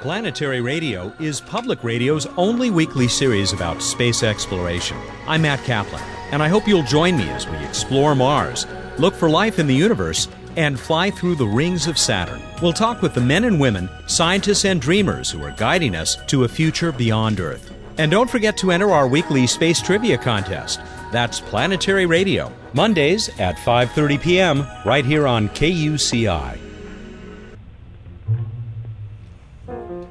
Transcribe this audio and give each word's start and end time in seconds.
Planetary 0.00 0.62
Radio 0.62 1.12
is 1.20 1.42
public 1.42 1.84
radio's 1.84 2.24
only 2.38 2.70
weekly 2.70 3.06
series 3.06 3.52
about 3.52 3.82
space 3.82 4.22
exploration. 4.22 4.96
I'm 5.26 5.42
Matt 5.42 5.62
Kaplan, 5.64 6.02
and 6.32 6.42
I 6.42 6.48
hope 6.48 6.66
you'll 6.66 6.84
join 6.84 7.18
me 7.18 7.28
as 7.28 7.46
we 7.46 7.58
explore 7.58 8.14
Mars, 8.14 8.66
look 8.96 9.12
for 9.12 9.28
life 9.28 9.58
in 9.58 9.66
the 9.66 9.74
universe, 9.74 10.26
and 10.56 10.80
fly 10.80 11.10
through 11.10 11.34
the 11.34 11.46
rings 11.46 11.86
of 11.86 11.98
Saturn. 11.98 12.40
We'll 12.62 12.72
talk 12.72 13.02
with 13.02 13.12
the 13.12 13.20
men 13.20 13.44
and 13.44 13.60
women, 13.60 13.90
scientists 14.06 14.64
and 14.64 14.80
dreamers 14.80 15.30
who 15.30 15.42
are 15.42 15.50
guiding 15.50 15.94
us 15.94 16.16
to 16.28 16.44
a 16.44 16.48
future 16.48 16.92
beyond 16.92 17.38
Earth. 17.38 17.70
And 17.98 18.10
don't 18.10 18.30
forget 18.30 18.56
to 18.58 18.70
enter 18.70 18.92
our 18.92 19.06
weekly 19.06 19.46
space 19.46 19.82
trivia 19.82 20.16
contest. 20.16 20.80
That's 21.12 21.40
Planetary 21.40 22.06
Radio, 22.06 22.50
Mondays 22.72 23.28
at 23.38 23.56
5:30 23.56 24.18
p.m. 24.22 24.66
right 24.86 25.04
here 25.04 25.26
on 25.26 25.50
KUCI. 25.50 26.69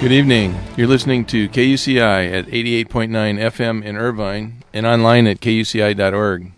Good 0.00 0.12
evening. 0.12 0.54
You're 0.76 0.88
listening 0.88 1.24
to 1.26 1.48
KUCI 1.48 2.30
at 2.30 2.46
88.9 2.46 3.08
FM 3.08 3.82
in 3.82 3.96
Irvine 3.96 4.62
and 4.74 4.84
online 4.84 5.26
at 5.26 5.40
kuci.org. 5.40 6.52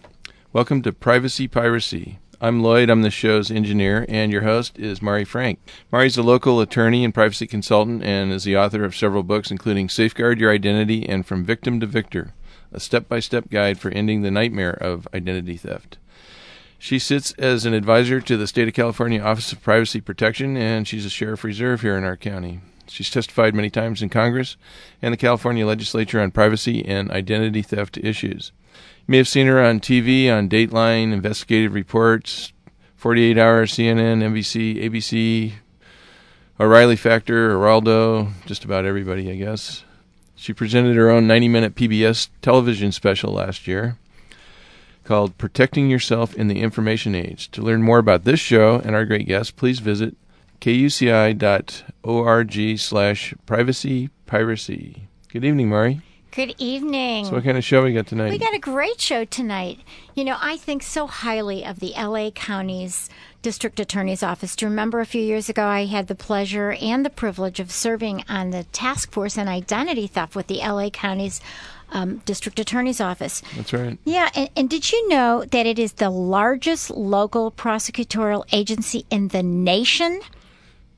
Welcome 0.52 0.82
to 0.82 0.92
Privacy 0.92 1.46
Piracy. 1.46 2.18
I'm 2.40 2.60
Lloyd, 2.62 2.90
I'm 2.90 3.02
the 3.02 3.10
show's 3.10 3.50
engineer, 3.50 4.04
and 4.08 4.32
your 4.32 4.42
host 4.42 4.78
is 4.78 5.00
Mari 5.00 5.24
Frank. 5.24 5.60
Mari's 5.92 6.16
a 6.16 6.22
local 6.22 6.60
attorney 6.60 7.04
and 7.04 7.14
privacy 7.14 7.46
consultant 7.46 8.02
and 8.02 8.32
is 8.32 8.42
the 8.42 8.56
author 8.56 8.84
of 8.84 8.96
several 8.96 9.22
books, 9.22 9.52
including 9.52 9.88
Safeguard 9.88 10.40
Your 10.40 10.52
Identity 10.52 11.08
and 11.08 11.24
From 11.24 11.44
Victim 11.44 11.78
to 11.80 11.86
Victor, 11.86 12.34
a 12.72 12.80
step 12.80 13.08
by 13.08 13.20
step 13.20 13.48
guide 13.48 13.78
for 13.78 13.90
ending 13.90 14.22
the 14.22 14.30
nightmare 14.32 14.74
of 14.74 15.06
identity 15.14 15.56
theft. 15.56 15.98
She 16.78 16.98
sits 16.98 17.32
as 17.32 17.64
an 17.64 17.74
advisor 17.74 18.20
to 18.20 18.36
the 18.36 18.46
State 18.46 18.66
of 18.66 18.74
California 18.74 19.20
Office 19.20 19.52
of 19.52 19.62
Privacy 19.62 20.00
Protection, 20.00 20.56
and 20.56 20.88
she's 20.88 21.06
a 21.06 21.10
sheriff 21.10 21.44
reserve 21.44 21.82
here 21.82 21.96
in 21.96 22.02
our 22.02 22.16
county. 22.16 22.60
She's 22.88 23.10
testified 23.10 23.54
many 23.54 23.70
times 23.70 24.02
in 24.02 24.08
Congress 24.08 24.56
and 25.02 25.12
the 25.12 25.18
California 25.18 25.66
legislature 25.66 26.20
on 26.20 26.30
privacy 26.30 26.84
and 26.86 27.10
identity 27.10 27.62
theft 27.62 27.98
issues. 27.98 28.52
You 29.06 29.12
may 29.12 29.16
have 29.18 29.28
seen 29.28 29.46
her 29.46 29.62
on 29.62 29.80
TV, 29.80 30.30
on 30.30 30.48
Dateline, 30.48 31.12
Investigative 31.12 31.74
Reports, 31.74 32.52
48 32.96 33.38
Hour, 33.38 33.66
CNN, 33.66 34.22
NBC, 34.22 34.82
ABC, 34.82 35.52
O'Reilly 36.58 36.96
Factor, 36.96 37.50
Geraldo, 37.50 38.32
just 38.46 38.64
about 38.64 38.84
everybody, 38.84 39.30
I 39.30 39.36
guess. 39.36 39.84
She 40.34 40.52
presented 40.52 40.96
her 40.96 41.10
own 41.10 41.26
90 41.26 41.48
minute 41.48 41.74
PBS 41.74 42.28
television 42.42 42.92
special 42.92 43.32
last 43.32 43.66
year 43.66 43.98
called 45.04 45.38
Protecting 45.38 45.88
Yourself 45.88 46.34
in 46.34 46.48
the 46.48 46.60
Information 46.60 47.14
Age. 47.14 47.50
To 47.52 47.62
learn 47.62 47.82
more 47.82 47.98
about 47.98 48.24
this 48.24 48.40
show 48.40 48.80
and 48.84 48.94
our 48.94 49.04
great 49.04 49.26
guests, 49.26 49.52
please 49.52 49.78
visit 49.78 50.16
kuci.org 50.60 51.38
slash 52.78 53.34
privacy 53.46 54.10
piracy. 54.26 55.08
Good 55.28 55.44
evening, 55.44 55.68
Mari. 55.68 56.00
Good 56.36 56.54
evening. 56.58 57.24
So, 57.24 57.32
what 57.32 57.44
kind 57.44 57.56
of 57.56 57.64
show 57.64 57.82
we 57.82 57.94
got 57.94 58.06
tonight? 58.06 58.30
We 58.30 58.36
got 58.36 58.52
a 58.54 58.58
great 58.58 59.00
show 59.00 59.24
tonight. 59.24 59.80
You 60.14 60.24
know, 60.24 60.36
I 60.38 60.58
think 60.58 60.82
so 60.82 61.06
highly 61.06 61.64
of 61.64 61.80
the 61.80 61.94
LA 61.96 62.30
County's 62.30 63.08
District 63.40 63.80
Attorney's 63.80 64.22
Office. 64.22 64.54
Do 64.54 64.66
you 64.66 64.70
remember 64.70 65.00
a 65.00 65.06
few 65.06 65.22
years 65.22 65.48
ago 65.48 65.64
I 65.66 65.86
had 65.86 66.08
the 66.08 66.14
pleasure 66.14 66.72
and 66.72 67.06
the 67.06 67.10
privilege 67.10 67.58
of 67.58 67.70
serving 67.70 68.22
on 68.28 68.50
the 68.50 68.64
task 68.64 69.12
force 69.12 69.38
on 69.38 69.48
identity 69.48 70.06
theft 70.06 70.36
with 70.36 70.48
the 70.48 70.58
LA 70.58 70.90
County's 70.90 71.40
um, 71.90 72.18
District 72.26 72.58
Attorney's 72.58 73.00
Office. 73.00 73.42
That's 73.56 73.72
right. 73.72 73.98
Yeah, 74.04 74.28
and, 74.34 74.50
and 74.56 74.68
did 74.68 74.92
you 74.92 75.08
know 75.08 75.44
that 75.44 75.64
it 75.64 75.78
is 75.78 75.92
the 75.92 76.10
largest 76.10 76.90
local 76.90 77.50
prosecutorial 77.50 78.44
agency 78.52 79.06
in 79.10 79.28
the 79.28 79.42
nation? 79.42 80.20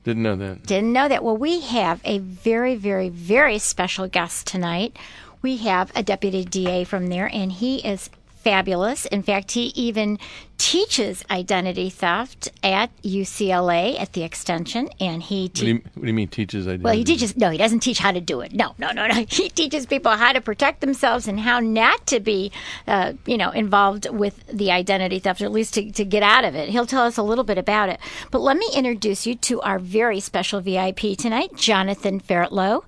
Didn't 0.09 0.23
know 0.23 0.35
that. 0.37 0.63
Didn't 0.63 0.91
know 0.91 1.07
that. 1.07 1.23
Well, 1.23 1.37
we 1.37 1.59
have 1.59 2.01
a 2.03 2.17
very, 2.17 2.73
very, 2.75 3.09
very 3.09 3.59
special 3.59 4.07
guest 4.07 4.47
tonight. 4.47 4.97
We 5.43 5.57
have 5.57 5.91
a 5.95 6.01
deputy 6.01 6.43
DA 6.43 6.83
from 6.83 7.09
there, 7.09 7.29
and 7.31 7.51
he 7.51 7.77
is 7.87 8.09
fabulous. 8.43 9.05
In 9.05 9.23
fact, 9.23 9.51
he 9.51 9.67
even 9.75 10.19
teaches 10.57 11.23
identity 11.31 11.89
theft 11.89 12.49
at 12.61 12.89
UCLA 13.01 13.99
at 13.99 14.13
the 14.13 14.23
extension, 14.23 14.89
and 14.99 15.23
he 15.23 15.43
What 15.43 15.53
do, 15.53 15.67
you, 15.67 15.73
what 15.93 16.01
do 16.01 16.07
you 16.07 16.13
mean 16.13 16.27
teaches 16.27 16.67
identity? 16.67 16.83
well, 16.83 16.93
he 16.93 17.03
teaches. 17.03 17.37
No, 17.37 17.49
he 17.49 17.57
doesn't 17.57 17.79
teach 17.79 17.99
how 17.99 18.11
to 18.11 18.19
do 18.21 18.41
it. 18.41 18.53
No, 18.53 18.75
no, 18.77 18.91
no, 18.91 19.07
no. 19.07 19.13
He 19.29 19.49
teaches 19.49 19.85
people 19.85 20.11
how 20.11 20.33
to 20.33 20.41
protect 20.41 20.81
themselves 20.81 21.27
and 21.27 21.39
how 21.39 21.59
not 21.59 22.05
to 22.07 22.19
be, 22.19 22.51
uh, 22.87 23.13
you 23.25 23.37
know, 23.37 23.51
involved 23.51 24.09
with 24.09 24.45
the 24.47 24.71
identity 24.71 25.19
theft, 25.19 25.41
or 25.41 25.45
at 25.45 25.51
least 25.51 25.73
to, 25.75 25.91
to 25.91 26.03
get 26.05 26.23
out 26.23 26.43
of 26.45 26.55
it. 26.55 26.69
He'll 26.69 26.85
tell 26.85 27.03
us 27.03 27.17
a 27.17 27.23
little 27.23 27.43
bit 27.45 27.57
about 27.57 27.89
it. 27.89 27.99
But 28.31 28.39
let 28.39 28.57
me 28.57 28.67
introduce 28.73 29.25
you 29.25 29.35
to 29.35 29.61
our 29.61 29.79
very 29.79 30.19
special 30.19 30.61
VIP 30.61 31.17
tonight, 31.17 31.55
Jonathan 31.55 32.19
Fairtlough. 32.19 32.83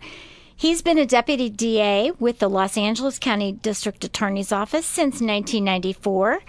He's 0.61 0.83
been 0.83 0.99
a 0.99 1.07
deputy 1.07 1.49
DA 1.49 2.11
with 2.19 2.37
the 2.37 2.47
Los 2.47 2.77
Angeles 2.77 3.17
County 3.17 3.51
District 3.51 4.03
Attorney's 4.03 4.51
Office 4.51 4.85
since 4.85 5.13
1994 5.13 6.41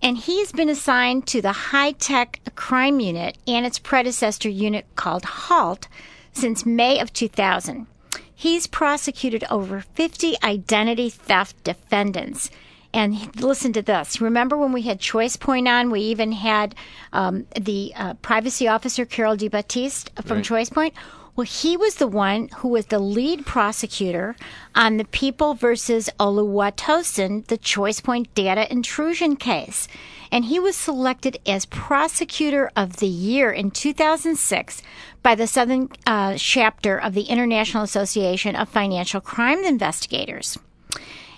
and 0.00 0.16
he's 0.16 0.52
been 0.52 0.70
assigned 0.70 1.26
to 1.26 1.42
the 1.42 1.52
high 1.52 1.92
tech 1.92 2.40
crime 2.54 2.98
unit 2.98 3.36
and 3.46 3.66
its 3.66 3.78
predecessor 3.78 4.48
unit 4.48 4.86
called 4.96 5.26
HALT 5.26 5.86
since 6.32 6.64
May 6.64 6.98
of 6.98 7.12
2000. 7.12 7.86
He's 8.34 8.66
prosecuted 8.66 9.44
over 9.50 9.82
50 9.82 10.36
identity 10.42 11.10
theft 11.10 11.62
defendants. 11.62 12.50
And 12.94 13.38
listen 13.38 13.74
to 13.74 13.82
this. 13.82 14.18
Remember 14.18 14.56
when 14.56 14.72
we 14.72 14.80
had 14.80 14.98
Choice 14.98 15.36
Point 15.36 15.68
on? 15.68 15.90
We 15.90 16.00
even 16.00 16.32
had 16.32 16.74
um, 17.12 17.46
the 17.54 17.92
uh, 17.94 18.14
privacy 18.14 18.66
officer, 18.66 19.04
Carol 19.04 19.36
DiBattiste 19.36 20.24
from 20.24 20.38
Right. 20.38 20.44
Choice 20.46 20.70
Point. 20.70 20.94
Well, 21.38 21.46
he 21.46 21.76
was 21.76 21.94
the 21.94 22.08
one 22.08 22.48
who 22.56 22.66
was 22.66 22.86
the 22.86 22.98
lead 22.98 23.46
prosecutor 23.46 24.34
on 24.74 24.96
the 24.96 25.04
People 25.04 25.54
versus 25.54 26.10
Oluwatosin, 26.18 27.46
the 27.46 27.56
Choice 27.56 28.00
Point 28.00 28.34
data 28.34 28.68
intrusion 28.72 29.36
case. 29.36 29.86
And 30.32 30.46
he 30.46 30.58
was 30.58 30.74
selected 30.74 31.38
as 31.46 31.64
Prosecutor 31.64 32.72
of 32.74 32.96
the 32.96 33.06
Year 33.06 33.52
in 33.52 33.70
2006 33.70 34.82
by 35.22 35.36
the 35.36 35.46
Southern 35.46 35.90
uh, 36.08 36.34
chapter 36.36 36.98
of 36.98 37.14
the 37.14 37.30
International 37.30 37.84
Association 37.84 38.56
of 38.56 38.68
Financial 38.68 39.20
Crime 39.20 39.64
Investigators 39.64 40.58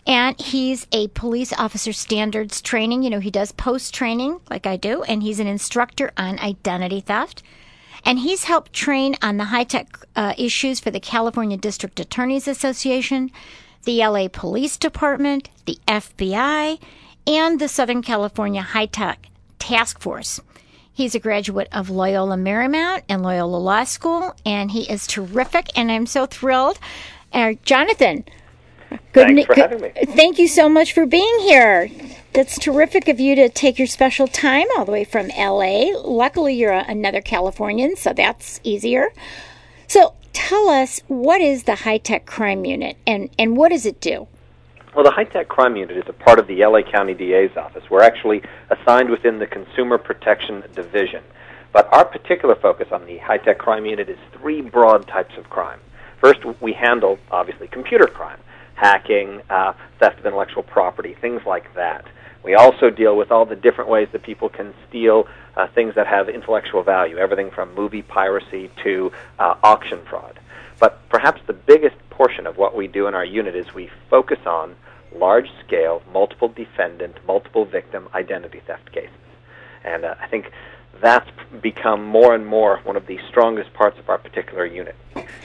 and 0.07 0.41
he's 0.41 0.87
a 0.93 1.09
police 1.09 1.53
officer 1.53 1.93
standards 1.93 2.63
training. 2.63 3.03
You 3.03 3.11
know, 3.11 3.21
he 3.21 3.31
does 3.31 3.53
post 3.53 3.93
training 3.93 4.41
like 4.49 4.67
I 4.67 4.79
do, 4.79 5.03
and 5.03 5.23
he's 5.23 5.39
an 5.39 5.47
instructor 5.47 6.11
on 6.17 6.39
identity 6.39 7.01
theft. 7.01 7.43
And 8.05 8.19
he's 8.21 8.45
helped 8.45 8.73
train 8.73 9.15
on 9.23 9.37
the 9.37 9.45
high 9.45 9.65
tech 9.65 9.99
uh, 10.17 10.35
issues 10.39 10.81
for 10.81 10.91
the 10.91 11.01
California 11.01 11.57
District 11.57 11.99
Attorneys 12.01 12.49
Association, 12.49 13.31
the 13.85 13.99
LA 14.07 14.29
Police 14.29 14.77
Department, 14.77 15.51
the 15.67 15.79
FBI, 15.87 16.79
and 17.27 17.61
the 17.61 17.69
Southern 17.69 18.03
California 18.03 18.63
High 18.63 18.87
Tech 18.87 19.27
Task 19.59 20.01
Force. 20.01 20.41
He's 20.93 21.15
a 21.15 21.21
graduate 21.21 21.69
of 21.73 21.89
Loyola 21.89 22.37
Marymount 22.37 23.03
and 23.09 23.23
Loyola 23.23 23.57
Law 23.57 23.85
School, 23.85 24.35
and 24.45 24.71
he 24.71 24.91
is 24.91 25.07
terrific, 25.07 25.69
and 25.77 25.91
I'm 25.91 26.07
so 26.07 26.27
thrilled. 26.27 26.79
Uh, 27.33 27.55
Jonathan, 27.63 28.25
good 29.13 29.29
Thanks 29.29 29.47
for 29.47 29.55
good- 29.55 29.71
having 29.71 29.81
me. 29.81 29.93
Thank 30.15 30.39
you 30.39 30.49
so 30.49 30.69
much 30.69 30.93
for 30.93 31.07
being 31.07 31.39
here. 31.41 31.91
That's 32.33 32.59
terrific 32.59 33.09
of 33.09 33.19
you 33.19 33.35
to 33.35 33.49
take 33.49 33.77
your 33.77 33.89
special 33.89 34.29
time 34.29 34.67
all 34.77 34.85
the 34.85 34.93
way 34.93 35.03
from 35.03 35.29
LA. 35.37 35.91
Luckily, 36.01 36.55
you're 36.55 36.73
another 36.73 37.21
Californian, 37.21 37.97
so 37.97 38.13
that's 38.13 38.61
easier. 38.63 39.09
So, 39.89 40.15
tell 40.33 40.69
us 40.69 41.01
what 41.09 41.41
is 41.41 41.65
the 41.65 41.75
high 41.75 41.99
tech 41.99 42.27
crime 42.27 42.65
unit 42.65 42.97
and, 43.05 43.31
and 43.37 43.57
what 43.57 43.71
does 43.71 43.85
it 43.85 44.01
do? 44.01 44.29
Well, 44.95 45.05
the 45.05 45.13
High 45.13 45.25
Tech 45.25 45.47
Crime 45.47 45.77
Unit 45.77 45.97
is 45.97 46.09
a 46.09 46.13
part 46.13 46.41
of 46.41 46.49
the 46.49 46.65
LA 46.67 46.83
County 46.83 47.15
DA's 47.15 47.57
office. 47.57 47.85
We're 47.89 48.03
actually 48.03 48.43
assigned 48.71 49.09
within 49.09 49.39
the 49.39 49.47
Consumer 49.47 49.99
Protection 49.99 50.65
Division. 50.75 51.23
But 51.73 51.93
our 51.93 52.05
particular 52.05 52.57
focus 52.57 52.89
on 52.91 53.07
the 53.07 53.19
High 53.19 53.39
Tech 53.39 53.59
Crime 53.59 53.87
Unit 53.87 54.09
is 54.09 54.19
three 54.33 54.61
broad 54.61 55.07
types 55.07 55.37
of 55.39 55.49
crime. 55.49 55.79
First, 56.21 56.41
we 56.61 56.73
handle, 56.73 57.21
obviously, 57.31 57.69
computer 57.69 58.07
crime. 58.07 58.41
hacking, 58.75 59.43
uh, 59.51 59.75
theft 59.99 60.19
of 60.19 60.27
intellectual 60.27 60.63
property, 60.63 61.15
things 61.21 61.43
like 61.45 61.73
that. 61.75 62.05
We 62.43 62.55
also 62.55 62.91
deal 62.91 63.17
with 63.17 63.31
all 63.31 63.45
the 63.45 63.57
different 63.57 63.91
ways 63.91 64.09
that 64.13 64.23
people 64.23 64.49
can 64.49 64.73
steal 64.89 65.27
uh, 65.57 65.67
things 65.75 65.95
that 65.95 66.07
have 66.07 66.29
intellectual 66.29 66.83
value, 66.83 67.19
everything 67.19 67.51
from 67.51 67.75
movie 67.75 68.03
piracy 68.03 68.71
to 68.83 69.13
uh, 69.39 69.57
auction 69.63 70.01
fraud. 70.09 70.39
But 70.79 71.07
perhaps 71.11 71.43
the 71.47 71.53
biggest 71.53 71.97
portion 72.09 72.47
of 72.47 72.57
what 72.57 72.75
we 72.75 72.87
do 72.87 73.07
in 73.07 73.15
our 73.15 73.25
unit 73.25 73.55
is 73.55 73.75
we 73.75 73.91
focus 74.09 74.39
on 74.47 74.75
large 75.15 75.49
scale, 75.67 76.03
multiple 76.13 76.49
defendant, 76.49 77.17
multiple 77.27 77.65
victim 77.65 78.09
identity 78.15 78.61
theft 78.67 78.91
cases. 78.93 79.11
And 79.85 80.05
uh, 80.05 80.15
I 80.21 80.27
think 80.29 80.51
that's 81.03 81.29
become 81.63 82.05
more 82.05 82.35
and 82.35 82.47
more 82.47 82.81
one 82.85 82.97
of 82.97 83.07
the 83.07 83.19
strongest 83.29 83.73
parts 83.75 83.99
of 83.99 84.09
our 84.09 84.19
particular 84.19 84.67
unit. 84.67 84.97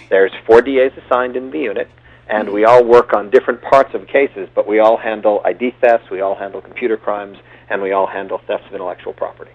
There's 0.10 0.32
four 0.46 0.62
DAs 0.62 0.92
assigned 1.06 1.36
in 1.36 1.52
the 1.52 1.60
unit, 1.60 1.90
and 2.28 2.50
we 2.50 2.66
all 2.66 2.84
work 2.84 3.14
on 3.14 3.30
different 3.30 3.62
parts 3.62 3.94
of 3.94 4.08
cases, 4.08 4.50
but 4.56 4.68
we 4.68 4.80
all 4.80 4.98
handle 4.98 5.42
ID 5.46 5.76
thefts, 5.82 6.10
we 6.10 6.22
all 6.22 6.36
handle 6.36 6.62
computer 6.62 6.98
crimes, 6.98 7.38
and 7.70 7.82
we 7.82 7.92
all 7.92 8.08
handle 8.08 8.40
thefts 8.48 8.66
of 8.68 8.74
intellectual 8.74 9.14
property. 9.14 9.52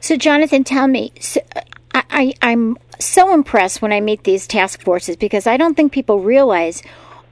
So, 0.00 0.16
Jonathan, 0.16 0.64
tell 0.64 0.86
me, 0.86 1.12
so 1.20 1.40
I, 1.94 2.04
I, 2.10 2.34
I'm 2.42 2.76
so 3.00 3.34
impressed 3.34 3.82
when 3.82 3.92
I 3.92 4.00
meet 4.00 4.24
these 4.24 4.46
task 4.46 4.82
forces 4.82 5.16
because 5.16 5.46
I 5.46 5.56
don't 5.56 5.74
think 5.74 5.92
people 5.92 6.20
realize 6.20 6.82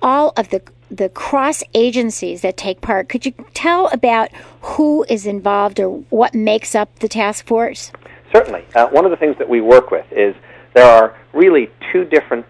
all 0.02 0.32
of 0.36 0.50
the 0.50 0.62
the 0.88 1.08
cross 1.08 1.64
agencies 1.74 2.42
that 2.42 2.56
take 2.56 2.80
part. 2.80 3.08
Could 3.08 3.26
you 3.26 3.32
tell 3.54 3.88
about 3.88 4.30
who 4.60 5.04
is 5.08 5.26
involved 5.26 5.80
or 5.80 5.88
what 6.10 6.32
makes 6.32 6.76
up 6.76 7.00
the 7.00 7.08
task 7.08 7.44
force? 7.44 7.90
Certainly. 8.32 8.64
Uh, 8.74 8.86
one 8.88 9.04
of 9.04 9.10
the 9.10 9.16
things 9.16 9.36
that 9.38 9.48
we 9.48 9.60
work 9.60 9.90
with 9.90 10.06
is 10.12 10.34
there 10.74 10.86
are 10.86 11.16
really 11.32 11.70
two 11.92 12.04
different 12.04 12.46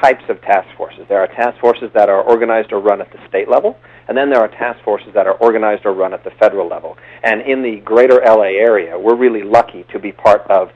types 0.00 0.24
of 0.28 0.40
task 0.42 0.68
forces. 0.76 1.06
There 1.08 1.20
are 1.20 1.26
task 1.26 1.60
forces 1.60 1.90
that 1.94 2.08
are 2.08 2.22
organized 2.22 2.72
or 2.72 2.80
run 2.80 3.00
at 3.00 3.10
the 3.12 3.18
state 3.28 3.48
level, 3.48 3.78
and 4.08 4.16
then 4.16 4.30
there 4.30 4.40
are 4.40 4.48
task 4.48 4.82
forces 4.84 5.12
that 5.14 5.26
are 5.26 5.34
organized 5.34 5.84
or 5.84 5.92
run 5.92 6.14
at 6.14 6.24
the 6.24 6.30
federal 6.32 6.68
level. 6.68 6.96
And 7.22 7.42
in 7.42 7.62
the 7.62 7.80
greater 7.80 8.20
LA 8.24 8.56
area, 8.58 8.98
we're 8.98 9.16
really 9.16 9.42
lucky 9.42 9.84
to 9.92 9.98
be 9.98 10.12
part 10.12 10.42
of 10.50 10.70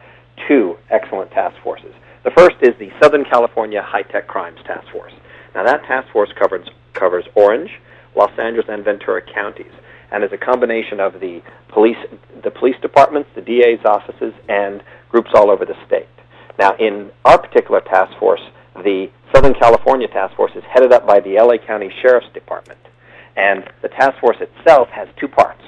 two 0.48 0.76
excellent 0.90 1.30
task 1.30 1.56
forces. 1.62 1.94
The 2.24 2.30
first 2.30 2.56
is 2.62 2.74
the 2.78 2.90
Southern 3.02 3.24
California 3.24 3.82
High 3.82 4.02
Tech 4.02 4.26
Crimes 4.26 4.58
Task 4.66 4.86
Force. 4.92 5.12
Now, 5.54 5.64
that 5.64 5.84
task 5.84 6.10
force 6.12 6.30
covers 6.38 6.66
covers 6.94 7.24
Orange, 7.34 7.70
Los 8.16 8.30
Angeles, 8.38 8.66
and 8.68 8.84
Ventura 8.84 9.20
counties, 9.20 9.72
and 10.10 10.24
is 10.24 10.30
a 10.32 10.38
combination 10.38 11.00
of 11.00 11.14
the 11.14 11.42
police, 11.68 11.96
the 12.42 12.50
police 12.50 12.76
departments, 12.80 13.28
the 13.34 13.40
DA's 13.40 13.84
offices, 13.84 14.32
and 14.48 14.82
groups 15.10 15.30
all 15.34 15.50
over 15.50 15.64
the 15.64 15.76
state. 15.86 16.08
Now, 16.58 16.76
in 16.78 17.10
our 17.24 17.38
particular 17.38 17.80
task 17.80 18.16
force, 18.18 18.40
the 18.82 19.10
Southern 19.34 19.54
California 19.54 20.08
Task 20.08 20.34
Force 20.36 20.52
is 20.54 20.64
headed 20.64 20.92
up 20.92 21.06
by 21.06 21.20
the 21.20 21.36
LA 21.36 21.58
County 21.64 21.92
Sheriff's 22.02 22.32
Department, 22.32 22.80
and 23.36 23.64
the 23.82 23.88
task 23.88 24.18
force 24.20 24.36
itself 24.40 24.88
has 24.88 25.08
two 25.18 25.28
parts. 25.28 25.62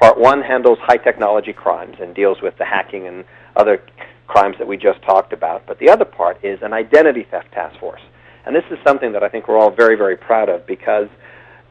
Part 0.00 0.18
one 0.18 0.42
handles 0.42 0.78
high 0.80 0.98
technology 0.98 1.52
crimes 1.52 1.96
and 2.00 2.14
deals 2.14 2.42
with 2.42 2.56
the 2.58 2.64
hacking 2.64 3.06
and 3.06 3.24
other 3.56 3.82
crimes 4.26 4.56
that 4.58 4.66
we 4.66 4.76
just 4.76 5.00
talked 5.02 5.32
about, 5.32 5.66
but 5.66 5.78
the 5.78 5.88
other 5.88 6.04
part 6.04 6.42
is 6.44 6.60
an 6.62 6.72
identity 6.72 7.26
theft 7.30 7.52
task 7.52 7.78
force 7.78 8.02
and 8.46 8.54
this 8.54 8.64
is 8.70 8.78
something 8.86 9.12
that 9.12 9.24
I 9.24 9.28
think 9.28 9.48
we're 9.48 9.58
all 9.58 9.72
very, 9.72 9.96
very 9.96 10.16
proud 10.16 10.48
of 10.48 10.66
because 10.66 11.08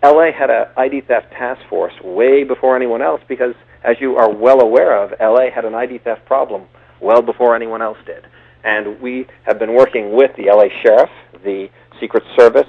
LA 0.04 0.32
had 0.38 0.50
an 0.50 0.68
ID 0.76 1.02
theft 1.02 1.32
task 1.32 1.62
force 1.70 1.94
way 2.04 2.44
before 2.44 2.76
anyone 2.76 3.02
else 3.02 3.22
because, 3.30 3.56
as 3.84 3.96
you 4.02 4.18
are 4.18 4.30
well 4.30 4.62
aware 4.62 5.02
of, 5.02 5.14
LA 5.22 5.50
had 5.50 5.64
an 5.64 5.74
ID 5.74 6.00
theft 6.00 6.26
problem 6.26 6.66
well 7.00 7.22
before 7.22 7.56
anyone 7.56 7.82
else 7.82 7.98
did. 8.06 8.28
And 8.66 9.00
we 9.00 9.28
have 9.44 9.60
been 9.60 9.74
working 9.74 10.14
with 10.14 10.36
the 10.36 10.46
LA 10.46 10.66
Sheriff, 10.82 11.12
the 11.44 11.70
Secret 12.00 12.24
Service, 12.38 12.68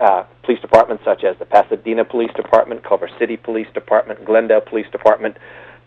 uh, 0.00 0.24
police 0.42 0.60
departments 0.60 1.04
such 1.04 1.24
as 1.24 1.38
the 1.38 1.46
Pasadena 1.46 2.04
Police 2.04 2.32
Department, 2.34 2.84
Culver 2.84 3.08
City 3.18 3.36
Police 3.36 3.68
Department, 3.72 4.24
Glendale 4.24 4.60
Police 4.60 4.90
Department, 4.90 5.36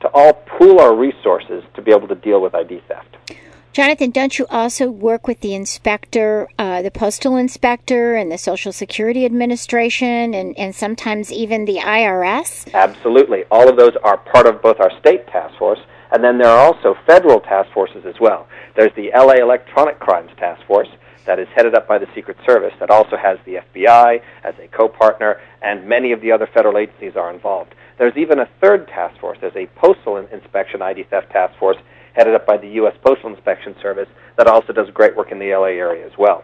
to 0.02 0.08
all 0.14 0.34
pool 0.34 0.80
our 0.80 0.96
resources 0.96 1.64
to 1.76 1.82
be 1.82 1.92
able 1.92 2.08
to 2.08 2.16
deal 2.16 2.42
with 2.42 2.56
ID 2.56 2.82
theft. 2.88 3.18
Jonathan, 3.72 4.10
don't 4.10 4.40
you 4.40 4.48
also 4.50 4.90
work 4.90 5.28
with 5.28 5.42
the 5.42 5.54
inspector, 5.54 6.48
uh, 6.58 6.82
the 6.82 6.90
postal 6.90 7.36
inspector, 7.36 8.16
and 8.16 8.32
the 8.32 8.38
Social 8.38 8.72
Security 8.72 9.26
Administration, 9.26 10.34
and, 10.34 10.58
and 10.58 10.74
sometimes 10.74 11.32
even 11.32 11.66
the 11.66 11.78
IRS? 11.78 12.74
Absolutely. 12.74 13.44
All 13.52 13.70
of 13.70 13.78
those 13.78 13.96
are 14.04 14.18
part 14.18 14.48
of 14.48 14.62
both 14.62 14.80
our 14.80 14.92
state 15.00 15.28
task 15.28 15.56
force, 15.60 15.80
and 16.12 16.24
then 16.24 16.38
there 16.38 16.50
are 16.50 16.60
also 16.60 16.96
federal 17.06 17.40
task 17.40 17.72
forces 17.72 18.06
as 18.06 18.16
well. 18.20 18.48
There's 18.76 18.94
the 18.96 19.12
LA 19.16 19.44
Electronic 19.44 20.00
Crimes 20.00 20.32
Task 20.38 20.66
Force 20.66 20.90
that 21.26 21.40
is 21.40 21.48
headed 21.56 21.76
up 21.76 21.88
by 21.88 21.98
the 21.98 22.08
Secret 22.16 22.38
Service 22.46 22.74
that 22.80 22.90
also 22.90 23.16
has 23.16 23.38
the 23.46 23.60
FBI 23.76 24.22
as 24.44 24.56
a 24.60 24.68
co-partner, 24.68 25.40
and 25.62 25.88
many 25.88 26.12
of 26.12 26.22
the 26.22 26.32
other 26.32 26.48
federal 26.48 26.78
agencies 26.78 27.16
are 27.16 27.32
involved. 27.32 27.76
There's 27.98 28.18
even 28.18 28.40
a 28.40 28.50
third 28.62 28.88
task 28.88 29.20
force. 29.20 29.38
There's 29.42 29.56
a 29.56 29.68
Postal 29.76 30.18
Inspection 30.18 30.82
ID 30.82 31.04
Theft 31.04 31.32
Task 31.32 31.58
Force 31.60 31.78
headed 32.14 32.36
up 32.36 32.46
by 32.46 32.58
the 32.58 32.68
U.S. 32.70 32.96
Postal 33.04 33.30
Inspection 33.30 33.76
Service, 33.82 34.10
that 34.38 34.48
also 34.48 34.74
does 34.74 34.90
great 34.90 35.16
work 35.16 35.32
in 35.32 35.40
the 35.40 35.54
LA 35.54 35.68
area 35.68 36.06
as 36.06 36.18
well. 36.18 36.44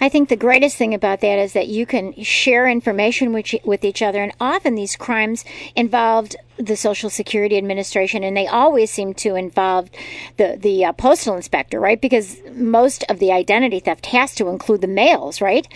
I 0.00 0.08
think 0.08 0.28
the 0.28 0.36
greatest 0.36 0.76
thing 0.76 0.94
about 0.94 1.20
that 1.20 1.38
is 1.38 1.52
that 1.52 1.68
you 1.68 1.84
can 1.84 2.14
share 2.22 2.66
information 2.66 3.32
with, 3.32 3.54
with 3.64 3.84
each 3.84 4.00
other, 4.00 4.22
and 4.22 4.32
often 4.40 4.74
these 4.74 4.96
crimes 4.96 5.44
involved 5.76 6.36
the 6.56 6.76
Social 6.76 7.10
Security 7.10 7.58
Administration, 7.58 8.24
and 8.24 8.36
they 8.36 8.46
always 8.46 8.90
seem 8.90 9.14
to 9.14 9.34
involve 9.34 9.90
the 10.36 10.56
the 10.58 10.84
uh, 10.86 10.92
postal 10.92 11.36
inspector, 11.36 11.78
right? 11.78 12.00
Because 12.00 12.38
most 12.54 13.04
of 13.08 13.18
the 13.18 13.30
identity 13.30 13.80
theft 13.80 14.06
has 14.06 14.34
to 14.36 14.48
include 14.48 14.80
the 14.80 14.88
mails, 14.88 15.40
right? 15.40 15.68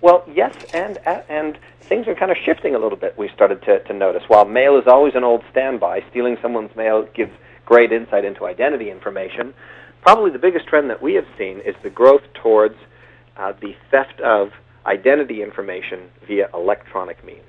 Well, 0.00 0.24
yes, 0.32 0.54
and 0.74 0.98
and 1.06 1.58
things 1.80 2.06
are 2.06 2.14
kind 2.14 2.30
of 2.30 2.36
shifting 2.44 2.74
a 2.74 2.78
little 2.78 2.98
bit. 2.98 3.16
We 3.16 3.28
started 3.34 3.62
to, 3.62 3.82
to 3.84 3.94
notice. 3.94 4.22
While 4.28 4.44
mail 4.44 4.78
is 4.78 4.86
always 4.86 5.14
an 5.14 5.24
old 5.24 5.42
standby, 5.50 6.04
stealing 6.10 6.36
someone's 6.42 6.74
mail 6.76 7.08
gives 7.14 7.32
great 7.64 7.92
insight 7.92 8.24
into 8.24 8.46
identity 8.46 8.90
information. 8.90 9.54
Probably 10.02 10.30
the 10.30 10.38
biggest 10.38 10.66
trend 10.68 10.90
that 10.90 11.02
we 11.02 11.14
have 11.14 11.26
seen 11.36 11.60
is 11.60 11.74
the 11.82 11.90
growth 11.90 12.22
towards 12.34 12.76
uh, 13.38 13.52
the 13.60 13.74
theft 13.90 14.20
of 14.20 14.52
identity 14.86 15.42
information 15.42 16.08
via 16.26 16.48
electronic 16.52 17.24
means. 17.24 17.42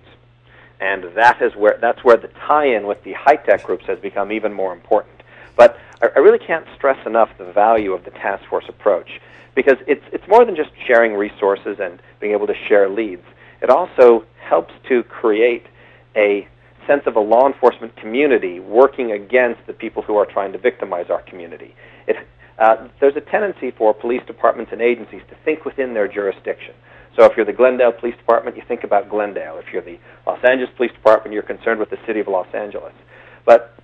And 0.80 1.06
that 1.16 1.42
is 1.42 1.56
where 1.56 1.78
that's 1.82 2.04
where 2.04 2.18
the 2.18 2.30
tie-in 2.48 2.88
with 2.88 3.04
the 3.04 3.14
high-tech 3.14 3.64
groups 3.64 3.86
has 3.88 4.00
become 4.00 4.32
even 4.32 4.54
more 4.54 4.72
important. 4.72 5.16
But 5.58 5.78
I, 6.02 6.08
I 6.16 6.20
really 6.20 6.40
can't 6.40 6.66
stress 6.76 7.06
enough 7.06 7.30
the 7.38 7.52
value 7.52 7.94
of 7.94 8.06
the 8.06 8.12
task 8.12 8.46
force 8.46 8.66
approach 8.70 9.20
because 9.56 9.78
it's 9.88 10.04
it's 10.14 10.28
more 10.28 10.46
than 10.46 10.56
just 10.56 10.70
sharing 10.86 11.14
resources 11.16 11.80
and 11.80 12.02
being 12.20 12.34
able 12.34 12.48
to 12.48 12.56
share 12.68 12.88
leads. 12.90 13.26
It 13.62 13.70
also 13.70 14.26
helps 14.42 14.74
to 14.88 15.04
create 15.04 15.66
a 16.16 16.48
sense 16.88 17.04
of 17.06 17.16
a 17.16 17.20
law 17.20 17.46
enforcement 17.46 17.96
community 17.98 18.60
working 18.60 19.12
against 19.12 19.66
the 19.68 19.74
people 19.74 20.02
who 20.02 20.16
are 20.16 20.26
trying 20.26 20.54
to 20.54 20.58
victimize 20.58 21.10
our 21.10 21.22
community. 21.22 21.76
It, 22.08 22.18
uh, 22.60 22.88
there's 23.00 23.16
a 23.16 23.22
tendency 23.22 23.72
for 23.72 23.94
police 23.94 24.22
departments 24.28 24.72
and 24.72 24.82
agencies 24.82 25.22
to 25.30 25.36
think 25.46 25.66
within 25.66 25.94
their 25.94 26.08
jurisdiction. 26.08 26.74
So 27.16 27.26
if 27.26 27.34
you're 27.36 27.46
the 27.46 27.54
Glendale 27.54 27.92
Police 27.92 28.16
Department, 28.18 28.56
you 28.56 28.64
think 28.68 28.84
about 28.84 29.10
Glendale. 29.10 29.58
If 29.58 29.74
you're 29.74 29.82
the 29.82 29.98
Los 30.28 30.40
Angeles 30.44 30.70
Police 30.78 30.92
Department, 30.92 31.34
you're 31.34 31.44
concerned 31.44 31.80
with 31.80 31.90
the 31.90 31.98
city 32.06 32.20
of 32.20 32.28
Los 32.28 32.48
Angeles. 32.54 32.94
But 33.46 33.76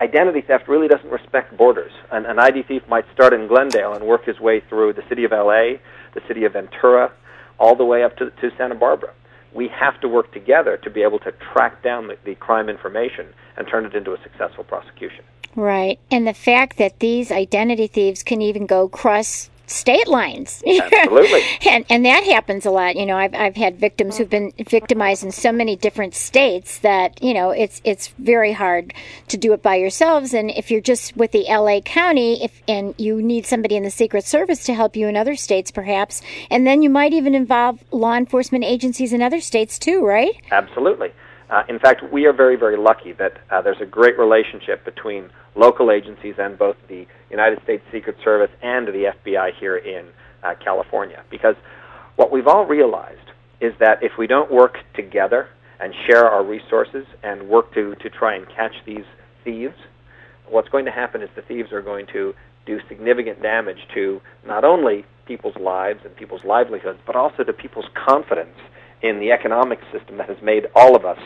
identity 0.00 0.40
theft 0.46 0.68
really 0.68 0.88
doesn't 0.88 1.10
respect 1.10 1.56
borders. 1.56 1.92
An, 2.12 2.26
an 2.26 2.38
ID 2.38 2.62
thief 2.68 2.82
might 2.88 3.04
start 3.12 3.32
in 3.32 3.48
Glendale 3.48 3.94
and 3.94 4.06
work 4.06 4.24
his 4.24 4.38
way 4.38 4.62
through 4.68 4.92
the 4.94 5.02
city 5.08 5.24
of 5.24 5.32
LA, 5.32 5.80
the 6.14 6.22
city 6.28 6.44
of 6.44 6.52
Ventura, 6.52 7.12
all 7.58 7.76
the 7.76 7.84
way 7.84 8.02
up 8.02 8.16
to, 8.18 8.30
to 8.30 8.50
Santa 8.56 8.74
Barbara 8.74 9.12
we 9.54 9.68
have 9.68 10.00
to 10.00 10.08
work 10.08 10.32
together 10.32 10.76
to 10.82 10.90
be 10.90 11.02
able 11.02 11.20
to 11.20 11.32
track 11.52 11.82
down 11.82 12.08
the, 12.08 12.16
the, 12.24 12.34
crime 12.34 12.68
information 12.68 13.26
and 13.56 13.66
turn 13.68 13.86
it 13.86 13.94
into 13.94 14.12
a 14.12 14.16
successful 14.22 14.64
prosecution. 14.64 15.24
Right. 15.56 15.98
And 16.10 16.26
the 16.26 16.34
fact 16.34 16.78
that 16.78 17.00
these 17.00 17.30
identity 17.30 17.86
thieves 17.86 18.22
can 18.22 18.42
even 18.42 18.66
go 18.66 18.88
cross 18.88 19.50
state 19.66 20.08
lines. 20.08 20.62
Absolutely. 20.92 21.42
and 21.66 21.84
and 21.88 22.04
that 22.04 22.24
happens 22.24 22.66
a 22.66 22.70
lot. 22.70 22.96
You 22.96 23.06
know, 23.06 23.16
I've 23.16 23.34
I've 23.34 23.56
had 23.56 23.78
victims 23.78 24.18
who've 24.18 24.28
been 24.28 24.52
victimized 24.58 25.24
in 25.24 25.32
so 25.32 25.52
many 25.52 25.76
different 25.76 26.14
states 26.14 26.78
that, 26.80 27.22
you 27.22 27.34
know, 27.34 27.50
it's 27.50 27.80
it's 27.84 28.08
very 28.18 28.52
hard 28.52 28.92
to 29.28 29.36
do 29.36 29.52
it 29.52 29.62
by 29.62 29.76
yourselves 29.76 30.34
and 30.34 30.50
if 30.50 30.70
you're 30.70 30.80
just 30.80 31.16
with 31.16 31.32
the 31.32 31.44
LA 31.48 31.80
County 31.80 32.42
if 32.44 32.62
and 32.68 32.94
you 32.98 33.22
need 33.22 33.46
somebody 33.46 33.76
in 33.76 33.82
the 33.82 33.90
Secret 33.90 34.24
Service 34.24 34.64
to 34.64 34.74
help 34.74 34.96
you 34.96 35.08
in 35.08 35.16
other 35.16 35.36
states 35.36 35.70
perhaps, 35.70 36.22
and 36.50 36.66
then 36.66 36.82
you 36.82 36.90
might 36.90 37.12
even 37.12 37.34
involve 37.34 37.82
law 37.90 38.14
enforcement 38.14 38.64
agencies 38.64 39.12
in 39.12 39.22
other 39.22 39.40
states 39.40 39.78
too, 39.78 40.04
right? 40.04 40.36
Absolutely. 40.50 41.12
Uh, 41.50 41.62
in 41.68 41.78
fact, 41.78 42.02
we 42.12 42.26
are 42.26 42.32
very, 42.32 42.56
very 42.56 42.76
lucky 42.76 43.12
that 43.12 43.38
uh, 43.50 43.60
there's 43.60 43.80
a 43.80 43.86
great 43.86 44.18
relationship 44.18 44.84
between 44.84 45.28
local 45.54 45.90
agencies 45.90 46.34
and 46.38 46.58
both 46.58 46.76
the 46.88 47.06
United 47.30 47.62
States 47.62 47.82
Secret 47.92 48.16
Service 48.24 48.50
and 48.62 48.88
the 48.88 49.12
FBI 49.24 49.50
here 49.60 49.76
in 49.76 50.06
uh, 50.42 50.54
California. 50.62 51.22
Because 51.30 51.54
what 52.16 52.32
we've 52.32 52.46
all 52.46 52.66
realized 52.66 53.30
is 53.60 53.72
that 53.78 54.02
if 54.02 54.12
we 54.18 54.26
don't 54.26 54.50
work 54.50 54.78
together 54.94 55.48
and 55.80 55.92
share 56.06 56.24
our 56.24 56.44
resources 56.44 57.06
and 57.22 57.48
work 57.48 57.72
to, 57.74 57.94
to 57.96 58.10
try 58.10 58.34
and 58.34 58.46
catch 58.48 58.74
these 58.86 59.04
thieves, 59.44 59.74
what's 60.48 60.68
going 60.68 60.84
to 60.84 60.90
happen 60.90 61.22
is 61.22 61.28
the 61.36 61.42
thieves 61.42 61.72
are 61.72 61.82
going 61.82 62.06
to 62.12 62.34
do 62.66 62.78
significant 62.88 63.42
damage 63.42 63.78
to 63.94 64.20
not 64.46 64.64
only 64.64 65.04
people's 65.26 65.56
lives 65.56 66.00
and 66.04 66.14
people's 66.16 66.42
livelihoods, 66.44 66.98
but 67.06 67.16
also 67.16 67.42
to 67.42 67.52
people's 67.52 67.86
confidence 67.94 68.56
in 69.04 69.20
the 69.20 69.30
economic 69.30 69.78
system 69.92 70.16
that 70.16 70.28
has 70.28 70.40
made 70.42 70.66
all 70.74 70.96
of 70.96 71.04
us 71.04 71.18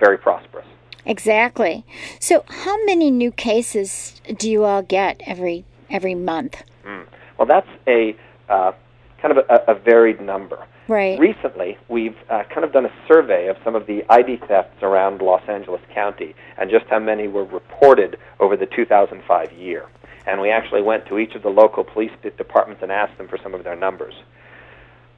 very 0.00 0.16
prosperous. 0.16 0.66
Exactly. 1.04 1.84
So, 2.18 2.44
how 2.48 2.82
many 2.84 3.10
new 3.10 3.30
cases 3.30 4.20
do 4.36 4.50
you 4.50 4.64
all 4.64 4.82
get 4.82 5.20
every 5.26 5.64
every 5.90 6.14
month? 6.14 6.62
Mm. 6.84 7.06
Well, 7.38 7.46
that's 7.46 7.68
a 7.86 8.16
uh, 8.48 8.72
kind 9.20 9.36
of 9.36 9.44
a, 9.48 9.72
a, 9.72 9.74
varied 9.74 10.20
number. 10.20 10.66
Right. 10.88 11.18
Recently, 11.18 11.76
we've 11.88 12.16
uh, 12.30 12.44
kind 12.52 12.64
of 12.64 12.72
done 12.72 12.86
a 12.86 12.92
survey 13.06 13.48
of 13.48 13.56
some 13.62 13.74
of 13.74 13.86
the 13.86 14.02
ID 14.08 14.38
thefts 14.48 14.82
around 14.82 15.20
Los 15.20 15.42
Angeles 15.48 15.82
County 15.94 16.34
and 16.56 16.70
just 16.70 16.86
how 16.86 16.98
many 16.98 17.28
were 17.28 17.44
reported 17.44 18.16
over 18.40 18.56
the 18.56 18.66
2005 18.66 19.52
year. 19.52 19.86
And 20.26 20.40
we 20.40 20.50
actually 20.50 20.82
went 20.82 21.06
to 21.06 21.18
each 21.18 21.34
of 21.34 21.42
the 21.42 21.50
local 21.50 21.84
police 21.84 22.12
departments 22.22 22.82
and 22.82 22.90
asked 22.90 23.18
them 23.18 23.28
for 23.28 23.38
some 23.42 23.54
of 23.54 23.64
their 23.64 23.76
numbers. 23.76 24.14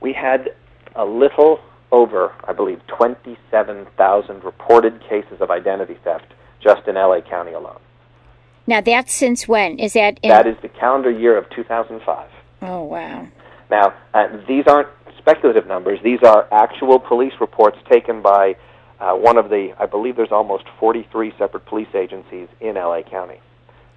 We 0.01 0.13
had 0.13 0.51
a 0.97 1.05
little 1.05 1.61
over, 1.93 2.33
I 2.45 2.53
believe, 2.53 2.81
27,000 2.87 4.45
reported 4.45 5.01
cases 5.09 5.41
of 5.41 5.51
identity 5.51 5.99
theft 6.05 6.33
just 6.63 6.87
in 6.87 6.95
LA 6.95 7.21
County 7.21 7.53
alone. 7.53 7.81
Now, 8.67 8.81
that's 8.81 9.13
since 9.13 9.49
when? 9.49 9.79
Is 9.79 9.95
that 9.95 10.19
in... 10.23 10.29
That 10.29 10.47
is 10.47 10.57
the 10.63 10.69
calendar 10.69 11.11
year 11.11 11.37
of 11.37 11.49
2005. 11.51 12.31
Oh, 12.63 12.85
wow. 12.85 13.27
Now, 13.71 13.95
uh, 14.15 14.29
these 14.47 14.65
aren't 14.67 14.89
speculative 15.19 15.67
numbers. 15.67 15.99
These 16.03 16.23
are 16.23 16.47
actual 16.53 16.99
police 16.99 17.33
reports 17.41 17.79
taken 17.91 18.23
by 18.23 18.57
uh, 19.01 19.15
one 19.15 19.39
of 19.39 19.49
the, 19.49 19.75
I 19.79 19.87
believe 19.87 20.17
there's 20.17 20.33
almost 20.33 20.65
43 20.79 21.33
separate 21.39 21.67
police 21.67 21.95
agencies 21.95 22.49
in 22.61 22.75
LA 22.75 23.03
County. 23.03 23.41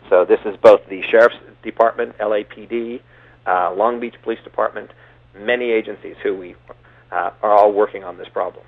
So 0.10 0.26
this 0.26 0.40
is 0.46 0.56
both 0.58 0.88
the 0.88 1.02
Sheriff's 1.02 1.38
Department, 1.62 2.18
LAPD, 2.18 3.02
uh, 3.46 3.74
Long 3.74 4.00
Beach 4.00 4.16
Police 4.24 4.42
Department, 4.44 4.92
many 5.36 5.72
agencies 5.72 6.16
who 6.24 6.36
we 6.36 6.56
uh, 7.14 7.32
are 7.42 7.52
all 7.52 7.72
working 7.72 8.04
on 8.04 8.18
this 8.18 8.28
problem. 8.30 8.66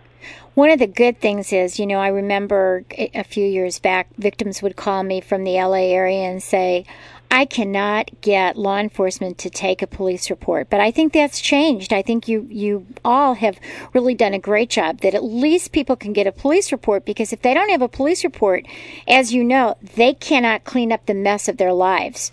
One 0.54 0.70
of 0.70 0.80
the 0.80 0.88
good 0.88 1.20
things 1.20 1.52
is, 1.52 1.80
you 1.80 1.86
know, 1.86 2.00
I 2.00 2.08
remember 2.08 2.86
a 2.98 3.24
few 3.24 3.46
years 3.46 3.78
back, 3.78 4.08
victims 4.18 4.62
would 4.62 4.76
call 4.76 5.04
me 5.04 5.22
from 5.22 5.44
the 5.44 5.52
LA 5.52 5.92
area 5.92 6.24
and 6.24 6.42
say, 6.42 6.86
I 7.30 7.46
cannot 7.46 8.22
get 8.22 8.56
law 8.56 8.78
enforcement 8.78 9.38
to 9.40 9.50
take 9.50 9.82
a 9.82 9.88
police 9.88 10.30
report. 10.30 10.70
But 10.70 10.80
I 10.80 10.92
think 10.92 11.12
that's 11.12 11.42
changed. 11.42 11.92
I 11.92 12.02
think 12.02 12.28
you, 12.28 12.48
you 12.50 12.88
all 13.04 13.34
have 13.34 13.60
really 13.94 14.16
done 14.16 14.34
a 14.34 14.40
great 14.40 14.70
job 14.70 15.02
that 15.02 15.14
at 15.14 15.24
least 15.24 15.72
people 15.72 15.96
can 15.96 16.14
get 16.14 16.28
a 16.28 16.32
police 16.32 16.72
report 16.72 17.04
because 17.04 17.34
if 17.34 17.42
they 17.42 17.54
don't 17.54 17.70
have 17.70 17.82
a 17.82 17.90
police 17.90 18.24
report, 18.24 18.66
as 19.08 19.34
you 19.34 19.44
know, 19.44 19.76
they 19.96 20.14
cannot 20.14 20.64
clean 20.64 20.92
up 20.92 21.06
the 21.06 21.14
mess 21.14 21.50
of 21.50 21.58
their 21.58 21.74
lives. 21.74 22.32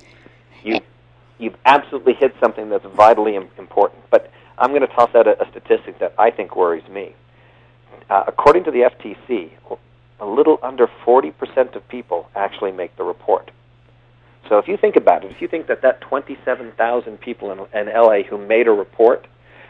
You, 0.62 0.80
you've 1.38 1.56
absolutely 1.66 2.14
hit 2.14 2.34
something 2.38 2.68
that's 2.68 2.86
vitally 2.94 3.34
important. 3.34 4.02
But 4.10 4.30
I'm 4.62 4.70
going 4.70 4.82
to 4.82 4.86
toss 4.86 5.12
out 5.14 5.26
a, 5.26 5.42
a 5.42 5.50
statistic 5.50 5.98
that 5.98 6.14
I 6.18 6.30
think 6.30 6.54
worries 6.54 6.88
me. 6.88 7.14
Uh, 8.08 8.22
according 8.28 8.62
to 8.64 8.70
the 8.70 8.88
FTC, 8.90 9.50
a 10.20 10.26
little 10.26 10.58
under 10.62 10.86
40% 11.04 11.74
of 11.74 11.86
people 11.88 12.28
actually 12.36 12.70
make 12.70 12.96
the 12.96 13.02
report. 13.02 13.50
So 14.48 14.58
if 14.58 14.68
you 14.68 14.76
think 14.76 14.94
about 14.94 15.24
it, 15.24 15.32
if 15.32 15.42
you 15.42 15.48
think 15.48 15.66
that 15.66 15.82
that 15.82 16.00
27,000 16.02 17.20
people 17.20 17.50
in, 17.50 17.58
in 17.78 17.92
LA 17.92 18.22
who 18.22 18.38
made 18.38 18.68
a 18.68 18.72
report, 18.72 19.26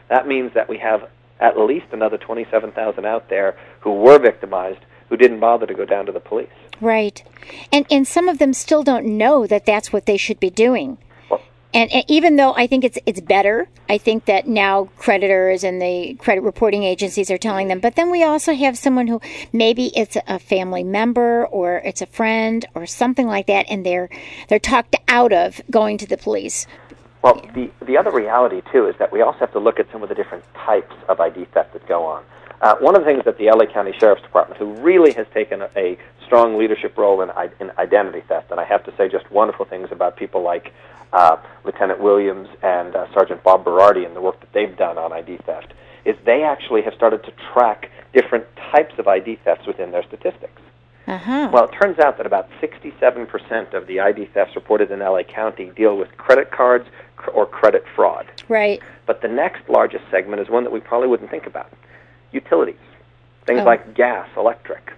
that 0.08 0.28
means 0.28 0.52
that 0.54 0.68
we 0.68 0.76
have 0.78 1.08
at 1.40 1.58
least 1.58 1.86
another 1.92 2.18
27,000 2.18 3.06
out 3.06 3.30
there 3.30 3.56
who 3.80 3.94
were 3.94 4.18
victimized 4.18 4.80
who 5.08 5.16
didn't 5.16 5.40
bother 5.40 5.66
to 5.66 5.74
go 5.74 5.84
down 5.84 6.06
to 6.06 6.12
the 6.12 6.20
police. 6.20 6.48
Right. 6.80 7.22
And 7.70 7.86
and 7.90 8.08
some 8.08 8.28
of 8.28 8.38
them 8.38 8.52
still 8.52 8.82
don't 8.82 9.06
know 9.06 9.46
that 9.46 9.66
that's 9.66 9.92
what 9.92 10.06
they 10.06 10.16
should 10.16 10.40
be 10.40 10.50
doing. 10.50 10.98
And, 11.74 11.90
and, 11.90 12.04
even 12.08 12.36
though 12.36 12.54
I 12.54 12.66
think 12.66 12.84
it's 12.84 12.98
it's 13.06 13.20
better, 13.20 13.68
I 13.88 13.98
think 13.98 14.26
that 14.26 14.46
now 14.46 14.90
creditors 14.98 15.64
and 15.64 15.80
the 15.80 16.14
credit 16.14 16.42
reporting 16.42 16.82
agencies 16.82 17.30
are 17.30 17.38
telling 17.38 17.68
them. 17.68 17.80
But 17.80 17.96
then 17.96 18.10
we 18.10 18.22
also 18.22 18.54
have 18.54 18.76
someone 18.76 19.06
who 19.06 19.20
maybe 19.52 19.86
it's 19.96 20.16
a 20.26 20.38
family 20.38 20.84
member 20.84 21.46
or 21.46 21.78
it's 21.78 22.02
a 22.02 22.06
friend 22.06 22.66
or 22.74 22.86
something 22.86 23.26
like 23.26 23.46
that, 23.46 23.66
and 23.68 23.86
they're 23.86 24.10
they're 24.48 24.58
talked 24.58 24.96
out 25.08 25.32
of 25.32 25.60
going 25.70 25.98
to 25.98 26.06
the 26.06 26.18
police. 26.18 26.66
Well, 27.22 27.40
the 27.54 27.70
the 27.84 27.96
other 27.96 28.10
reality 28.10 28.62
too 28.72 28.86
is 28.86 28.96
that 28.98 29.12
we 29.12 29.22
also 29.22 29.38
have 29.38 29.52
to 29.52 29.60
look 29.60 29.80
at 29.80 29.90
some 29.92 30.02
of 30.02 30.08
the 30.08 30.14
different 30.14 30.44
types 30.54 30.94
of 31.08 31.20
ID 31.20 31.46
theft 31.46 31.72
that 31.72 31.86
go 31.86 32.04
on. 32.04 32.24
Uh, 32.60 32.76
one 32.76 32.94
of 32.94 33.02
the 33.02 33.06
things 33.06 33.24
that 33.24 33.38
the 33.38 33.46
LA 33.46 33.66
County 33.66 33.92
Sheriff's 33.98 34.22
Department, 34.22 34.58
who 34.58 34.72
really 34.74 35.12
has 35.12 35.26
taken 35.34 35.62
a, 35.62 35.70
a 35.76 35.98
strong 36.24 36.56
leadership 36.56 36.96
role 36.96 37.20
in, 37.20 37.30
in 37.58 37.72
identity 37.76 38.22
theft, 38.28 38.52
and 38.52 38.60
I 38.60 38.64
have 38.64 38.84
to 38.84 38.94
say 38.96 39.08
just 39.08 39.28
wonderful 39.32 39.64
things 39.64 39.88
about 39.90 40.16
people 40.16 40.42
like 40.42 40.72
uh, 41.12 41.36
Lieutenant 41.64 42.00
Williams 42.00 42.48
and 42.62 42.94
uh, 42.96 43.12
Sergeant 43.12 43.42
Bob 43.42 43.64
Berardi 43.64 44.04
and 44.06 44.16
the 44.16 44.20
work 44.20 44.40
that 44.40 44.52
they've 44.52 44.76
done 44.76 44.98
on 44.98 45.12
ID 45.12 45.38
theft, 45.44 45.72
is 46.04 46.16
they 46.24 46.42
actually 46.42 46.82
have 46.82 46.94
started 46.94 47.22
to 47.24 47.32
track 47.52 47.90
different 48.12 48.44
types 48.72 48.94
of 48.98 49.06
ID 49.06 49.36
thefts 49.44 49.66
within 49.66 49.90
their 49.92 50.02
statistics. 50.02 50.60
Uh-huh. 51.06 51.50
Well, 51.52 51.64
it 51.64 51.72
turns 51.72 51.98
out 51.98 52.16
that 52.18 52.26
about 52.26 52.48
67% 52.60 53.74
of 53.74 53.86
the 53.86 54.00
ID 54.00 54.26
thefts 54.26 54.54
reported 54.54 54.90
in 54.90 55.00
LA 55.00 55.22
County 55.24 55.70
deal 55.76 55.96
with 55.96 56.16
credit 56.16 56.50
cards 56.52 56.88
or 57.34 57.44
credit 57.46 57.84
fraud. 57.94 58.26
Right. 58.48 58.80
But 59.06 59.20
the 59.20 59.28
next 59.28 59.68
largest 59.68 60.04
segment 60.10 60.40
is 60.40 60.48
one 60.48 60.64
that 60.64 60.72
we 60.72 60.80
probably 60.80 61.08
wouldn't 61.08 61.30
think 61.30 61.46
about 61.46 61.72
utilities, 62.30 62.76
things 63.46 63.60
Oh. 63.60 63.64
like 63.64 63.94
gas, 63.94 64.28
electric, 64.36 64.92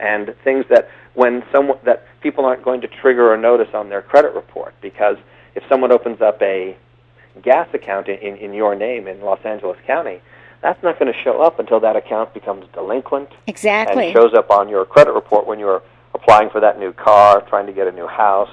and 0.00 0.34
things 0.44 0.64
that 0.68 0.88
when 1.18 1.42
someone 1.50 1.76
that 1.84 2.04
people 2.20 2.44
aren't 2.44 2.62
going 2.62 2.80
to 2.80 2.86
trigger 2.86 3.34
a 3.34 3.36
notice 3.36 3.74
on 3.74 3.88
their 3.88 4.00
credit 4.00 4.32
report 4.34 4.72
because 4.80 5.16
if 5.56 5.64
someone 5.68 5.90
opens 5.90 6.20
up 6.20 6.40
a 6.40 6.76
gas 7.42 7.66
account 7.74 8.06
in, 8.06 8.36
in 8.36 8.54
your 8.54 8.76
name 8.76 9.08
in 9.08 9.20
Los 9.20 9.40
Angeles 9.44 9.76
County, 9.84 10.20
that's 10.62 10.80
not 10.80 10.96
going 10.96 11.12
to 11.12 11.18
show 11.24 11.42
up 11.42 11.58
until 11.58 11.80
that 11.80 11.96
account 11.96 12.32
becomes 12.34 12.66
delinquent 12.72 13.30
Exactly. 13.48 14.06
and 14.06 14.14
shows 14.14 14.32
up 14.32 14.48
on 14.52 14.68
your 14.68 14.84
credit 14.84 15.12
report 15.12 15.44
when 15.44 15.58
you're 15.58 15.82
applying 16.14 16.50
for 16.50 16.60
that 16.60 16.78
new 16.78 16.92
car, 16.92 17.40
trying 17.48 17.66
to 17.66 17.72
get 17.72 17.88
a 17.88 17.92
new 17.92 18.06
house, 18.06 18.50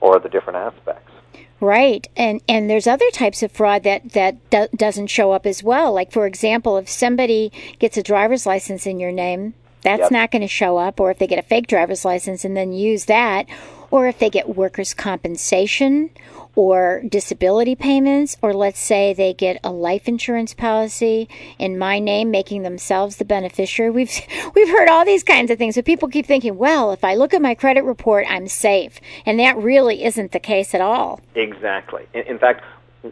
or 0.00 0.18
the 0.18 0.30
different 0.30 0.56
aspects. 0.56 1.12
Right, 1.60 2.08
and 2.16 2.40
and 2.48 2.70
there's 2.70 2.86
other 2.86 3.10
types 3.12 3.42
of 3.42 3.52
fraud 3.52 3.82
that 3.82 4.12
that 4.12 4.48
do- 4.48 4.68
doesn't 4.74 5.08
show 5.08 5.32
up 5.32 5.44
as 5.44 5.62
well. 5.62 5.92
Like 5.92 6.10
for 6.10 6.24
example, 6.24 6.78
if 6.78 6.88
somebody 6.88 7.52
gets 7.78 7.98
a 7.98 8.02
driver's 8.02 8.46
license 8.46 8.86
in 8.86 8.98
your 8.98 9.12
name, 9.12 9.52
that's 9.82 10.02
Yep. 10.02 10.10
not 10.10 10.30
going 10.30 10.42
to 10.42 10.48
show 10.48 10.76
up. 10.76 11.00
Or 11.00 11.10
if 11.10 11.18
they 11.18 11.26
get 11.26 11.38
a 11.38 11.42
fake 11.42 11.66
driver's 11.66 12.04
license 12.04 12.44
and 12.44 12.56
then 12.56 12.72
use 12.72 13.06
that, 13.06 13.46
or 13.90 14.06
if 14.06 14.18
they 14.18 14.30
get 14.30 14.54
workers' 14.56 14.94
compensation 14.94 16.10
or 16.56 17.02
disability 17.08 17.74
payments, 17.74 18.36
or 18.42 18.52
let's 18.52 18.78
say 18.80 19.12
they 19.14 19.32
get 19.32 19.58
a 19.62 19.70
life 19.70 20.08
insurance 20.08 20.52
policy 20.52 21.28
in 21.58 21.78
my 21.78 21.98
name, 21.98 22.30
making 22.30 22.62
themselves 22.62 23.16
the 23.16 23.24
beneficiary. 23.24 23.90
We've 23.90 24.10
we've 24.54 24.68
heard 24.68 24.88
all 24.88 25.04
these 25.04 25.22
kinds 25.22 25.50
of 25.50 25.58
things, 25.58 25.76
but 25.76 25.84
people 25.84 26.08
keep 26.08 26.26
thinking, 26.26 26.56
well, 26.56 26.92
if 26.92 27.04
I 27.04 27.14
look 27.14 27.34
at 27.34 27.42
my 27.42 27.54
credit 27.54 27.84
report, 27.84 28.26
I'm 28.28 28.48
safe, 28.48 29.00
and 29.26 29.38
that 29.40 29.56
really 29.56 30.04
isn't 30.04 30.32
the 30.32 30.40
case 30.40 30.74
at 30.74 30.80
all. 30.80 31.20
Exactly. 31.34 32.06
In, 32.14 32.22
in 32.22 32.38
fact, 32.38 32.64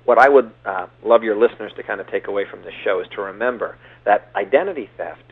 what 0.05 0.19
I 0.19 0.29
would 0.29 0.51
uh, 0.65 0.87
love 1.05 1.23
your 1.23 1.37
listeners 1.37 1.73
to 1.77 1.83
kind 1.83 2.01
of 2.01 2.09
take 2.09 2.27
away 2.27 2.45
from 2.45 2.63
this 2.63 2.75
show 2.85 3.01
is 3.01 3.07
to 3.15 3.23
remember 3.23 3.79
that 4.05 4.31
identity 4.37 4.91
theft 4.97 5.23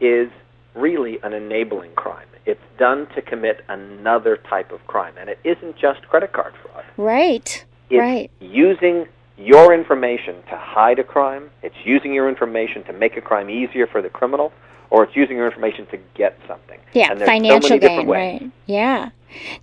is 0.00 0.30
really 0.74 1.18
an 1.22 1.32
enabling 1.32 1.92
crime. 1.92 2.26
It's 2.46 2.60
done 2.78 3.06
to 3.14 3.22
commit 3.22 3.64
another 3.68 4.36
type 4.36 4.72
of 4.72 4.86
crime, 4.86 5.14
and 5.18 5.30
it 5.30 5.38
isn't 5.44 5.76
just 5.76 6.02
credit 6.08 6.32
card 6.32 6.54
fraud. 6.62 6.84
Right. 6.96 7.64
It's 7.90 7.98
right. 7.98 8.30
using 8.40 9.06
your 9.36 9.72
information 9.74 10.36
to 10.50 10.56
hide 10.56 10.98
a 10.98 11.04
crime. 11.04 11.50
It's 11.62 11.76
using 11.84 12.12
your 12.12 12.28
information 12.28 12.84
to 12.84 12.92
make 12.92 13.16
a 13.16 13.20
crime 13.20 13.50
easier 13.50 13.86
for 13.86 14.02
the 14.02 14.10
criminal, 14.10 14.52
or 14.90 15.04
it's 15.04 15.16
using 15.16 15.36
your 15.36 15.46
information 15.46 15.86
to 15.86 15.98
get 16.14 16.38
something. 16.46 16.78
Yeah, 16.92 17.16
so 17.18 17.24
financial 17.24 17.70
many 17.70 17.80
gain, 17.80 18.06
right? 18.06 18.50
Yeah. 18.66 19.10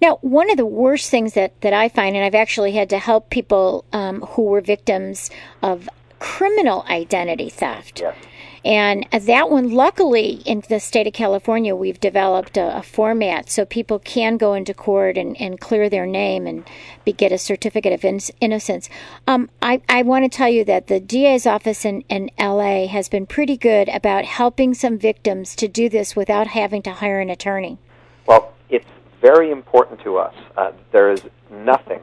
Now, 0.01 0.17
one 0.21 0.51
of 0.51 0.57
the 0.57 0.65
worst 0.65 1.09
things 1.09 1.33
that, 1.33 1.59
that 1.61 1.73
I 1.73 1.87
find, 1.87 2.15
and 2.15 2.25
I've 2.25 2.35
actually 2.35 2.73
had 2.73 2.89
to 2.89 2.99
help 2.99 3.29
people 3.29 3.85
um, 3.93 4.21
who 4.21 4.43
were 4.43 4.61
victims 4.61 5.29
of 5.61 5.87
criminal 6.19 6.85
identity 6.89 7.49
theft. 7.49 8.01
Yes. 8.01 8.15
And 8.63 9.07
that 9.11 9.49
one, 9.49 9.71
luckily, 9.71 10.41
in 10.45 10.63
the 10.69 10.79
state 10.79 11.07
of 11.07 11.13
California, 11.13 11.75
we've 11.75 11.99
developed 11.99 12.57
a, 12.57 12.77
a 12.77 12.83
format 12.83 13.49
so 13.49 13.65
people 13.65 13.97
can 13.97 14.37
go 14.37 14.53
into 14.53 14.73
court 14.73 15.17
and, 15.17 15.39
and 15.41 15.59
clear 15.59 15.89
their 15.89 16.05
name 16.05 16.45
and 16.45 16.69
be, 17.03 17.11
get 17.11 17.31
a 17.31 17.39
certificate 17.39 17.91
of 17.91 18.05
in, 18.05 18.19
innocence. 18.39 18.87
Um, 19.25 19.49
I, 19.63 19.81
I 19.89 20.03
want 20.03 20.31
to 20.31 20.37
tell 20.37 20.49
you 20.49 20.63
that 20.65 20.87
the 20.87 20.99
DA's 20.99 21.47
office 21.47 21.85
in, 21.85 22.01
in 22.01 22.29
LA 22.39 22.85
has 22.87 23.09
been 23.09 23.25
pretty 23.25 23.57
good 23.57 23.89
about 23.89 24.25
helping 24.25 24.75
some 24.75 24.99
victims 24.99 25.55
to 25.55 25.67
do 25.67 25.89
this 25.89 26.15
without 26.15 26.47
having 26.47 26.83
to 26.83 26.93
hire 26.93 27.19
an 27.19 27.31
attorney. 27.31 27.79
Well, 28.27 28.53
it's 28.69 28.85
very 29.21 29.49
important 29.49 30.01
to 30.01 30.17
us. 30.17 30.35
Uh, 30.55 30.71
there 30.91 31.11
is 31.11 31.23
nothing 31.49 32.01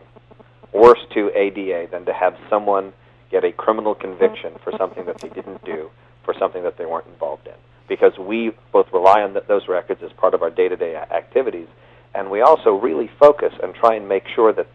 worse 0.72 1.00
to 1.14 1.30
ADA 1.36 1.88
than 1.90 2.04
to 2.04 2.12
have 2.12 2.36
someone 2.50 2.92
get 3.30 3.44
a 3.44 3.52
criminal 3.52 3.94
conviction 3.94 4.54
for 4.64 4.72
something 4.76 5.04
that 5.06 5.18
they 5.18 5.28
didn't 5.28 5.64
do, 5.64 5.90
for 6.28 6.38
something 6.38 6.62
that 6.62 6.76
they 6.76 6.85
weren't 6.85 7.06
involved 7.06 7.47
in. 7.47 7.54
Because 7.88 8.12
we 8.18 8.52
both 8.70 8.87
rely 8.92 9.23
on 9.23 9.32
th- 9.32 9.47
those 9.49 9.66
records 9.66 10.02
as 10.02 10.12
part 10.12 10.35
of 10.35 10.42
our 10.42 10.50
day-to-day 10.50 10.94
activities, 10.94 11.68
and 12.14 12.30
we 12.30 12.42
also 12.42 12.73
really 12.75 13.08
focus 13.18 13.54
and 13.62 13.75
try 13.75 13.94
and 13.94 14.06
make 14.06 14.25
sure 14.35 14.52
that 14.52 14.66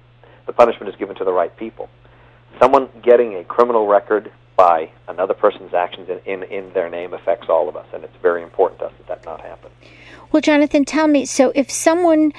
the 0.47 0.53
punishment 0.53 0.89
is 0.89 0.95
given 0.95 1.15
to 1.17 1.23
the 1.23 1.31
right 1.31 1.55
people. 1.55 1.89
Someone 2.59 2.89
getting 3.03 3.35
a 3.35 3.43
criminal 3.43 3.85
record 3.85 4.31
by 4.57 4.89
another 5.07 5.35
person's 5.35 5.75
actions 5.75 6.09
in, 6.09 6.17
in, 6.25 6.41
in 6.49 6.73
their 6.73 6.89
name 6.89 7.13
affects 7.13 7.49
all 7.49 7.69
of 7.69 7.75
us, 7.75 7.85
and 7.93 8.03
it's 8.03 8.17
very 8.19 8.41
important 8.41 8.79
to 8.79 8.85
us 8.87 8.93
that 8.97 9.07
that 9.07 9.25
not 9.25 9.41
happen. 9.41 9.69
Well, 10.31 10.41
Jonathan, 10.41 10.85
tell 10.85 11.07
me 11.07 11.25
so 11.25 11.51
if 11.53 11.69
someone 11.69 12.33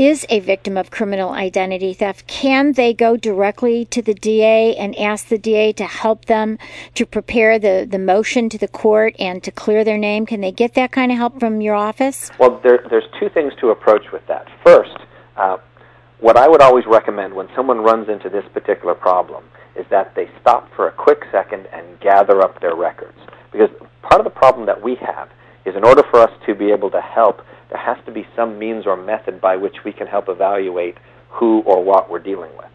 is 0.00 0.24
a 0.30 0.40
victim 0.40 0.78
of 0.78 0.90
criminal 0.90 1.32
identity 1.32 1.92
theft, 1.92 2.26
can 2.26 2.72
they 2.72 2.94
go 2.94 3.18
directly 3.18 3.84
to 3.84 4.00
the 4.00 4.14
DA 4.14 4.74
and 4.74 4.96
ask 4.96 5.28
the 5.28 5.36
DA 5.36 5.74
to 5.74 5.84
help 5.84 6.24
them 6.24 6.56
to 6.94 7.04
prepare 7.04 7.58
the, 7.58 7.86
the 7.88 7.98
motion 7.98 8.48
to 8.48 8.56
the 8.56 8.66
court 8.66 9.14
and 9.18 9.44
to 9.44 9.50
clear 9.50 9.84
their 9.84 9.98
name? 9.98 10.24
Can 10.24 10.40
they 10.40 10.52
get 10.52 10.72
that 10.72 10.90
kind 10.90 11.12
of 11.12 11.18
help 11.18 11.38
from 11.38 11.60
your 11.60 11.74
office? 11.74 12.30
Well, 12.38 12.58
there, 12.62 12.82
there's 12.88 13.04
two 13.20 13.28
things 13.28 13.52
to 13.60 13.68
approach 13.68 14.10
with 14.10 14.26
that. 14.26 14.48
First, 14.64 14.96
uh, 15.36 15.58
what 16.18 16.38
I 16.38 16.48
would 16.48 16.62
always 16.62 16.86
recommend 16.86 17.34
when 17.34 17.48
someone 17.54 17.80
runs 17.80 18.08
into 18.08 18.30
this 18.30 18.44
particular 18.54 18.94
problem 18.94 19.44
is 19.76 19.84
that 19.90 20.14
they 20.14 20.30
stop 20.40 20.74
for 20.74 20.88
a 20.88 20.92
quick 20.92 21.24
second 21.30 21.66
and 21.74 22.00
gather 22.00 22.40
up 22.40 22.58
their 22.62 22.74
records. 22.74 23.18
Because 23.52 23.68
part 24.00 24.18
of 24.18 24.24
the 24.24 24.30
problem 24.30 24.64
that 24.64 24.82
we 24.82 24.94
have 24.94 25.28
is 25.66 25.76
in 25.76 25.84
order 25.84 26.02
for 26.10 26.20
us 26.20 26.30
to 26.46 26.54
be 26.54 26.72
able 26.72 26.90
to 26.90 27.02
help, 27.02 27.42
there 27.70 27.80
has 27.80 27.96
to 28.06 28.12
be 28.12 28.26
some 28.36 28.58
means 28.58 28.86
or 28.86 28.96
method 28.96 29.40
by 29.40 29.56
which 29.56 29.76
we 29.84 29.92
can 29.92 30.06
help 30.06 30.28
evaluate 30.28 30.96
who 31.28 31.60
or 31.60 31.82
what 31.82 32.10
we're 32.10 32.18
dealing 32.18 32.50
with. 32.56 32.66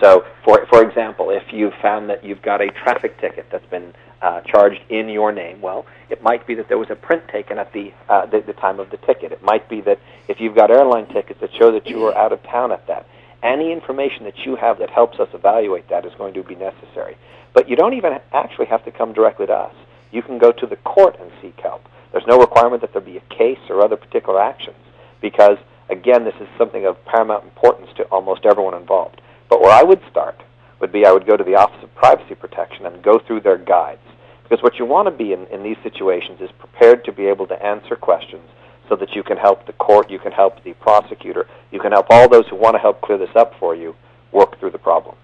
So, 0.00 0.24
for, 0.44 0.66
for 0.66 0.82
example, 0.86 1.30
if 1.30 1.52
you've 1.52 1.74
found 1.80 2.10
that 2.10 2.22
you've 2.22 2.42
got 2.42 2.60
a 2.60 2.68
traffic 2.68 3.18
ticket 3.20 3.46
that's 3.50 3.66
been 3.66 3.94
uh, 4.20 4.42
charged 4.42 4.80
in 4.90 5.08
your 5.08 5.32
name, 5.32 5.60
well, 5.60 5.86
it 6.10 6.22
might 6.22 6.46
be 6.46 6.54
that 6.54 6.68
there 6.68 6.78
was 6.78 6.90
a 6.90 6.94
print 6.94 7.22
taken 7.28 7.58
at 7.58 7.72
the, 7.72 7.92
uh, 8.08 8.26
the, 8.26 8.42
the 8.46 8.52
time 8.52 8.78
of 8.78 8.90
the 8.90 8.98
ticket. 8.98 9.32
It 9.32 9.42
might 9.42 9.68
be 9.68 9.80
that 9.82 9.98
if 10.28 10.38
you've 10.38 10.54
got 10.54 10.70
airline 10.70 11.06
tickets 11.06 11.40
that 11.40 11.50
show 11.58 11.72
that 11.72 11.86
you 11.86 11.98
were 11.98 12.16
out 12.16 12.32
of 12.32 12.42
town 12.42 12.72
at 12.72 12.86
that, 12.88 13.06
any 13.42 13.72
information 13.72 14.24
that 14.24 14.38
you 14.44 14.56
have 14.56 14.78
that 14.78 14.90
helps 14.90 15.18
us 15.18 15.28
evaluate 15.32 15.88
that 15.88 16.04
is 16.04 16.12
going 16.18 16.34
to 16.34 16.42
be 16.42 16.54
necessary. 16.54 17.16
But 17.54 17.68
you 17.68 17.76
don't 17.76 17.94
even 17.94 18.18
actually 18.32 18.66
have 18.66 18.84
to 18.84 18.90
come 18.90 19.12
directly 19.12 19.46
to 19.46 19.52
us. 19.52 19.74
You 20.12 20.22
can 20.22 20.38
go 20.38 20.52
to 20.52 20.66
the 20.66 20.76
court 20.76 21.16
and 21.20 21.30
seek 21.40 21.58
help. 21.60 21.82
There's 22.16 22.26
no 22.26 22.38
requirement 22.38 22.80
that 22.80 22.94
there 22.94 23.02
be 23.02 23.18
a 23.18 23.34
case 23.34 23.58
or 23.68 23.82
other 23.82 23.96
particular 23.98 24.40
actions 24.40 24.78
because, 25.20 25.58
again, 25.90 26.24
this 26.24 26.34
is 26.40 26.48
something 26.56 26.86
of 26.86 27.04
paramount 27.04 27.44
importance 27.44 27.90
to 27.98 28.04
almost 28.04 28.46
everyone 28.46 28.72
involved. 28.72 29.20
But 29.50 29.60
where 29.60 29.70
I 29.70 29.82
would 29.82 30.00
start 30.10 30.42
would 30.80 30.90
be 30.90 31.04
I 31.04 31.12
would 31.12 31.26
go 31.26 31.36
to 31.36 31.44
the 31.44 31.56
Office 31.56 31.84
of 31.84 31.94
Privacy 31.94 32.34
Protection 32.34 32.86
and 32.86 33.02
go 33.02 33.18
through 33.18 33.40
their 33.40 33.58
guides. 33.58 34.00
Because 34.42 34.62
what 34.62 34.78
you 34.78 34.86
want 34.86 35.08
to 35.08 35.10
be 35.10 35.34
in, 35.34 35.46
in 35.48 35.62
these 35.62 35.76
situations 35.82 36.40
is 36.40 36.48
prepared 36.58 37.04
to 37.04 37.12
be 37.12 37.26
able 37.26 37.46
to 37.48 37.62
answer 37.62 37.96
questions 37.96 38.48
so 38.88 38.96
that 38.96 39.14
you 39.14 39.22
can 39.22 39.36
help 39.36 39.66
the 39.66 39.74
court, 39.74 40.10
you 40.10 40.18
can 40.18 40.32
help 40.32 40.64
the 40.64 40.72
prosecutor, 40.72 41.46
you 41.70 41.80
can 41.80 41.92
help 41.92 42.06
all 42.08 42.30
those 42.30 42.48
who 42.48 42.56
want 42.56 42.76
to 42.76 42.80
help 42.80 43.02
clear 43.02 43.18
this 43.18 43.36
up 43.36 43.52
for 43.60 43.76
you 43.76 43.94
work 44.32 44.58
through 44.58 44.70
the 44.70 44.78
problem. 44.78 45.16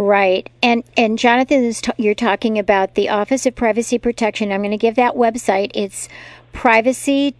Right. 0.00 0.48
And 0.62 0.82
and 0.96 1.18
Jonathan 1.18 1.62
is 1.62 1.82
t- 1.82 1.92
you're 1.98 2.14
talking 2.14 2.58
about 2.58 2.94
the 2.94 3.10
Office 3.10 3.44
of 3.44 3.54
Privacy 3.54 3.98
Protection. 3.98 4.50
I'm 4.50 4.62
going 4.62 4.70
to 4.70 4.78
give 4.78 4.94
that 4.94 5.12
website. 5.12 5.72
It's 5.74 6.08
privacy.ca.gov 6.54 7.36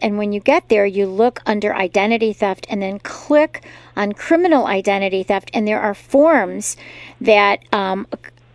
and 0.00 0.16
when 0.16 0.32
you 0.32 0.38
get 0.38 0.68
there 0.68 0.86
you 0.86 1.06
look 1.06 1.40
under 1.44 1.74
identity 1.74 2.32
theft 2.32 2.66
and 2.70 2.80
then 2.80 3.00
click 3.00 3.64
on 3.96 4.12
criminal 4.12 4.66
identity 4.66 5.24
theft 5.24 5.50
and 5.52 5.66
there 5.66 5.80
are 5.80 5.92
forms 5.92 6.76
that 7.20 7.58
um, 7.72 8.06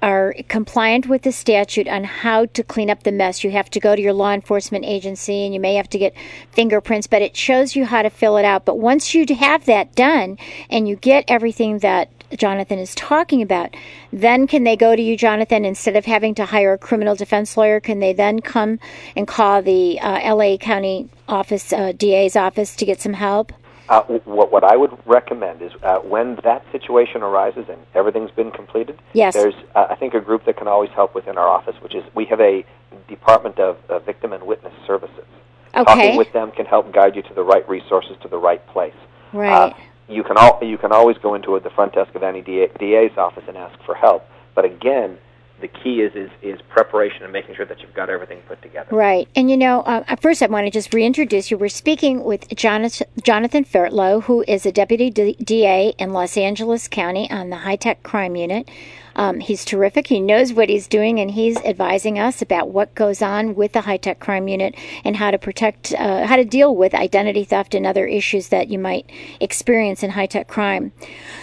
are 0.01 0.36
compliant 0.48 1.08
with 1.08 1.24
the 1.24 1.32
statute 1.32 1.88
on 1.88 2.04
how 2.04 2.46
to 2.46 2.63
clean 2.63 2.89
up 2.89 3.04
the 3.04 3.12
mess. 3.12 3.44
You 3.44 3.51
have 3.51 3.70
to 3.72 3.80
go 3.80 3.96
to 3.96 4.01
your 4.01 4.13
law 4.13 4.32
enforcement 4.32 4.86
agency 4.86 5.44
and 5.44 5.54
you 5.54 5.60
may 5.60 5.75
have 5.75 5.89
to 5.89 5.98
get 5.98 6.13
fingerprints, 6.51 7.08
but 7.08 7.22
it 7.22 7.36
shows 7.36 7.75
you 7.75 7.86
how 7.86 8.04
to 8.04 8.10
fill 8.10 8.38
it 8.38 8.46
out. 8.46 8.66
But 8.66 8.77
once 8.77 9.13
you 9.13 9.25
have 9.36 9.66
that 9.66 9.96
done 9.96 10.38
and 10.70 10.88
you 10.88 10.96
get 10.96 11.25
everything 11.27 11.80
that 11.80 12.10
Jonathan 12.36 12.77
is 12.77 12.94
talking 12.94 13.42
about, 13.42 13.75
then 14.12 14.48
can 14.48 14.63
they 14.63 14.75
go 14.75 14.96
to 14.96 15.01
you, 15.01 15.18
Jonathan, 15.18 15.66
instead 15.66 15.96
of 15.96 16.06
having 16.06 16.36
to 16.36 16.46
hire 16.46 16.74
a 16.74 16.77
criminal 16.77 17.16
defense 17.16 17.56
lawyer? 17.58 17.80
Can 17.80 18.00
they 18.00 18.13
then 18.13 18.39
come 18.42 18.80
and 19.16 19.27
call 19.27 19.62
the 19.62 20.00
uh, 20.00 20.36
LA 20.36 20.58
County 20.58 21.10
office, 21.27 21.72
uh, 21.74 21.93
DA's 21.93 22.36
office, 22.36 22.76
to 22.76 22.86
get 22.86 23.02
some 23.02 23.13
help? 23.13 23.54
Uh, 23.89 24.02
what, 24.26 24.52
what 24.52 24.63
I 24.63 24.76
would 24.76 24.97
recommend 25.06 25.62
is 25.62 25.71
uh, 25.82 26.00
when 26.00 26.38
that 26.43 26.65
situation 26.71 27.21
arises 27.21 27.65
and 27.69 27.80
everything's 27.93 28.32
been 28.32 28.52
completed, 28.52 29.00
yes. 29.13 29.34
there's, 29.34 29.56
uh, 29.76 29.88
I 29.89 29.95
think, 29.95 30.13
a 30.13 30.19
group 30.19 30.45
that 30.45 30.58
can 30.58 30.67
always 30.67 30.89
help 30.91 31.15
within 31.15 31.38
our 31.38 31.47
office, 31.47 31.76
which 31.82 31.95
is 31.95 32.04
we 32.13 32.26
have 32.26 32.41
a 32.41 32.65
Department 33.08 33.60
of 33.60 33.78
uh, 33.89 34.00
Victim 34.00 34.34
and 34.34 34.45
Witness 34.45 34.73
Services. 34.86 35.26
Okay. 35.73 35.84
Talking 35.84 36.17
with 36.17 36.34
them 36.34 36.52
can 36.52 36.65
help 36.65 36.91
guide 36.91 37.15
you 37.15 37.21
to 37.23 37.34
the 37.34 37.43
right 37.43 37.67
resources 37.69 38.17
to 38.23 38.28
the 38.28 38.38
right 38.38 38.65
place. 38.67 38.95
Right. 39.34 39.76
you 40.10 40.23
can 40.23 40.38
al- 40.38 40.60
you 40.63 40.78
can 40.78 40.91
always 40.91 41.17
go 41.17 41.36
into 41.36 41.60
the 41.60 41.69
front 41.69 41.93
desk 41.93 42.15
of 42.15 42.23
any 42.23 42.41
DA, 42.41 42.69
DA's 42.80 43.17
office 43.17 43.43
and 43.47 43.58
ask 43.58 43.78
for 43.84 43.93
help. 43.93 44.28
But 44.56 44.65
again, 44.65 45.17
the 45.60 45.67
key 45.67 46.02
is, 46.02 46.13
is 46.15 46.30
is 46.41 46.60
preparation 46.70 47.24
and 47.24 47.34
making 47.34 47.56
sure 47.56 47.65
that 47.65 47.82
you've 47.82 47.93
got 47.93 48.10
everything 48.10 48.41
put 48.48 48.62
together. 48.62 48.96
Right. 48.96 49.28
And 49.36 49.50
you 49.50 49.58
know, 49.58 49.82
uh, 49.82 50.15
first 50.17 50.43
I 50.43 50.48
want 50.48 50.65
to 50.65 50.72
just 50.72 50.93
reintroduce 50.93 51.50
you. 51.50 51.58
We're 51.58 51.70
speaking 51.70 52.24
with 52.24 52.48
Jonathan, 52.56 53.08
Jonathan 53.24 53.65
Fairtlough, 53.65 54.24
who 54.24 54.43
is 54.48 54.65
a 54.65 54.72
deputy 54.72 55.10
D- 55.10 55.38
DA 55.43 55.93
in 55.98 56.13
Los 56.13 56.38
Angeles 56.38 56.88
County 56.88 57.30
on 57.32 57.50
the 57.50 57.58
high 57.58 57.76
tech 57.76 58.04
crime 58.04 58.36
unit. 58.36 58.70
Um, 59.17 59.39
he's 59.39 59.65
terrific. 59.65 60.08
He 60.08 60.20
knows 60.20 60.54
what 60.54 60.70
he's 60.70 60.88
doing, 60.88 61.20
and 61.20 61.32
he's 61.32 61.58
advising 61.58 62.20
us 62.20 62.41
about 62.43 62.70
what 62.70 62.93
goes 62.93 63.22
on 63.22 63.56
with 63.56 63.74
the 63.74 63.82
high 63.82 63.98
tech 63.98 64.20
crime 64.20 64.48
unit 64.48 64.76
and 65.04 65.17
how 65.17 65.32
to 65.32 65.39
protect, 65.39 65.91
uh, 65.93 66.28
how 66.28 66.36
to 66.36 66.46
deal 66.46 66.76
with 66.76 66.93
identity 66.93 67.43
theft 67.43 67.74
and 67.74 67.86
other 67.86 68.06
issues 68.06 68.50
that 68.50 68.70
you 68.70 68.78
might 68.78 69.10
experience 69.39 70.04
in 70.04 70.12
high 70.12 70.28
tech 70.28 70.48
crime. 70.48 70.91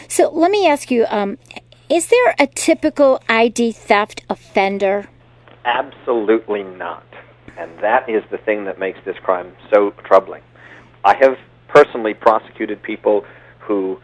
So 0.09 0.31
let 0.31 0.53
me 0.53 0.69
ask 0.69 0.91
you: 0.93 1.05
um, 1.09 1.37
Is 1.91 2.07
there 2.07 2.35
a 2.39 2.47
typical 2.47 3.21
ID 3.29 3.73
theft 3.73 4.25
offender? 4.31 5.07
Absolutely 5.67 6.63
not. 6.63 7.05
And 7.59 7.79
that 7.81 8.09
is 8.09 8.23
the 8.31 8.39
thing 8.39 8.65
that 8.65 8.79
makes 8.79 8.99
this 9.05 9.17
crime 9.23 9.53
so 9.71 9.91
troubling. 10.03 10.41
I 11.05 11.15
have 11.17 11.37
personally 11.69 12.15
prosecuted 12.15 12.83
people 12.83 13.27
who 13.61 14.01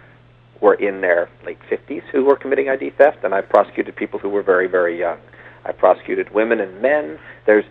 were 0.60 0.74
in 0.74 1.00
their 1.00 1.30
late 1.46 1.58
50s 1.70 2.02
who 2.12 2.22
were 2.22 2.36
committing 2.36 2.68
ID 2.68 2.90
theft, 2.98 3.24
and 3.24 3.34
I've 3.34 3.48
prosecuted 3.48 3.96
people 3.96 4.18
who 4.18 4.28
were 4.28 4.42
very, 4.42 4.68
very 4.68 4.98
young. 4.98 5.18
I 5.64 5.72
prosecuted 5.72 6.34
women 6.34 6.60
and 6.60 6.82
men. 6.82 7.18
There's, 7.46 7.64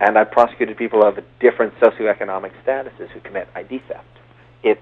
and 0.00 0.16
I've 0.16 0.30
prosecuted 0.30 0.78
people 0.78 1.06
of 1.06 1.18
different 1.38 1.74
socioeconomic 1.80 2.52
statuses 2.64 3.10
who 3.10 3.20
commit 3.20 3.46
ID 3.54 3.82
theft. 3.86 4.08
It's 4.62 4.80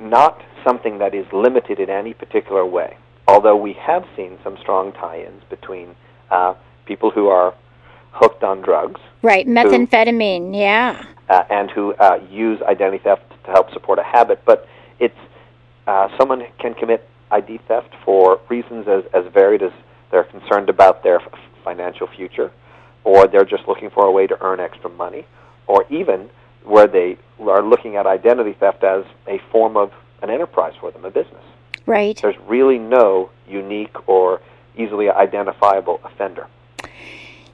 not 0.00 0.42
something 0.66 0.98
that 0.98 1.14
is 1.14 1.26
limited 1.32 1.78
in 1.78 1.90
any 1.90 2.12
particular 2.12 2.66
way. 2.66 2.96
Although 3.32 3.56
we 3.56 3.72
have 3.72 4.04
seen 4.14 4.38
some 4.44 4.58
strong 4.60 4.92
tie-ins 4.92 5.42
between 5.48 5.96
uh, 6.30 6.52
people 6.84 7.10
who 7.10 7.28
are 7.28 7.54
hooked 8.10 8.44
on 8.44 8.60
drugs, 8.60 9.00
right? 9.22 9.46
Methamphetamine, 9.46 10.54
yeah, 10.54 11.02
uh, 11.30 11.44
and 11.48 11.70
who 11.70 11.94
uh, 11.94 12.20
use 12.30 12.60
identity 12.60 13.02
theft 13.02 13.22
to 13.46 13.50
help 13.50 13.72
support 13.72 13.98
a 13.98 14.02
habit. 14.02 14.42
But 14.44 14.68
it's 15.00 15.16
uh, 15.86 16.08
someone 16.18 16.42
can 16.58 16.74
commit 16.74 17.08
ID 17.30 17.58
theft 17.66 17.94
for 18.04 18.38
reasons 18.50 18.86
as, 18.86 19.04
as 19.14 19.24
varied 19.32 19.62
as 19.62 19.72
they're 20.10 20.24
concerned 20.24 20.68
about 20.68 21.02
their 21.02 21.18
f- 21.22 21.32
financial 21.64 22.08
future, 22.14 22.52
or 23.02 23.26
they're 23.26 23.46
just 23.46 23.66
looking 23.66 23.88
for 23.88 24.04
a 24.04 24.12
way 24.12 24.26
to 24.26 24.36
earn 24.42 24.60
extra 24.60 24.90
money, 24.90 25.24
or 25.68 25.86
even 25.90 26.28
where 26.64 26.86
they 26.86 27.16
are 27.40 27.62
looking 27.62 27.96
at 27.96 28.06
identity 28.06 28.52
theft 28.60 28.84
as 28.84 29.06
a 29.26 29.40
form 29.50 29.78
of 29.78 29.90
an 30.20 30.28
enterprise 30.28 30.74
for 30.78 30.90
them, 30.90 31.06
a 31.06 31.10
business. 31.10 31.44
Right. 31.86 32.18
There's 32.20 32.38
really 32.46 32.78
no 32.78 33.30
unique 33.48 34.08
or 34.08 34.40
easily 34.76 35.10
identifiable 35.10 36.00
offender. 36.04 36.46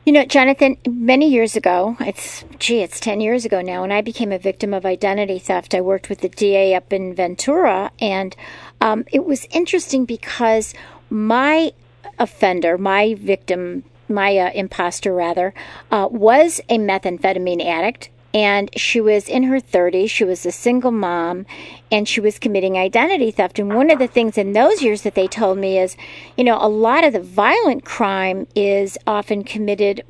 You 0.08 0.12
know, 0.12 0.24
Jonathan, 0.24 0.78
many 0.88 1.28
years 1.28 1.54
ago, 1.54 1.96
it's, 2.00 2.42
gee, 2.58 2.80
it's 2.80 2.98
10 2.98 3.20
years 3.20 3.44
ago 3.44 3.60
now, 3.60 3.82
when 3.82 3.92
I 3.92 4.00
became 4.00 4.32
a 4.32 4.38
victim 4.38 4.72
of 4.72 4.86
identity 4.86 5.38
theft, 5.38 5.74
I 5.74 5.82
worked 5.82 6.08
with 6.08 6.20
the 6.20 6.30
DA 6.30 6.74
up 6.74 6.94
in 6.94 7.14
Ventura, 7.14 7.90
and 8.00 8.34
um, 8.80 9.04
it 9.12 9.26
was 9.26 9.46
interesting 9.50 10.06
because 10.06 10.72
my 11.10 11.72
offender, 12.18 12.78
my 12.78 13.16
victim, 13.16 13.84
my 14.08 14.34
uh, 14.38 14.50
imposter 14.54 15.12
rather, 15.12 15.52
uh, 15.90 16.08
was 16.10 16.62
a 16.70 16.78
methamphetamine 16.78 17.62
addict 17.62 18.08
and 18.34 18.70
she 18.76 19.00
was 19.00 19.28
in 19.28 19.44
her 19.44 19.60
30s. 19.60 20.10
She 20.10 20.24
was 20.24 20.44
a 20.44 20.52
single 20.52 20.90
mom, 20.90 21.46
and 21.90 22.06
she 22.06 22.20
was 22.20 22.38
committing 22.38 22.76
identity 22.76 23.30
theft. 23.30 23.58
And 23.58 23.74
one 23.74 23.90
of 23.90 23.98
the 23.98 24.06
things 24.06 24.36
in 24.36 24.52
those 24.52 24.82
years 24.82 25.02
that 25.02 25.14
they 25.14 25.26
told 25.26 25.58
me 25.58 25.78
is, 25.78 25.96
you 26.36 26.44
know, 26.44 26.58
a 26.60 26.68
lot 26.68 27.04
of 27.04 27.12
the 27.12 27.20
violent 27.20 27.84
crime 27.84 28.46
is 28.54 28.98
often 29.06 29.44
committed, 29.44 30.04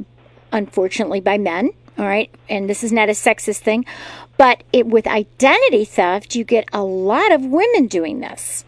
unfortunately, 0.53 1.21
by 1.21 1.39
men. 1.39 1.71
All 1.97 2.07
right, 2.07 2.33
and 2.49 2.71
this 2.71 2.85
is 2.85 2.93
not 2.93 3.09
a 3.09 3.13
sexist 3.13 3.59
thing, 3.59 3.85
but 4.37 4.63
it, 4.73 4.87
with 4.87 5.09
identity 5.09 5.85
theft, 5.85 6.37
you 6.37 6.45
get 6.45 6.69
a 6.73 6.83
lot 6.83 7.33
of 7.33 7.45
women 7.45 7.89
doing 7.89 8.21
this. 8.21 8.65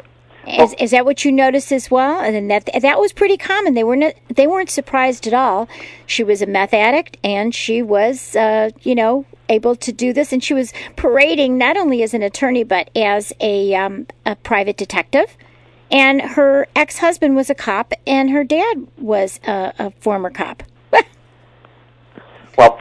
Is, 0.48 0.74
is 0.80 0.90
that 0.90 1.04
what 1.04 1.24
you 1.24 1.30
noticed 1.30 1.70
as 1.70 1.90
well? 1.90 2.18
And 2.18 2.50
that 2.50 2.68
that 2.80 2.98
was 2.98 3.12
pretty 3.12 3.36
common. 3.36 3.74
They 3.74 3.84
weren't 3.84 4.16
they 4.34 4.48
weren't 4.48 4.70
surprised 4.70 5.26
at 5.28 5.34
all. 5.34 5.68
She 6.06 6.24
was 6.24 6.42
a 6.42 6.46
meth 6.46 6.74
addict, 6.74 7.18
and 7.22 7.54
she 7.54 7.82
was, 7.82 8.34
uh, 8.34 8.70
you 8.80 8.96
know, 8.96 9.26
able 9.50 9.76
to 9.76 9.92
do 9.92 10.14
this, 10.14 10.32
and 10.32 10.42
she 10.42 10.54
was 10.54 10.72
parading 10.96 11.58
not 11.58 11.76
only 11.76 12.02
as 12.02 12.14
an 12.14 12.22
attorney 12.22 12.64
but 12.64 12.88
as 12.96 13.32
a 13.40 13.74
um, 13.74 14.06
a 14.24 14.34
private 14.36 14.78
detective, 14.78 15.36
and 15.90 16.22
her 16.22 16.68
ex-husband 16.74 17.36
was 17.36 17.50
a 17.50 17.54
cop, 17.54 17.92
and 18.06 18.30
her 18.30 18.44
dad 18.44 18.86
was 18.96 19.40
a, 19.46 19.74
a 19.78 19.90
former 20.00 20.30
cop. 20.30 20.62
Well, 22.58 22.78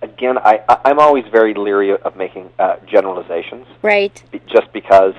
again, 0.00 0.38
I, 0.38 0.60
I'm 0.84 0.98
always 0.98 1.24
very 1.30 1.52
leery 1.52 1.92
of 1.92 2.16
making 2.16 2.48
uh, 2.58 2.76
generalizations, 2.86 3.66
right. 3.82 4.22
just 4.46 4.72
because 4.72 5.14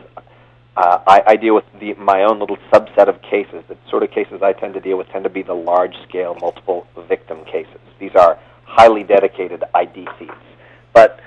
uh, 0.76 1.00
I, 1.06 1.24
I 1.28 1.36
deal 1.36 1.54
with 1.54 1.66
the, 1.80 1.94
my 1.96 2.24
own 2.24 2.40
little 2.40 2.58
subset 2.72 3.08
of 3.08 3.22
cases. 3.22 3.64
The 3.68 3.78
sort 3.92 4.02
of 4.02 4.10
cases 4.10 4.42
I 4.42 4.54
tend 4.54 4.74
to 4.74 4.80
deal 4.80 4.98
with 4.98 5.08
tend 5.10 5.26
to 5.26 5.30
be 5.30 5.44
the 5.44 5.54
large-scale, 5.54 6.38
multiple 6.42 6.88
victim 7.08 7.46
cases. 7.46 7.80
These 8.00 8.16
are 8.16 8.40
highly 8.74 9.04
dedicated 9.04 9.64
ID 9.76 10.08
thieves. 10.18 10.32
But 10.94 11.20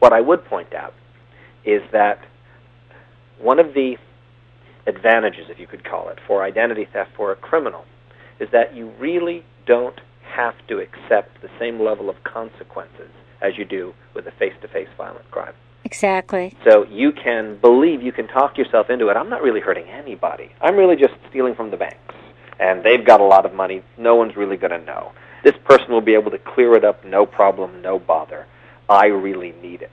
what 0.00 0.12
I 0.12 0.20
would 0.20 0.44
point 0.44 0.74
out 0.74 0.92
is 1.64 1.82
that 1.92 2.18
one 3.38 3.60
of 3.60 3.74
the 3.74 3.96
advantages, 4.86 5.46
if 5.48 5.60
you 5.60 5.68
could 5.68 5.84
call 5.84 6.08
it, 6.08 6.18
for 6.26 6.42
identity 6.42 6.88
theft 6.92 7.12
for 7.16 7.30
a 7.30 7.36
criminal 7.36 7.84
is 8.40 8.48
that 8.50 8.74
you 8.74 8.90
really 8.98 9.44
don't 9.66 10.00
have 10.24 10.54
to 10.66 10.78
accept 10.78 11.40
the 11.42 11.50
same 11.60 11.78
level 11.80 12.10
of 12.10 12.16
consequences 12.24 13.10
as 13.40 13.56
you 13.56 13.64
do 13.64 13.94
with 14.14 14.26
a 14.26 14.32
face-to-face 14.32 14.88
violent 14.96 15.30
crime. 15.30 15.54
Exactly. 15.84 16.56
So 16.64 16.84
you 16.86 17.12
can 17.12 17.58
believe, 17.58 18.02
you 18.02 18.12
can 18.12 18.26
talk 18.26 18.58
yourself 18.58 18.90
into 18.90 19.08
it. 19.08 19.16
I'm 19.16 19.28
not 19.28 19.42
really 19.42 19.60
hurting 19.60 19.86
anybody. 19.88 20.50
I'm 20.60 20.76
really 20.76 20.96
just 20.96 21.14
stealing 21.28 21.54
from 21.54 21.70
the 21.70 21.76
banks. 21.76 22.14
And 22.58 22.82
they've 22.84 23.04
got 23.04 23.20
a 23.20 23.24
lot 23.24 23.46
of 23.46 23.52
money. 23.54 23.82
No 23.96 24.16
one's 24.16 24.36
really 24.36 24.56
going 24.56 24.72
to 24.72 24.84
know. 24.84 25.12
This 25.42 25.54
person 25.64 25.90
will 25.92 26.00
be 26.00 26.14
able 26.14 26.30
to 26.30 26.38
clear 26.38 26.74
it 26.74 26.84
up, 26.84 27.04
no 27.04 27.26
problem, 27.26 27.82
no 27.82 27.98
bother. 27.98 28.46
I 28.88 29.06
really 29.06 29.52
need 29.62 29.82
it. 29.82 29.92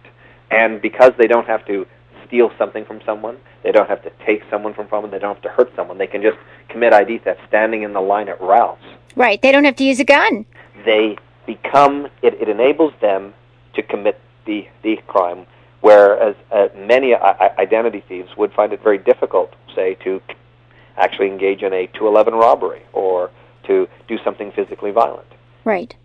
And 0.52 0.82
because 0.82 1.14
they 1.18 1.28
don't 1.28 1.48
have 1.48 1.66
to 1.68 1.86
steal 2.28 2.52
something 2.58 2.86
from 2.86 3.02
someone, 3.06 3.38
they 3.64 3.72
don't 3.72 3.90
have 3.90 4.04
to 4.04 4.12
take 4.26 4.44
someone 4.50 4.74
from 4.74 4.88
someone, 4.90 5.12
they 5.12 5.20
don't 5.20 5.34
have 5.36 5.44
to 5.44 5.50
hurt 5.50 5.72
someone, 5.76 5.98
they 5.98 6.08
can 6.08 6.22
just 6.22 6.38
commit 6.70 6.94
ID 6.94 7.20
theft 7.20 7.40
standing 7.48 7.82
in 7.84 7.94
the 7.94 8.02
line 8.02 8.30
at 8.30 8.40
Ralph's 8.42 8.84
Right. 9.16 9.42
They 9.42 9.52
don't 9.52 9.64
have 9.66 9.76
to 9.78 9.84
use 9.84 10.00
a 10.00 10.06
gun. 10.06 10.46
they 10.86 11.18
become 11.48 12.08
it, 12.22 12.36
it 12.40 12.48
enables 12.48 12.94
them 13.02 13.34
to 13.74 13.82
commit 13.82 14.20
the 14.46 14.68
the 14.84 14.98
crime 15.08 15.46
whereas 15.82 16.36
uh, 16.52 16.68
many 16.76 17.16
I- 17.16 17.32
I- 17.32 17.56
identity 17.58 18.04
thieves 18.08 18.30
would 18.38 18.54
find 18.54 18.72
it 18.72 18.82
very 18.84 19.00
difficult 19.00 19.54
say 19.76 19.96
to 20.04 20.22
actually 20.98 21.28
engage 21.28 21.64
in 21.64 21.74
a 21.74 21.88
211 21.88 22.36
robbery 22.36 22.84
or 22.94 23.32
to 23.64 23.88
do 24.08 24.18
something 24.24 24.52
physically 24.52 24.92
violent 24.92 25.26
Right. 25.64 25.96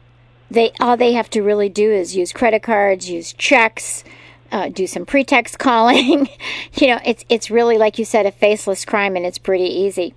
They 0.50 0.72
all 0.80 0.96
they 0.96 1.12
have 1.12 1.30
to 1.30 1.42
really 1.42 1.68
do 1.68 1.90
is 1.90 2.16
use 2.16 2.32
credit 2.32 2.62
cards, 2.62 3.08
use 3.08 3.32
checks, 3.32 4.04
uh, 4.52 4.68
do 4.68 4.86
some 4.86 5.06
pretext 5.06 5.58
calling. 5.58 6.28
you 6.74 6.86
know, 6.88 7.00
it's 7.04 7.24
it's 7.28 7.50
really 7.50 7.78
like 7.78 7.98
you 7.98 8.04
said, 8.04 8.26
a 8.26 8.32
faceless 8.32 8.84
crime, 8.84 9.16
and 9.16 9.24
it's 9.24 9.38
pretty 9.38 9.64
easy. 9.64 10.14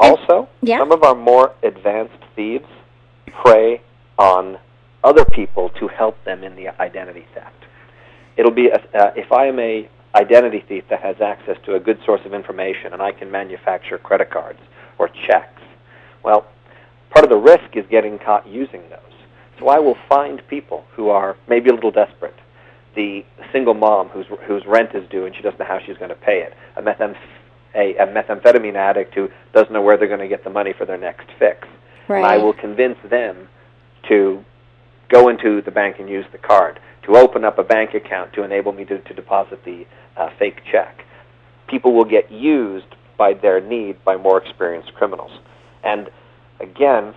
And- 0.00 0.16
also 0.18 0.48
yeah. 0.62 0.78
some 0.78 0.92
of 0.92 1.02
our 1.02 1.14
more 1.14 1.54
advanced 1.62 2.18
thieves 2.34 2.68
prey 3.26 3.80
on 4.18 4.58
other 5.04 5.24
people 5.24 5.68
to 5.70 5.88
help 5.88 6.22
them 6.24 6.44
in 6.44 6.54
the 6.56 6.68
identity 6.80 7.26
theft 7.34 7.62
it'll 8.36 8.52
be 8.52 8.68
a, 8.68 8.76
uh, 8.94 9.12
if 9.16 9.32
I 9.32 9.46
am 9.46 9.58
a 9.58 9.88
identity 10.14 10.64
thief 10.66 10.84
that 10.90 11.00
has 11.00 11.20
access 11.20 11.56
to 11.64 11.74
a 11.74 11.80
good 11.80 11.98
source 12.04 12.20
of 12.24 12.34
information 12.34 12.92
and 12.92 13.00
I 13.00 13.12
can 13.12 13.30
manufacture 13.30 13.98
credit 13.98 14.30
cards 14.30 14.60
or 14.98 15.08
checks. 15.08 15.62
Well, 16.22 16.46
part 17.12 17.24
of 17.24 17.30
the 17.30 17.36
risk 17.36 17.76
is 17.76 17.84
getting 17.90 18.18
caught 18.18 18.46
using 18.46 18.82
those. 18.90 18.98
So 19.58 19.68
I 19.68 19.78
will 19.78 19.96
find 20.08 20.42
people 20.48 20.84
who 20.94 21.08
are 21.10 21.36
maybe 21.48 21.70
a 21.70 21.74
little 21.74 21.90
desperate. 21.90 22.34
The 22.96 23.24
single 23.52 23.74
mom 23.74 24.08
whose 24.08 24.26
whose 24.46 24.64
rent 24.66 24.94
is 24.94 25.08
due 25.08 25.24
and 25.26 25.34
she 25.34 25.42
doesn't 25.42 25.58
know 25.58 25.66
how 25.66 25.78
she's 25.84 25.96
going 25.96 26.10
to 26.10 26.16
pay 26.16 26.42
it. 26.42 26.54
A, 26.76 26.82
methamph- 26.82 27.16
a, 27.74 27.94
a 27.96 28.06
methamphetamine 28.06 28.74
addict 28.74 29.14
who 29.14 29.28
doesn't 29.54 29.72
know 29.72 29.82
where 29.82 29.96
they're 29.96 30.08
going 30.08 30.20
to 30.20 30.28
get 30.28 30.44
the 30.44 30.50
money 30.50 30.72
for 30.76 30.84
their 30.84 30.98
next 30.98 31.28
fix. 31.38 31.66
Right. 32.08 32.18
And 32.18 32.26
I 32.26 32.38
will 32.38 32.52
convince 32.52 32.98
them 33.08 33.48
to 34.08 34.44
go 35.08 35.28
into 35.28 35.62
the 35.62 35.70
bank 35.70 35.96
and 35.98 36.08
use 36.08 36.24
the 36.32 36.38
card, 36.38 36.80
to 37.04 37.16
open 37.16 37.44
up 37.44 37.58
a 37.58 37.62
bank 37.62 37.94
account 37.94 38.32
to 38.34 38.42
enable 38.42 38.72
me 38.72 38.84
to, 38.86 38.98
to 38.98 39.14
deposit 39.14 39.64
the 39.64 39.86
uh, 40.16 40.30
fake 40.38 40.60
check. 40.70 41.04
People 41.68 41.94
will 41.94 42.04
get 42.04 42.30
used 42.30 42.86
by 43.16 43.34
their 43.34 43.60
need 43.60 44.02
by 44.04 44.16
more 44.16 44.42
experienced 44.42 44.92
criminals. 44.94 45.30
And 45.84 46.10
again, 46.62 47.14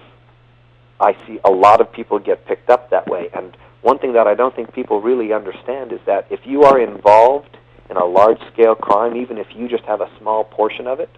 I 0.99 1.15
see 1.25 1.39
a 1.43 1.51
lot 1.51 1.81
of 1.81 1.91
people 1.91 2.19
get 2.19 2.45
picked 2.45 2.69
up 2.69 2.89
that 2.89 3.07
way. 3.07 3.29
And 3.33 3.55
one 3.81 3.99
thing 3.99 4.13
that 4.13 4.27
I 4.27 4.33
don't 4.33 4.55
think 4.55 4.73
people 4.73 5.01
really 5.01 5.33
understand 5.33 5.91
is 5.91 5.99
that 6.05 6.27
if 6.29 6.39
you 6.45 6.63
are 6.63 6.79
involved 6.79 7.57
in 7.89 7.97
a 7.97 8.05
large 8.05 8.39
scale 8.51 8.75
crime, 8.75 9.15
even 9.15 9.37
if 9.37 9.47
you 9.55 9.67
just 9.67 9.83
have 9.83 10.01
a 10.01 10.09
small 10.19 10.43
portion 10.43 10.87
of 10.87 10.99
it, 10.99 11.09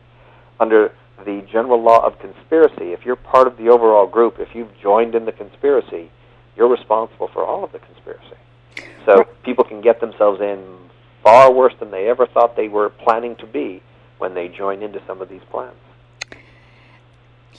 under 0.59 0.93
the 1.23 1.45
general 1.51 1.81
law 1.81 2.05
of 2.05 2.19
conspiracy, 2.19 2.93
if 2.93 3.05
you're 3.05 3.15
part 3.15 3.47
of 3.47 3.57
the 3.57 3.69
overall 3.69 4.07
group, 4.07 4.39
if 4.39 4.49
you've 4.53 4.77
joined 4.81 5.15
in 5.15 5.25
the 5.25 5.31
conspiracy, 5.31 6.11
you're 6.55 6.67
responsible 6.67 7.29
for 7.31 7.45
all 7.45 7.63
of 7.63 7.71
the 7.71 7.79
conspiracy. 7.79 8.35
So 9.05 9.23
people 9.43 9.63
can 9.63 9.81
get 9.81 10.01
themselves 10.01 10.41
in 10.41 10.61
far 11.23 11.51
worse 11.51 11.73
than 11.79 11.91
they 11.91 12.09
ever 12.09 12.25
thought 12.25 12.55
they 12.55 12.67
were 12.67 12.89
planning 12.89 13.35
to 13.37 13.45
be 13.45 13.81
when 14.17 14.33
they 14.33 14.47
join 14.47 14.81
into 14.81 15.01
some 15.07 15.21
of 15.21 15.29
these 15.29 15.41
plans. 15.49 15.75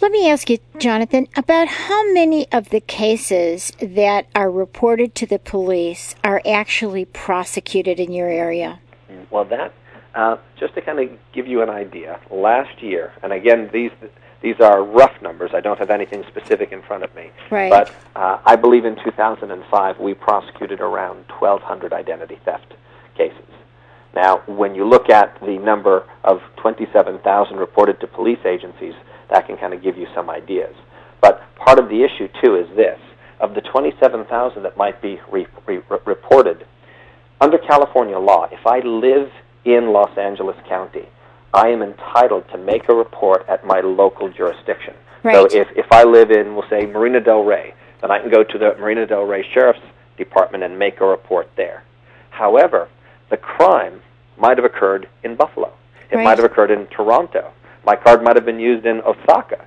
Let 0.01 0.13
me 0.13 0.31
ask 0.31 0.49
you, 0.49 0.59
Jonathan, 0.79 1.27
about 1.37 1.67
how 1.67 2.13
many 2.13 2.47
of 2.53 2.71
the 2.71 2.81
cases 2.81 3.73
that 3.83 4.27
are 4.35 4.51
reported 4.51 5.15
to 5.17 5.27
the 5.27 5.41
police 5.41 6.15
are 6.23 6.41
actually 6.47 7.05
prosecuted 7.05 7.99
in 7.99 8.13
your 8.13 8.29
area? 8.29 8.79
Well, 9.31 9.45
that 9.47 9.73
uh, 10.15 10.37
just 10.59 10.75
to 10.75 10.83
kind 10.83 11.01
of 11.01 11.11
give 11.33 11.49
you 11.49 11.63
an 11.63 11.69
idea, 11.71 12.21
last 12.31 12.81
year, 12.83 13.13
and 13.23 13.33
again 13.33 13.71
these 13.73 13.91
these 14.41 14.61
are 14.61 14.85
rough 14.85 15.21
numbers. 15.21 15.51
I 15.53 15.61
don't 15.61 15.81
have 15.81 15.91
anything 15.91 16.23
specific 16.29 16.71
in 16.71 16.81
front 16.83 17.03
of 17.03 17.13
me, 17.17 17.31
Right. 17.51 17.71
but 17.71 17.93
uh, 18.15 18.39
I 18.47 18.55
believe 18.55 18.85
in 18.85 18.95
2005 19.03 19.99
we 19.99 20.15
prosecuted 20.15 20.81
around 20.81 21.25
1,200 21.41 21.93
identity 21.93 22.39
theft 22.45 22.75
cases. 23.17 23.43
Now, 24.15 24.39
when 24.47 24.77
you 24.77 24.85
look 24.89 25.11
at 25.11 25.41
the 25.41 25.59
number 25.59 26.09
of 26.23 26.41
27,000 26.57 27.57
reported 27.57 28.01
to 28.01 28.07
police 28.07 28.39
agencies, 28.45 28.95
that 29.31 29.47
can 29.47 29.57
kind 29.57 29.75
of 29.75 29.83
give 29.83 29.97
you 29.97 30.07
some 30.15 30.31
ideas. 30.31 30.75
But 31.21 31.43
part 31.57 31.79
of 31.79 31.89
the 31.89 32.03
issue 32.05 32.29
too 32.43 32.57
is 32.57 32.69
this: 32.77 32.99
of 33.41 33.55
the 33.55 33.61
27,000 33.61 34.63
that 34.63 34.77
might 34.77 35.01
be 35.03 35.21
re- 35.31 35.47
re- 35.67 35.81
reported, 36.05 36.67
under 37.41 37.59
California 37.59 38.19
law, 38.19 38.49
if 38.51 38.67
I 38.67 38.81
live 38.81 39.31
in 39.65 39.93
Los 39.93 40.17
Angeles 40.19 40.57
County, 40.69 41.09
I 41.55 41.69
am 41.69 41.83
entitled 41.83 42.45
to 42.53 42.59
make 42.59 42.89
a 42.89 42.95
report 42.95 43.45
at 43.49 43.65
my 43.67 43.81
local 43.81 44.29
jurisdiction. 44.31 44.95
Right. 45.23 45.35
So 45.35 45.47
if, 45.57 45.69
if 45.77 45.87
I 45.93 46.05
live 46.05 46.31
in, 46.31 46.55
we'll 46.55 46.69
say, 46.69 46.87
Marina 46.87 47.21
Del 47.21 47.43
Rey, 47.43 47.75
then 48.01 48.11
I 48.11 48.21
can 48.21 48.31
go 48.31 48.45
to 48.45 48.59
the 48.59 48.75
Marina 48.79 49.07
Del 49.07 49.23
Rey 49.23 49.45
Sheriff's 49.53 49.81
Department 50.17 50.63
and 50.65 50.79
make 50.79 51.01
a 51.01 51.07
report 51.07 51.49
there. 51.57 51.83
However, 52.31 52.89
the 53.31 53.37
crime 53.37 54.01
might 54.39 54.57
have 54.59 54.65
occurred 54.65 55.09
in 55.25 55.35
Buffalo. 55.37 55.73
It 56.11 56.17
Right. 56.17 56.25
might 56.25 56.39
have 56.39 56.45
occurred 56.45 56.71
in 56.71 56.87
Toronto. 56.87 57.51
My 57.89 57.97
card 57.97 58.23
might 58.23 58.37
have 58.37 58.45
been 58.45 58.61
used 58.61 58.85
in 58.85 59.01
Osaka. 59.01 59.65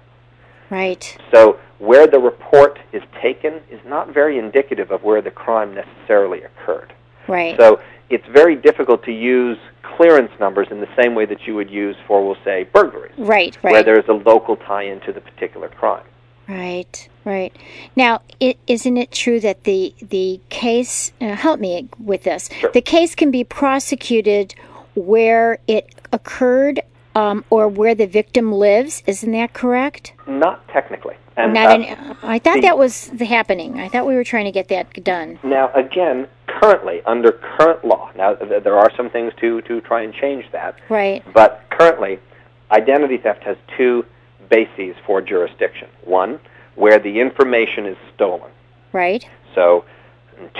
Right. 0.69 1.17
So 1.33 1.59
where 1.79 2.05
the 2.05 2.19
report 2.19 2.77
is 2.93 3.01
taken 3.19 3.53
is 3.71 3.79
not 3.83 4.13
very 4.13 4.37
indicative 4.37 4.91
of 4.91 5.01
where 5.01 5.23
the 5.23 5.31
crime 5.31 5.73
necessarily 5.73 6.43
occurred. 6.43 6.93
Right. 7.27 7.57
So 7.59 7.81
it's 8.11 8.27
very 8.27 8.55
difficult 8.55 9.03
to 9.05 9.11
use 9.11 9.57
clearance 9.97 10.31
numbers 10.39 10.67
in 10.69 10.81
the 10.81 10.89
same 11.01 11.15
way 11.15 11.25
that 11.25 11.47
you 11.47 11.55
would 11.55 11.71
use 11.71 11.95
for, 12.05 12.23
we'll 12.23 12.37
say, 12.45 12.69
burglaries, 12.71 13.11
right. 13.17 13.57
Right. 13.63 13.71
where 13.71 13.83
there's 13.83 14.07
a 14.07 14.13
local 14.13 14.55
tie-in 14.55 14.99
to 15.01 15.11
the 15.11 15.21
particular 15.21 15.69
crime. 15.69 16.05
Right, 16.47 17.09
right. 17.25 17.55
Now, 17.95 18.21
is 18.39 18.53
isn't 18.67 18.97
it 18.97 19.11
true 19.11 19.39
that 19.39 19.63
the 19.63 19.95
the 19.99 20.41
case? 20.49 21.11
Uh, 21.19 21.33
help 21.33 21.59
me 21.59 21.89
with 21.97 22.21
this. 22.23 22.49
Sure. 22.59 22.71
The 22.71 22.81
case 22.81 23.15
can 23.15 23.31
be 23.31 23.43
prosecuted 23.43 24.53
where 24.93 25.57
it 25.67 25.95
occurred 26.11 26.81
um, 27.15 27.43
or 27.49 27.67
where 27.67 27.95
the 27.95 28.07
victim 28.07 28.51
lives. 28.51 29.03
Isn't 29.05 29.31
that 29.33 29.53
correct? 29.53 30.13
Not 30.27 30.67
technically. 30.69 31.15
And 31.37 31.53
Not 31.53 31.79
uh, 31.81 32.13
I 32.23 32.39
thought 32.39 32.55
the- 32.55 32.61
that 32.61 32.77
was 32.77 33.07
the 33.07 33.25
happening. 33.25 33.79
I 33.79 33.87
thought 33.87 34.05
we 34.05 34.15
were 34.15 34.23
trying 34.23 34.45
to 34.45 34.51
get 34.51 34.67
that 34.69 35.03
done. 35.03 35.39
Now, 35.43 35.71
again, 35.73 36.27
currently, 36.47 37.01
under 37.05 37.31
current 37.31 37.85
law, 37.85 38.11
now 38.15 38.33
th- 38.35 38.63
there 38.63 38.77
are 38.77 38.91
some 38.95 39.09
things 39.09 39.33
to, 39.39 39.61
to 39.63 39.81
try 39.81 40.01
and 40.01 40.13
change 40.13 40.45
that, 40.51 40.75
Right. 40.89 41.23
but 41.33 41.63
currently, 41.69 42.19
identity 42.69 43.17
theft 43.17 43.43
has 43.43 43.55
two 43.77 44.05
bases 44.49 44.95
for 45.05 45.21
jurisdiction. 45.21 45.87
One, 46.03 46.39
where 46.75 46.99
the 46.99 47.19
information 47.19 47.85
is 47.85 47.97
stolen. 48.13 48.51
Right. 48.91 49.25
So, 49.55 49.85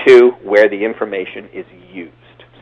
two, 0.06 0.30
where 0.42 0.68
the 0.68 0.84
information 0.84 1.48
is 1.52 1.66
used. 1.92 2.12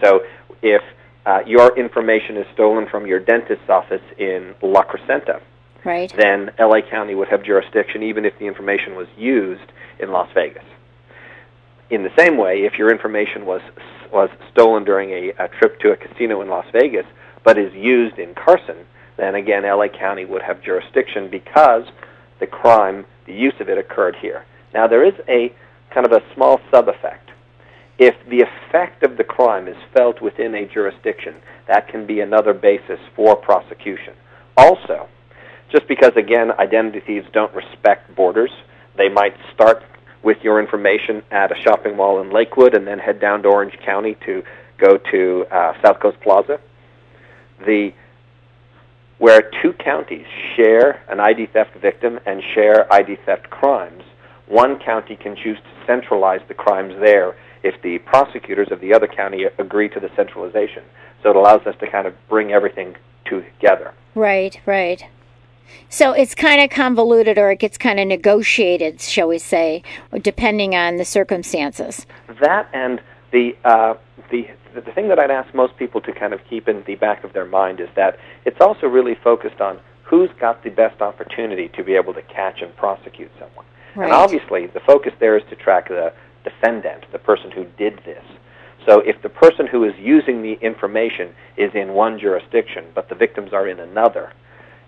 So, 0.02 0.22
if 0.62 0.82
uh, 1.26 1.40
your 1.46 1.76
information 1.78 2.36
is 2.36 2.46
stolen 2.54 2.86
from 2.86 3.06
your 3.06 3.20
dentist's 3.20 3.68
office 3.68 4.02
in 4.18 4.54
La 4.62 4.82
Crescenta, 4.84 5.40
Right. 5.84 6.12
then 6.16 6.50
LA 6.58 6.80
County 6.82 7.14
would 7.14 7.28
have 7.28 7.42
jurisdiction 7.42 8.02
even 8.02 8.24
if 8.24 8.38
the 8.38 8.46
information 8.46 8.94
was 8.94 9.08
used 9.16 9.72
in 9.98 10.10
Las 10.12 10.28
Vegas. 10.34 10.64
In 11.90 12.02
the 12.02 12.12
same 12.16 12.36
way, 12.36 12.64
if 12.64 12.78
your 12.78 12.90
information 12.90 13.46
was 13.46 13.62
was 14.12 14.28
stolen 14.50 14.84
during 14.84 15.10
a, 15.10 15.28
a 15.38 15.48
trip 15.48 15.78
to 15.80 15.92
a 15.92 15.96
casino 15.96 16.40
in 16.40 16.48
Las 16.48 16.66
Vegas, 16.72 17.06
but 17.44 17.56
is 17.56 17.72
used 17.74 18.18
in 18.18 18.34
Carson, 18.34 18.84
then 19.16 19.34
again, 19.36 19.62
LA 19.62 19.86
County 19.88 20.24
would 20.24 20.42
have 20.42 20.62
jurisdiction 20.62 21.28
because 21.30 21.84
the 22.40 22.46
crime, 22.46 23.04
the 23.26 23.32
use 23.32 23.54
of 23.60 23.68
it 23.68 23.78
occurred 23.78 24.16
here. 24.16 24.44
Now, 24.74 24.88
there 24.88 25.04
is 25.04 25.14
a 25.28 25.52
kind 25.90 26.06
of 26.06 26.12
a 26.12 26.22
small 26.34 26.60
sub 26.70 26.88
effect. 26.88 27.29
If 28.00 28.14
the 28.30 28.40
effect 28.40 29.02
of 29.02 29.18
the 29.18 29.24
crime 29.24 29.68
is 29.68 29.76
felt 29.94 30.22
within 30.22 30.54
a 30.54 30.66
jurisdiction, 30.66 31.34
that 31.68 31.86
can 31.88 32.06
be 32.06 32.20
another 32.20 32.54
basis 32.54 32.98
for 33.14 33.36
prosecution. 33.36 34.14
Also, 34.56 35.06
just 35.70 35.86
because, 35.86 36.12
again, 36.16 36.50
identity 36.58 37.00
thieves 37.06 37.26
don't 37.34 37.54
respect 37.54 38.16
borders, 38.16 38.50
they 38.96 39.10
might 39.10 39.34
start 39.52 39.82
with 40.22 40.38
your 40.42 40.58
information 40.60 41.22
at 41.30 41.52
a 41.52 41.60
shopping 41.62 41.94
mall 41.94 42.22
in 42.22 42.32
Lakewood 42.32 42.74
and 42.74 42.86
then 42.86 42.98
head 42.98 43.20
down 43.20 43.42
to 43.42 43.50
Orange 43.50 43.76
County 43.84 44.16
to 44.24 44.42
go 44.78 44.96
to 45.12 45.44
uh, 45.52 45.74
South 45.84 46.00
Coast 46.00 46.16
Plaza. 46.22 46.58
The 47.66 47.92
where 49.18 49.42
two 49.62 49.74
counties 49.74 50.24
share 50.56 51.02
an 51.10 51.20
ID 51.20 51.48
theft 51.52 51.76
victim 51.82 52.18
and 52.24 52.42
share 52.54 52.90
ID 52.90 53.16
theft 53.26 53.50
crimes, 53.50 54.02
one 54.48 54.78
county 54.78 55.16
can 55.16 55.36
choose 55.36 55.58
to 55.58 55.86
centralize 55.86 56.40
the 56.48 56.54
crimes 56.54 56.94
there 56.98 57.36
if 57.62 57.80
the 57.82 57.98
prosecutors 57.98 58.68
of 58.70 58.80
the 58.80 58.94
other 58.94 59.06
county 59.06 59.44
agree 59.58 59.88
to 59.90 60.00
the 60.00 60.10
centralization. 60.16 60.82
So 61.22 61.30
it 61.30 61.36
allows 61.36 61.66
us 61.66 61.74
to 61.80 61.90
kind 61.90 62.06
of 62.06 62.14
bring 62.28 62.52
everything 62.52 62.96
together. 63.24 63.94
Right, 64.14 64.60
right. 64.66 65.04
So 65.88 66.12
it's 66.12 66.34
kind 66.34 66.60
of 66.60 66.70
convoluted 66.70 67.38
or 67.38 67.50
it 67.50 67.58
gets 67.58 67.78
kind 67.78 68.00
of 68.00 68.06
negotiated, 68.08 69.00
shall 69.00 69.28
we 69.28 69.38
say, 69.38 69.82
depending 70.22 70.74
on 70.74 70.96
the 70.96 71.04
circumstances. 71.04 72.06
That 72.40 72.68
and 72.72 73.00
the 73.30 73.56
uh, 73.64 73.94
the 74.30 74.48
the 74.74 74.92
thing 74.92 75.08
that 75.08 75.18
I'd 75.18 75.30
ask 75.30 75.54
most 75.54 75.76
people 75.76 76.00
to 76.02 76.12
kind 76.12 76.32
of 76.32 76.40
keep 76.48 76.68
in 76.68 76.82
the 76.84 76.94
back 76.96 77.24
of 77.24 77.32
their 77.32 77.44
mind 77.44 77.80
is 77.80 77.88
that 77.96 78.18
it's 78.44 78.60
also 78.60 78.86
really 78.86 79.16
focused 79.16 79.60
on 79.60 79.80
who's 80.02 80.30
got 80.40 80.62
the 80.64 80.70
best 80.70 81.00
opportunity 81.00 81.68
to 81.68 81.84
be 81.84 81.94
able 81.94 82.14
to 82.14 82.22
catch 82.22 82.62
and 82.62 82.74
prosecute 82.76 83.30
someone. 83.38 83.64
Right. 83.94 84.04
And 84.04 84.12
obviously, 84.12 84.66
the 84.66 84.80
focus 84.80 85.12
there 85.18 85.36
is 85.36 85.42
to 85.50 85.56
track 85.56 85.88
the 85.88 86.12
defendant, 86.44 87.04
the 87.12 87.18
person 87.18 87.50
who 87.50 87.64
did 87.76 88.00
this. 88.04 88.24
So 88.86 89.00
if 89.00 89.20
the 89.22 89.28
person 89.28 89.66
who 89.66 89.84
is 89.84 89.92
using 89.98 90.42
the 90.42 90.54
information 90.54 91.34
is 91.56 91.70
in 91.74 91.92
one 91.92 92.18
jurisdiction, 92.18 92.86
but 92.94 93.08
the 93.08 93.14
victims 93.14 93.52
are 93.52 93.68
in 93.68 93.78
another, 93.78 94.32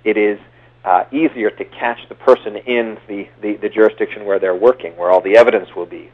it 0.04 0.16
is 0.16 0.38
uh, 0.84 1.04
easier 1.12 1.50
to 1.50 1.64
catch 1.64 1.98
the 2.08 2.14
person 2.14 2.56
in 2.56 2.98
the, 3.06 3.28
the, 3.40 3.56
the 3.56 3.68
jurisdiction 3.68 4.24
where 4.24 4.38
they're 4.38 4.56
working, 4.56 4.96
where 4.96 5.10
all 5.10 5.20
the 5.20 5.36
evidence 5.36 5.68
will 5.76 5.86
be, 5.86 6.10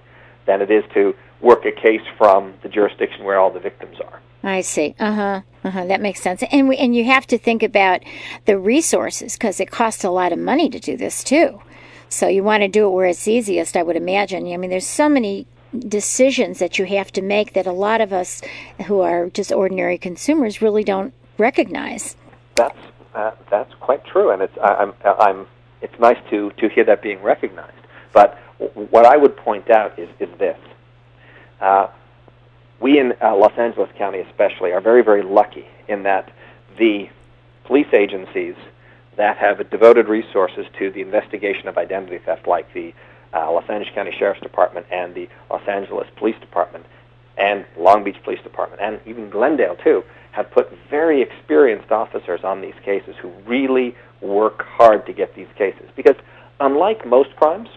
than 0.46 0.60
it 0.60 0.70
is 0.70 0.84
to 0.94 1.14
work 1.40 1.64
a 1.64 1.72
case 1.72 2.02
from 2.16 2.54
the 2.62 2.68
jurisdiction 2.68 3.24
where 3.24 3.38
all 3.38 3.50
the 3.50 3.60
victims 3.60 3.96
are. 4.04 4.20
I 4.42 4.60
see. 4.60 4.94
Uh 4.98 5.14
huh. 5.14 5.40
Uh 5.64 5.70
huh. 5.70 5.86
That 5.86 6.00
makes 6.00 6.20
sense. 6.20 6.42
And 6.52 6.68
we, 6.68 6.76
and 6.76 6.94
you 6.94 7.04
have 7.04 7.26
to 7.28 7.38
think 7.38 7.62
about 7.62 8.02
the 8.44 8.58
resources 8.58 9.34
because 9.34 9.60
it 9.60 9.70
costs 9.70 10.04
a 10.04 10.10
lot 10.10 10.32
of 10.32 10.38
money 10.38 10.68
to 10.70 10.78
do 10.78 10.96
this 10.96 11.24
too. 11.24 11.60
So 12.08 12.26
you 12.28 12.42
want 12.42 12.62
to 12.62 12.68
do 12.68 12.86
it 12.86 12.90
where 12.90 13.06
it's 13.06 13.28
easiest, 13.28 13.76
I 13.76 13.82
would 13.82 13.96
imagine. 13.96 14.50
I 14.52 14.56
mean, 14.56 14.70
there's 14.70 14.86
so 14.86 15.08
many 15.08 15.46
decisions 15.76 16.58
that 16.58 16.78
you 16.78 16.86
have 16.86 17.12
to 17.12 17.22
make 17.22 17.52
that 17.52 17.66
a 17.66 17.72
lot 17.72 18.00
of 18.00 18.12
us 18.12 18.40
who 18.86 19.00
are 19.00 19.28
just 19.30 19.52
ordinary 19.52 19.98
consumers 19.98 20.62
really 20.62 20.84
don't 20.84 21.12
recognize. 21.36 22.16
That's 22.54 22.78
uh, 23.14 23.32
that's 23.50 23.72
quite 23.80 24.04
true, 24.04 24.30
and 24.30 24.42
it's 24.42 24.56
I, 24.58 24.74
I'm 24.74 24.92
I'm 25.04 25.46
it's 25.82 25.98
nice 25.98 26.18
to 26.30 26.50
to 26.52 26.68
hear 26.68 26.84
that 26.84 27.02
being 27.02 27.22
recognized. 27.22 27.72
But 28.12 28.38
what 28.74 29.04
I 29.06 29.16
would 29.16 29.36
point 29.36 29.70
out 29.70 29.98
is 29.98 30.08
is 30.18 30.28
this: 30.38 30.58
uh, 31.60 31.88
we 32.80 32.98
in 32.98 33.12
uh, 33.22 33.36
Los 33.36 33.56
Angeles 33.58 33.90
County, 33.96 34.20
especially, 34.20 34.72
are 34.72 34.80
very 34.80 35.02
very 35.02 35.22
lucky 35.22 35.66
in 35.88 36.02
that 36.04 36.32
the 36.78 37.08
police 37.64 37.92
agencies 37.92 38.54
that 39.18 39.36
have 39.36 39.68
devoted 39.68 40.08
resources 40.08 40.64
to 40.78 40.90
the 40.90 41.02
investigation 41.02 41.68
of 41.68 41.76
identity 41.76 42.18
theft, 42.24 42.46
like 42.46 42.72
the 42.72 42.94
uh, 43.34 43.50
Los 43.52 43.68
Angeles 43.68 43.92
County 43.94 44.12
Sheriff's 44.16 44.40
Department 44.40 44.86
and 44.90 45.14
the 45.14 45.28
Los 45.50 45.66
Angeles 45.68 46.06
Police 46.16 46.38
Department 46.40 46.86
and 47.36 47.66
Long 47.76 48.04
Beach 48.04 48.16
Police 48.24 48.40
Department 48.42 48.80
and 48.80 49.00
even 49.06 49.28
Glendale 49.28 49.76
too, 49.76 50.02
have 50.32 50.50
put 50.52 50.72
very 50.88 51.20
experienced 51.20 51.90
officers 51.90 52.40
on 52.44 52.60
these 52.60 52.74
cases 52.84 53.16
who 53.20 53.28
really 53.44 53.94
work 54.20 54.64
hard 54.64 55.04
to 55.06 55.12
get 55.12 55.34
these 55.34 55.48
cases. 55.56 55.90
Because 55.96 56.16
unlike 56.60 57.04
most 57.06 57.34
crimes, 57.36 57.68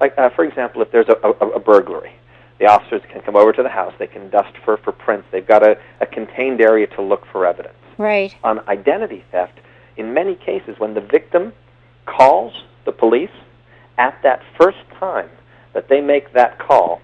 like 0.00 0.16
uh, 0.18 0.30
for 0.30 0.44
example, 0.44 0.80
if 0.80 0.90
there's 0.92 1.08
a, 1.08 1.16
a, 1.22 1.48
a 1.50 1.60
burglary, 1.60 2.12
the 2.58 2.66
officers 2.66 3.02
can 3.12 3.20
come 3.20 3.36
over 3.36 3.52
to 3.52 3.62
the 3.62 3.68
house, 3.68 3.92
they 3.98 4.06
can 4.06 4.30
dust 4.30 4.56
for, 4.64 4.78
for 4.78 4.92
prints, 4.92 5.28
they've 5.30 5.46
got 5.46 5.62
a, 5.62 5.78
a 6.00 6.06
contained 6.06 6.62
area 6.62 6.86
to 6.86 7.02
look 7.02 7.26
for 7.30 7.44
evidence. 7.44 7.76
Right. 7.98 8.34
On 8.44 8.66
identity 8.68 9.24
theft, 9.30 9.60
in 9.96 10.14
many 10.14 10.34
cases, 10.34 10.76
when 10.78 10.94
the 10.94 11.00
victim 11.00 11.52
calls 12.04 12.52
the 12.84 12.92
police, 12.92 13.30
at 13.98 14.18
that 14.22 14.42
first 14.60 14.78
time 14.98 15.30
that 15.72 15.88
they 15.88 16.00
make 16.00 16.32
that 16.34 16.58
call, 16.58 17.00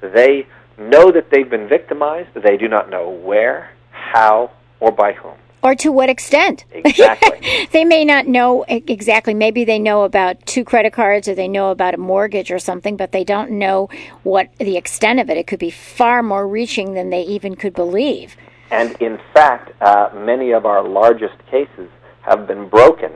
they 0.00 0.46
know 0.78 1.10
that 1.10 1.30
they've 1.30 1.50
been 1.50 1.68
victimized, 1.68 2.28
but 2.34 2.42
they 2.42 2.56
do 2.56 2.68
not 2.68 2.88
know 2.90 3.10
where, 3.10 3.70
how, 3.90 4.50
or 4.80 4.92
by 4.92 5.12
whom. 5.12 5.34
Or 5.60 5.74
to 5.74 5.90
what 5.90 6.08
extent? 6.08 6.64
Exactly. 6.70 7.68
they 7.72 7.84
may 7.84 8.04
not 8.04 8.28
know 8.28 8.64
exactly. 8.68 9.34
Maybe 9.34 9.64
they 9.64 9.80
know 9.80 10.04
about 10.04 10.46
two 10.46 10.64
credit 10.64 10.92
cards 10.92 11.26
or 11.26 11.34
they 11.34 11.48
know 11.48 11.70
about 11.70 11.94
a 11.94 11.98
mortgage 11.98 12.52
or 12.52 12.60
something, 12.60 12.96
but 12.96 13.10
they 13.10 13.24
don't 13.24 13.50
know 13.50 13.88
what 14.22 14.54
the 14.58 14.76
extent 14.76 15.18
of 15.18 15.28
it. 15.28 15.36
It 15.36 15.48
could 15.48 15.58
be 15.58 15.70
far 15.70 16.22
more 16.22 16.46
reaching 16.46 16.94
than 16.94 17.10
they 17.10 17.22
even 17.22 17.56
could 17.56 17.74
believe. 17.74 18.36
And 18.70 18.92
in 19.02 19.18
fact, 19.34 19.72
uh, 19.82 20.10
many 20.14 20.52
of 20.52 20.64
our 20.64 20.86
largest 20.86 21.34
cases 21.50 21.88
have 22.22 22.46
been 22.46 22.68
broken 22.68 23.12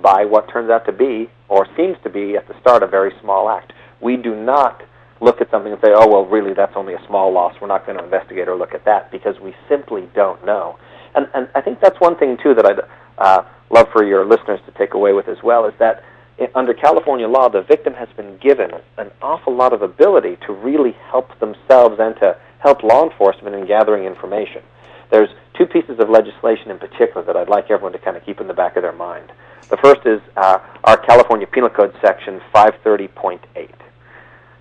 by 0.00 0.24
what 0.24 0.48
turns 0.48 0.70
out 0.70 0.84
to 0.86 0.92
be, 0.92 1.30
or 1.48 1.66
seems 1.76 1.96
to 2.02 2.10
be 2.10 2.36
at 2.36 2.48
the 2.48 2.58
start, 2.60 2.82
a 2.82 2.86
very 2.86 3.12
small 3.20 3.48
act. 3.48 3.72
We 4.00 4.16
do 4.16 4.34
not 4.34 4.82
look 5.20 5.40
at 5.40 5.50
something 5.50 5.72
and 5.72 5.80
say, 5.80 5.92
oh, 5.94 6.08
well, 6.08 6.26
really, 6.26 6.52
that's 6.54 6.72
only 6.74 6.94
a 6.94 7.06
small 7.06 7.32
loss. 7.32 7.54
We're 7.60 7.68
not 7.68 7.86
going 7.86 7.98
to 7.98 8.04
investigate 8.04 8.48
or 8.48 8.56
look 8.56 8.74
at 8.74 8.84
that 8.84 9.10
because 9.12 9.38
we 9.40 9.54
simply 9.68 10.08
don't 10.14 10.44
know. 10.44 10.78
And, 11.14 11.28
and 11.34 11.48
I 11.54 11.60
think 11.60 11.80
that's 11.80 12.00
one 12.00 12.16
thing, 12.16 12.36
too, 12.42 12.54
that 12.54 12.66
I'd 12.66 12.80
uh, 13.18 13.44
love 13.70 13.86
for 13.92 14.04
your 14.04 14.24
listeners 14.24 14.60
to 14.66 14.72
take 14.72 14.94
away 14.94 15.12
with 15.12 15.28
as 15.28 15.38
well 15.42 15.66
is 15.66 15.74
that 15.78 16.02
i 16.40 16.48
under 16.54 16.74
California 16.74 17.28
law, 17.28 17.48
the 17.48 17.62
victim 17.62 17.94
has 17.94 18.08
been 18.16 18.38
given 18.38 18.70
an 18.98 19.10
awful 19.20 19.54
lot 19.54 19.72
of 19.72 19.82
ability 19.82 20.38
to 20.46 20.52
really 20.52 20.92
help 21.10 21.38
themselves 21.38 21.96
and 22.00 22.16
to 22.16 22.36
help 22.58 22.82
law 22.82 23.04
enforcement 23.08 23.54
in 23.54 23.66
gathering 23.66 24.04
information. 24.04 24.62
There's 25.10 25.28
two 25.56 25.66
pieces 25.66 25.98
of 25.98 26.08
legislation 26.08 26.70
in 26.70 26.78
particular 26.78 27.22
that 27.24 27.36
I'd 27.36 27.48
like 27.48 27.70
everyone 27.70 27.92
to 27.92 27.98
kind 27.98 28.16
of 28.16 28.24
keep 28.24 28.40
in 28.40 28.48
the 28.48 28.54
back 28.54 28.76
of 28.76 28.82
their 28.82 28.92
mind. 28.92 29.32
The 29.68 29.76
first 29.78 30.00
is 30.04 30.20
uh, 30.36 30.58
our 30.84 30.96
California 30.96 31.46
Penal 31.46 31.70
Code 31.70 31.94
section 32.00 32.40
530.8. 32.54 33.70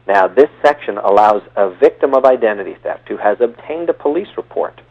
Now, 0.08 0.28
this 0.28 0.50
section 0.62 0.98
allows 0.98 1.42
a 1.56 1.70
victim 1.70 2.14
of 2.14 2.26
identity 2.26 2.76
theft 2.82 3.08
who 3.08 3.18
has 3.18 3.40
obtained 3.40 3.90
a 3.90 3.94
police 3.94 4.30
report 4.36 4.82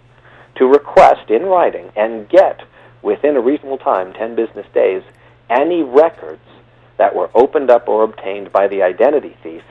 to 0.57 0.67
request 0.67 1.31
in 1.31 1.45
writing 1.45 1.91
and 1.97 2.29
get, 2.29 2.63
within 3.03 3.37
a 3.37 3.41
reasonable 3.41 3.79
time, 3.79 4.13
10 4.13 4.35
business 4.35 4.67
days, 4.73 5.03
any 5.49 5.83
records 5.83 6.45
that 6.99 7.15
were 7.15 7.31
opened 7.35 7.71
up 7.71 7.89
or 7.89 8.05
obtained 8.05 8.53
by 8.53 8.69
the 8.69 8.83
identity 8.83 9.37
thief 9.43 9.63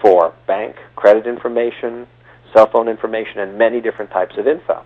for 0.00 0.32
bank, 0.46 0.76
credit 0.96 1.26
information, 1.26 2.06
cell 2.54 2.70
phone 2.70 2.88
information, 2.88 3.40
and 3.40 3.58
many 3.58 3.80
different 3.80 4.10
types 4.10 4.36
of 4.38 4.46
info. 4.46 4.84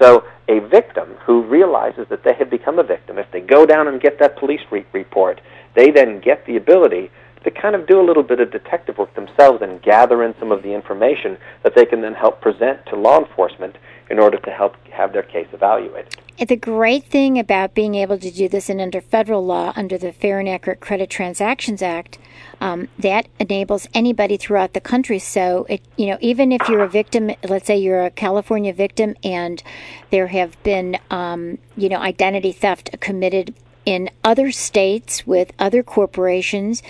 So 0.00 0.24
a 0.48 0.60
victim 0.60 1.14
who 1.24 1.42
realizes 1.42 2.06
that 2.10 2.24
they 2.24 2.34
have 2.34 2.50
become 2.50 2.78
a 2.78 2.82
victim, 2.82 3.18
if 3.18 3.30
they 3.30 3.40
go 3.40 3.64
down 3.64 3.88
and 3.88 4.00
get 4.00 4.18
that 4.18 4.36
police 4.36 4.60
re- 4.70 4.84
report, 4.92 5.40
they 5.74 5.90
then 5.90 6.20
get 6.20 6.44
the 6.46 6.56
ability 6.56 7.10
to 7.44 7.50
kind 7.50 7.74
of 7.74 7.86
do 7.86 8.00
a 8.00 8.04
little 8.04 8.22
bit 8.22 8.40
of 8.40 8.50
detective 8.50 8.98
work 8.98 9.14
themselves 9.14 9.60
and 9.62 9.82
gather 9.82 10.24
in 10.24 10.34
some 10.38 10.50
of 10.50 10.62
the 10.62 10.72
information 10.72 11.36
that 11.62 11.74
they 11.74 11.84
can 11.84 12.00
then 12.00 12.14
help 12.14 12.40
present 12.40 12.84
to 12.86 12.96
law 12.96 13.18
enforcement 13.18 13.76
in 14.10 14.18
order 14.18 14.38
to 14.38 14.50
help 14.50 14.74
have 14.90 15.12
their 15.12 15.22
case 15.22 15.48
evaluated. 15.52 16.16
The 16.38 16.56
great 16.56 17.04
thing 17.04 17.38
about 17.38 17.74
being 17.74 17.94
able 17.94 18.18
to 18.18 18.30
do 18.30 18.48
this 18.48 18.68
in 18.68 18.80
under 18.80 19.00
federal 19.00 19.46
law, 19.46 19.72
under 19.76 19.96
the 19.96 20.12
Fair 20.12 20.40
and 20.40 20.48
Accurate 20.48 20.80
Credit 20.80 21.08
Transactions 21.08 21.80
Act, 21.80 22.18
um, 22.60 22.88
that 22.98 23.28
enables 23.38 23.86
anybody 23.94 24.36
throughout 24.36 24.72
the 24.72 24.80
country. 24.80 25.20
So, 25.20 25.64
it, 25.68 25.80
you 25.96 26.06
know, 26.06 26.18
even 26.20 26.50
if 26.50 26.68
you're 26.68 26.82
a 26.82 26.88
victim, 26.88 27.30
let's 27.48 27.66
say 27.66 27.76
you're 27.76 28.04
a 28.04 28.10
California 28.10 28.72
victim, 28.72 29.14
and 29.22 29.62
there 30.10 30.26
have 30.26 30.60
been, 30.64 30.98
um, 31.08 31.58
you 31.76 31.88
know, 31.88 31.98
identity 31.98 32.50
theft 32.50 32.90
committed 33.00 33.54
in 33.86 34.10
other 34.24 34.50
states 34.50 35.24
with 35.26 35.52
other 35.58 35.84
corporations 35.84 36.82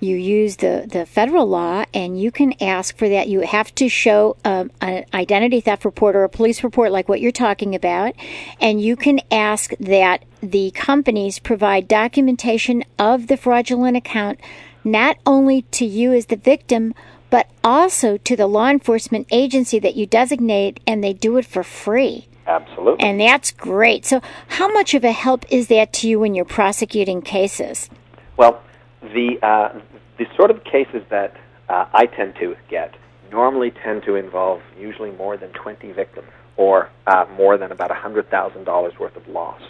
you 0.00 0.16
use 0.16 0.56
the, 0.56 0.86
the 0.90 1.06
federal 1.06 1.46
law 1.46 1.84
and 1.92 2.20
you 2.20 2.30
can 2.30 2.54
ask 2.62 2.96
for 2.96 3.08
that. 3.08 3.28
You 3.28 3.40
have 3.40 3.74
to 3.76 3.88
show 3.88 4.36
um, 4.44 4.70
an 4.80 5.04
identity 5.12 5.60
theft 5.60 5.84
report 5.84 6.14
or 6.14 6.24
a 6.24 6.28
police 6.28 6.62
report 6.62 6.92
like 6.92 7.08
what 7.08 7.20
you're 7.20 7.32
talking 7.32 7.74
about, 7.74 8.14
and 8.60 8.80
you 8.80 8.96
can 8.96 9.20
ask 9.30 9.72
that 9.80 10.24
the 10.40 10.70
companies 10.70 11.38
provide 11.38 11.88
documentation 11.88 12.84
of 12.98 13.26
the 13.26 13.36
fraudulent 13.36 13.96
account 13.96 14.40
not 14.84 15.16
only 15.26 15.62
to 15.62 15.84
you 15.84 16.12
as 16.12 16.26
the 16.26 16.36
victim, 16.36 16.94
but 17.30 17.50
also 17.62 18.16
to 18.18 18.36
the 18.36 18.46
law 18.46 18.68
enforcement 18.68 19.26
agency 19.30 19.78
that 19.78 19.96
you 19.96 20.06
designate, 20.06 20.80
and 20.86 21.02
they 21.02 21.12
do 21.12 21.36
it 21.36 21.44
for 21.44 21.62
free. 21.62 22.26
Absolutely. 22.46 23.04
And 23.04 23.20
that's 23.20 23.50
great. 23.50 24.06
So, 24.06 24.22
how 24.46 24.68
much 24.72 24.94
of 24.94 25.04
a 25.04 25.12
help 25.12 25.44
is 25.50 25.68
that 25.68 25.92
to 25.94 26.08
you 26.08 26.20
when 26.20 26.34
you're 26.34 26.46
prosecuting 26.46 27.20
cases? 27.20 27.90
Well, 28.38 28.62
the 29.02 29.38
uh, 29.42 29.80
the 30.18 30.26
sort 30.36 30.50
of 30.50 30.64
cases 30.64 31.02
that 31.10 31.36
uh, 31.68 31.86
I 31.92 32.06
tend 32.06 32.34
to 32.36 32.56
get 32.68 32.94
normally 33.30 33.70
tend 33.70 34.02
to 34.04 34.14
involve 34.14 34.60
usually 34.78 35.10
more 35.12 35.36
than 35.36 35.50
20 35.50 35.92
victims 35.92 36.28
or 36.56 36.90
uh, 37.06 37.26
more 37.36 37.56
than 37.56 37.70
about 37.70 37.90
$100,000 37.90 38.98
worth 38.98 39.16
of 39.16 39.28
loss. 39.28 39.60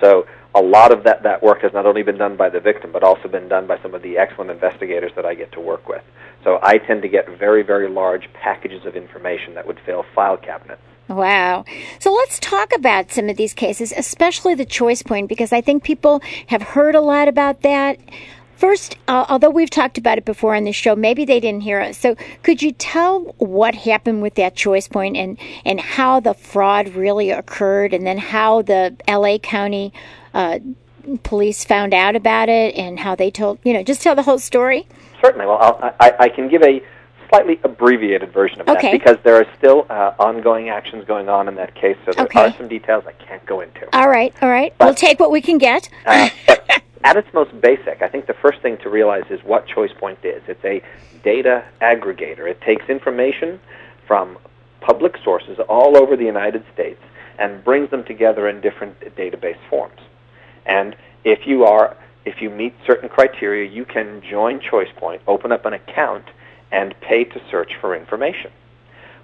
So 0.00 0.26
a 0.54 0.60
lot 0.60 0.92
of 0.92 1.04
that, 1.04 1.22
that 1.22 1.42
work 1.42 1.62
has 1.62 1.72
not 1.72 1.86
only 1.86 2.02
been 2.02 2.18
done 2.18 2.36
by 2.36 2.48
the 2.50 2.60
victim, 2.60 2.90
but 2.92 3.02
also 3.02 3.28
been 3.28 3.48
done 3.48 3.66
by 3.66 3.80
some 3.80 3.94
of 3.94 4.02
the 4.02 4.18
excellent 4.18 4.50
investigators 4.50 5.12
that 5.16 5.24
I 5.24 5.34
get 5.34 5.52
to 5.52 5.60
work 5.60 5.88
with. 5.88 6.02
So 6.44 6.58
I 6.62 6.78
tend 6.78 7.02
to 7.02 7.08
get 7.08 7.28
very, 7.38 7.62
very 7.62 7.88
large 7.88 8.28
packages 8.32 8.84
of 8.84 8.96
information 8.96 9.54
that 9.54 9.66
would 9.66 9.78
fill 9.86 10.04
file 10.14 10.36
cabinets. 10.36 10.82
Wow. 11.08 11.64
So 12.00 12.12
let's 12.12 12.40
talk 12.40 12.72
about 12.74 13.12
some 13.12 13.28
of 13.28 13.36
these 13.36 13.54
cases, 13.54 13.92
especially 13.96 14.54
the 14.54 14.64
choice 14.64 15.02
point, 15.02 15.28
because 15.28 15.52
I 15.52 15.60
think 15.60 15.84
people 15.84 16.20
have 16.48 16.62
heard 16.62 16.94
a 16.96 17.00
lot 17.00 17.28
about 17.28 17.62
that. 17.62 17.98
First, 18.56 18.96
uh, 19.06 19.26
although 19.28 19.50
we've 19.50 19.68
talked 19.68 19.98
about 19.98 20.16
it 20.16 20.24
before 20.24 20.54
on 20.54 20.64
the 20.64 20.72
show, 20.72 20.96
maybe 20.96 21.26
they 21.26 21.40
didn't 21.40 21.60
hear 21.60 21.80
us. 21.80 21.98
So, 21.98 22.16
could 22.42 22.62
you 22.62 22.72
tell 22.72 23.20
what 23.38 23.74
happened 23.74 24.22
with 24.22 24.34
that 24.36 24.54
ChoicePoint 24.56 25.16
and, 25.16 25.38
and 25.66 25.78
how 25.78 26.20
the 26.20 26.32
fraud 26.32 26.88
really 26.88 27.30
occurred, 27.30 27.92
and 27.92 28.06
then 28.06 28.16
how 28.16 28.62
the 28.62 28.96
LA 29.06 29.36
County 29.36 29.92
uh, 30.32 30.58
police 31.22 31.64
found 31.66 31.92
out 31.92 32.16
about 32.16 32.48
it, 32.48 32.74
and 32.76 32.98
how 33.00 33.14
they 33.14 33.30
told, 33.30 33.58
you 33.62 33.74
know, 33.74 33.82
just 33.82 34.00
tell 34.00 34.14
the 34.14 34.22
whole 34.22 34.38
story? 34.38 34.88
Certainly. 35.22 35.46
Well, 35.46 35.58
I'll, 35.60 35.94
I, 36.00 36.14
I 36.20 36.28
can 36.30 36.48
give 36.48 36.62
a 36.62 36.82
slightly 37.28 37.60
abbreviated 37.62 38.32
version 38.32 38.60
of 38.62 38.68
Okay. 38.68 38.92
that 38.92 38.98
because 38.98 39.16
there 39.22 39.36
are 39.36 39.46
still 39.58 39.84
uh, 39.90 40.14
ongoing 40.18 40.70
actions 40.70 41.04
going 41.04 41.28
on 41.28 41.46
in 41.46 41.56
that 41.56 41.74
case, 41.74 41.96
so 42.06 42.12
there 42.12 42.24
Okay. 42.24 42.40
are 42.40 42.56
some 42.56 42.68
details 42.68 43.04
I 43.06 43.12
can't 43.12 43.44
go 43.44 43.60
into. 43.60 43.86
All 43.94 44.08
right, 44.08 44.32
all 44.40 44.48
right. 44.48 44.72
But- 44.78 44.86
we'll 44.86 44.94
take 44.94 45.20
what 45.20 45.30
we 45.30 45.42
can 45.42 45.58
get. 45.58 45.90
Uh, 46.06 46.30
but 46.46 46.64
at 47.04 47.16
its 47.16 47.28
most 47.32 47.58
basic, 47.60 48.02
I 48.02 48.08
think 48.08 48.26
the 48.26 48.34
first 48.34 48.60
thing 48.62 48.78
to 48.78 48.88
realize 48.88 49.24
is 49.30 49.40
what 49.44 49.66
ChoicePoint 49.68 50.24
is. 50.24 50.42
It's 50.48 50.64
a 50.64 50.82
data 51.22 51.64
aggregator. 51.80 52.48
It 52.48 52.60
takes 52.60 52.88
information 52.88 53.60
from 54.06 54.38
public 54.80 55.16
sources 55.22 55.58
all 55.68 55.96
over 55.96 56.16
the 56.16 56.24
United 56.24 56.64
States 56.72 57.02
and 57.38 57.62
brings 57.64 57.90
them 57.90 58.04
together 58.04 58.48
in 58.48 58.60
different 58.60 58.98
database 59.16 59.58
forms. 59.68 60.00
And 60.64 60.96
if 61.24 61.46
you 61.46 61.64
are 61.64 61.96
if 62.24 62.42
you 62.42 62.50
meet 62.50 62.74
certain 62.84 63.08
criteria, 63.08 63.70
you 63.70 63.84
can 63.84 64.20
join 64.28 64.58
ChoicePoint, 64.58 65.20
open 65.28 65.52
up 65.52 65.64
an 65.64 65.72
account, 65.72 66.24
and 66.72 66.92
pay 67.00 67.22
to 67.22 67.40
search 67.48 67.76
for 67.80 67.94
information. 67.94 68.50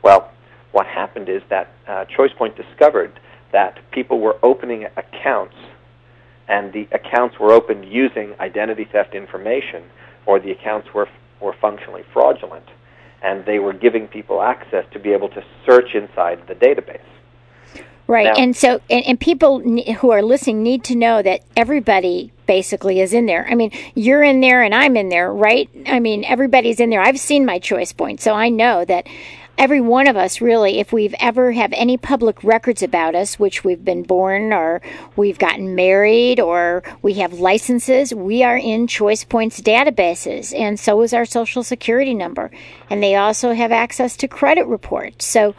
Well, 0.02 0.30
what 0.70 0.86
happened 0.86 1.28
is 1.28 1.42
that 1.50 1.74
uh, 1.88 2.04
ChoicePoint 2.16 2.56
discovered 2.56 3.18
that 3.50 3.78
people 3.90 4.20
were 4.20 4.36
opening 4.44 4.86
accounts 4.96 5.56
and 6.48 6.72
the 6.72 6.88
accounts 6.92 7.38
were 7.38 7.52
opened 7.52 7.90
using 7.90 8.34
identity 8.40 8.84
theft 8.84 9.14
information, 9.14 9.82
or 10.26 10.38
the 10.40 10.50
accounts 10.50 10.92
were 10.94 11.08
were 11.40 11.54
functionally 11.60 12.04
fraudulent, 12.12 12.66
and 13.22 13.44
they 13.44 13.58
were 13.58 13.72
giving 13.72 14.06
people 14.08 14.42
access 14.42 14.84
to 14.92 14.98
be 14.98 15.12
able 15.12 15.28
to 15.28 15.42
search 15.66 15.94
inside 15.94 16.46
the 16.46 16.54
database. 16.54 17.00
Right, 18.08 18.26
Now- 18.26 18.34
and 18.42 18.56
so 18.56 18.80
and, 18.90 19.04
and 19.06 19.20
people 19.20 19.60
who 19.60 20.10
are 20.10 20.22
listening 20.22 20.62
need 20.62 20.84
to 20.84 20.94
know 20.96 21.22
that 21.22 21.42
everybody 21.56 22.32
basically 22.46 23.00
is 23.00 23.14
in 23.14 23.26
there. 23.26 23.46
I 23.48 23.54
mean, 23.54 23.70
you're 23.94 24.22
in 24.22 24.40
there 24.40 24.62
and 24.62 24.74
I'm 24.74 24.96
in 24.96 25.08
there, 25.08 25.32
right? 25.32 25.70
I 25.86 26.00
mean, 26.00 26.24
everybody's 26.24 26.80
in 26.80 26.90
there. 26.90 27.00
I've 27.00 27.18
seen 27.18 27.46
my 27.46 27.58
ChoicePoint, 27.58 28.20
so 28.20 28.34
I 28.34 28.48
know 28.48 28.84
that 28.84 29.06
every 29.58 29.80
one 29.80 30.06
of 30.06 30.16
us 30.16 30.40
really, 30.40 30.78
if 30.80 30.92
we've 30.92 31.14
ever 31.20 31.52
have 31.52 31.72
any 31.74 31.96
public 31.96 32.42
records 32.42 32.82
about 32.82 33.14
us, 33.14 33.38
which 33.38 33.64
we've 33.64 33.84
been 33.84 34.02
born 34.02 34.52
or 34.52 34.80
we've 35.16 35.38
gotten 35.38 35.74
married 35.74 36.40
or 36.40 36.82
we 37.02 37.14
have 37.14 37.34
licenses, 37.34 38.14
we 38.14 38.42
are 38.42 38.56
in 38.56 38.86
ChoicePoint's 38.86 39.60
databases, 39.60 40.58
and 40.58 40.78
so 40.78 41.02
is 41.02 41.14
our 41.14 41.24
social 41.24 41.62
security 41.62 42.14
number, 42.14 42.50
and 42.90 43.02
they 43.02 43.14
also 43.14 43.52
have 43.52 43.72
access 43.72 44.16
to 44.16 44.28
credit 44.28 44.66
reports. 44.66 45.24
So 45.24 45.54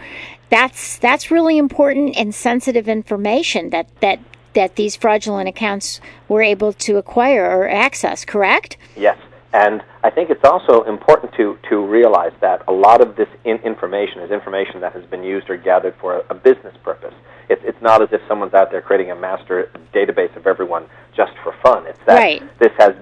that's 0.49 0.97
that's 0.99 1.31
really 1.31 1.57
important 1.57 2.15
and 2.15 2.33
sensitive 2.35 2.87
information 2.87 3.69
that 3.71 3.87
that 4.01 4.19
that 4.53 4.75
these 4.75 4.95
fraudulent 4.95 5.49
accounts 5.49 5.99
were 6.27 6.43
able 6.43 6.73
to 6.73 6.97
acquire 6.97 7.45
or 7.45 7.67
access. 7.67 8.23
Correct? 8.25 8.77
Yes, 8.95 9.17
and 9.53 9.83
I 10.03 10.09
think 10.09 10.29
it's 10.31 10.43
also 10.43 10.83
important 10.83 11.33
to 11.35 11.57
to 11.69 11.85
realize 11.85 12.33
that 12.41 12.63
a 12.67 12.71
lot 12.71 13.01
of 13.01 13.15
this 13.15 13.29
in- 13.45 13.57
information 13.59 14.19
is 14.21 14.31
information 14.31 14.81
that 14.81 14.93
has 14.93 15.05
been 15.05 15.23
used 15.23 15.49
or 15.49 15.57
gathered 15.57 15.95
for 16.01 16.17
a, 16.17 16.23
a 16.31 16.35
business 16.35 16.75
purpose. 16.83 17.13
It's 17.49 17.61
it's 17.63 17.81
not 17.81 18.01
as 18.01 18.09
if 18.11 18.21
someone's 18.27 18.53
out 18.53 18.71
there 18.71 18.81
creating 18.81 19.11
a 19.11 19.15
master 19.15 19.69
database 19.93 20.35
of 20.35 20.47
everyone 20.47 20.85
just 21.15 21.33
for 21.43 21.53
fun. 21.63 21.85
It's 21.87 21.99
that 22.07 22.17
Right. 22.17 22.59
this 22.59 22.71
has 22.79 22.95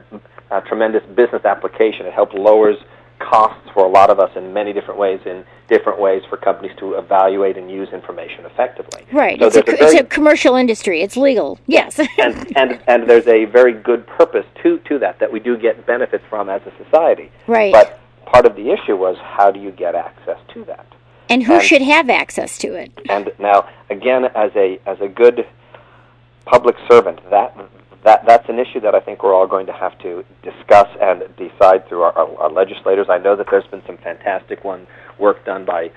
a 0.51 0.61
tremendous 0.61 1.03
business 1.15 1.45
application. 1.45 2.05
It 2.05 2.13
helps 2.13 2.33
lowers 2.33 2.77
costs 3.29 3.69
for 3.73 3.85
a 3.85 3.89
lot 3.89 4.09
of 4.09 4.19
us 4.19 4.31
in 4.35 4.53
many 4.53 4.73
different 4.73 4.99
ways 4.99 5.19
in 5.25 5.45
different 5.67 5.99
ways 5.99 6.21
for 6.29 6.37
companies 6.37 6.71
to 6.77 6.95
evaluate 6.95 7.57
and 7.57 7.71
use 7.71 7.89
information 7.93 8.45
effectively. 8.45 9.05
Right. 9.11 9.39
So 9.39 9.47
it's, 9.47 9.57
a, 9.57 9.61
there's 9.61 9.93
it's 9.93 10.01
a 10.01 10.03
commercial 10.03 10.55
industry. 10.55 11.01
It's 11.01 11.15
legal. 11.15 11.59
Yes. 11.67 11.99
and, 11.99 12.09
and 12.57 12.81
and 12.87 13.09
there's 13.09 13.27
a 13.27 13.45
very 13.45 13.73
good 13.73 14.05
purpose 14.07 14.45
to 14.63 14.79
to 14.79 14.99
that 14.99 15.19
that 15.19 15.31
we 15.31 15.39
do 15.39 15.57
get 15.57 15.85
benefits 15.85 16.23
from 16.29 16.49
as 16.49 16.61
a 16.65 16.83
society. 16.83 17.31
Right. 17.47 17.71
But 17.71 17.99
part 18.25 18.45
of 18.45 18.55
the 18.55 18.71
issue 18.71 18.97
was 18.97 19.17
how 19.21 19.51
do 19.51 19.59
you 19.59 19.71
get 19.71 19.95
access 19.95 20.39
to 20.53 20.65
that? 20.65 20.85
and 21.31 21.43
who 21.43 21.53
and- 21.53 21.63
should 21.63 21.81
have 21.81 22.09
access 22.09 22.57
to 22.59 22.73
it? 22.75 22.91
And 23.09 23.31
now 23.39 23.67
again, 23.89 24.25
as 24.25 24.51
a 24.55 24.79
as 24.85 24.99
a 24.99 25.07
good 25.07 25.47
public 26.45 26.75
servant, 26.89 27.19
that 27.29 27.57
that 28.03 28.25
that's 28.25 28.47
an 28.49 28.57
issue 28.59 28.79
that 28.81 28.95
I 28.95 28.99
think 28.99 29.23
we're 29.23 29.33
all 29.33 29.47
going 29.47 29.67
to 29.67 29.73
have 29.73 29.97
to 29.99 30.23
discuss 30.43 30.87
and 30.99 31.23
decide 31.37 31.87
through 31.87 32.01
our, 32.01 32.13
our, 32.17 32.37
our 32.39 32.49
legislators. 32.51 33.07
I 33.09 33.17
know 33.17 33.35
that 33.35 33.47
there's 33.51 33.67
been 33.67 33.83
some 33.85 33.97
fantastic 33.97 34.63
one 34.63 34.87
work 35.19 35.45
done 35.45 35.65
by 35.65 35.91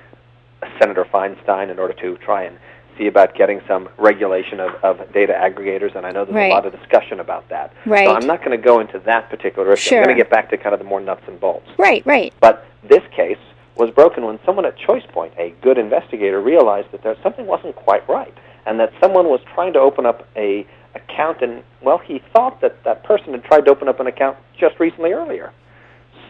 Senator 0.78 1.04
Feinstein 1.04 1.70
in 1.70 1.78
order 1.78 1.94
to 1.94 2.16
try 2.18 2.44
and 2.44 2.58
see 2.98 3.06
about 3.06 3.34
getting 3.34 3.60
some 3.66 3.88
regulation 3.98 4.60
of, 4.60 4.72
of 4.84 5.12
data 5.12 5.32
aggregators, 5.32 5.96
and 5.96 6.06
I 6.06 6.10
know 6.10 6.24
there's 6.24 6.34
Right. 6.36 6.50
a 6.52 6.54
lot 6.54 6.64
of 6.66 6.72
discussion 6.78 7.18
about 7.20 7.48
that. 7.48 7.72
Right. 7.86 8.06
So 8.06 8.14
I'm 8.14 8.26
not 8.26 8.38
going 8.44 8.56
to 8.56 8.62
go 8.62 8.78
into 8.80 8.98
that 9.00 9.30
particular 9.30 9.72
issue. 9.72 9.90
Sure. 9.90 9.98
I'm 9.98 10.04
going 10.04 10.16
to 10.16 10.22
get 10.22 10.30
back 10.30 10.50
to 10.50 10.56
kind 10.56 10.74
of 10.74 10.78
the 10.78 10.84
more 10.86 11.00
nuts 11.00 11.22
and 11.26 11.40
bolts. 11.40 11.68
Right. 11.76 12.04
Right. 12.06 12.32
But 12.40 12.66
this 12.88 13.02
case 13.16 13.38
was 13.76 13.90
broken 13.90 14.24
when 14.24 14.38
someone 14.46 14.64
at 14.64 14.76
ChoicePoint, 14.78 15.36
a 15.38 15.50
good 15.60 15.76
investigator, 15.78 16.40
realized 16.40 16.92
that 16.92 17.02
there 17.02 17.16
something 17.22 17.46
wasn't 17.46 17.74
quite 17.74 18.08
right, 18.08 18.32
and 18.66 18.78
that 18.78 18.92
someone 19.00 19.26
was 19.26 19.40
trying 19.54 19.72
to 19.72 19.80
open 19.80 20.06
up 20.06 20.28
a 20.36 20.64
account, 20.94 21.42
and 21.42 21.62
well, 21.82 21.98
he 21.98 22.20
thought 22.32 22.60
that 22.60 22.84
that 22.84 23.04
person 23.04 23.32
had 23.32 23.44
tried 23.44 23.62
to 23.62 23.70
open 23.70 23.88
up 23.88 24.00
an 24.00 24.06
account 24.06 24.36
just 24.58 24.78
recently 24.78 25.12
earlier. 25.12 25.52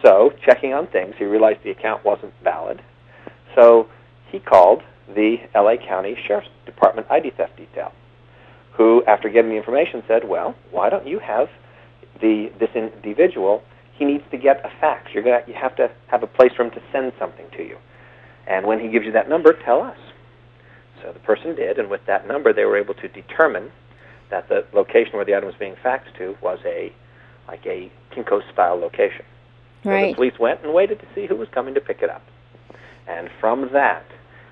So, 0.05 0.33
checking 0.44 0.74
on 0.74 0.87
things, 0.88 1.14
he 1.18 1.24
realized 1.24 1.61
the 1.64 1.70
account 1.70 2.05
wasn't 2.05 2.33
valid. 2.42 2.83
So 3.55 3.88
he 4.31 4.38
called 4.38 4.83
the 5.14 5.37
LA 5.55 5.77
County 5.77 6.16
Sheriff's 6.27 6.48
Department 6.66 7.07
ID 7.11 7.31
theft 7.37 7.57
detail, 7.57 7.92
who, 8.77 9.03
after 9.07 9.29
getting 9.29 9.50
the 9.50 9.57
information, 9.57 10.03
said, 10.09 10.29
"Well, 10.29 10.55
why 10.70 10.90
don't 10.90 11.07
you 11.07 11.18
have 11.20 11.48
the 12.20 12.50
this 12.59 12.70
individual? 12.74 13.62
He 13.92 14.05
needs 14.05 14.24
to 14.31 14.37
get 14.37 14.64
a 14.64 14.70
fax. 14.81 15.14
You're 15.14 15.22
gonna 15.22 15.42
you 15.46 15.55
have 15.55 15.77
to 15.77 15.90
have 16.09 16.22
a 16.22 16.27
place 16.27 16.53
for 16.57 16.64
him 16.64 16.70
to 16.72 16.83
send 16.90 17.12
something 17.18 17.46
to 17.57 17.62
you, 17.62 17.79
and 18.46 18.66
when 18.66 18.81
he 18.81 18.88
gives 18.88 19.07
you 19.07 19.12
that 19.12 19.29
number, 19.29 19.53
tell 19.53 19.83
us." 19.83 19.98
So 21.03 21.12
the 21.12 21.20
person 21.20 21.55
did, 21.55 21.79
and 21.79 21.90
with 21.90 22.05
that 22.07 22.27
number, 22.27 22.53
they 22.53 22.64
were 22.64 22.79
able 22.79 22.94
to 22.94 23.09
determine 23.09 23.70
that 24.31 24.49
the 24.49 24.65
location 24.73 25.13
where 25.15 25.25
the 25.25 25.35
item 25.35 25.47
was 25.47 25.57
being 25.59 25.77
faxed 25.85 26.17
to 26.19 26.37
was 26.43 26.59
a 26.65 26.93
like 27.47 27.65
a 27.67 27.91
Kinko's 28.15 28.45
style 28.53 28.77
location. 28.77 29.25
So 29.83 29.91
the 29.91 30.15
police 30.15 30.39
went 30.39 30.63
and 30.63 30.73
waited 30.73 30.99
to 31.01 31.07
see 31.15 31.27
who 31.27 31.37
was 31.37 31.49
coming 31.53 31.75
to 31.75 31.81
pick 31.81 32.01
it 32.01 32.09
up. 32.09 32.23
And 33.07 33.29
from 33.39 33.69
that 33.73 34.07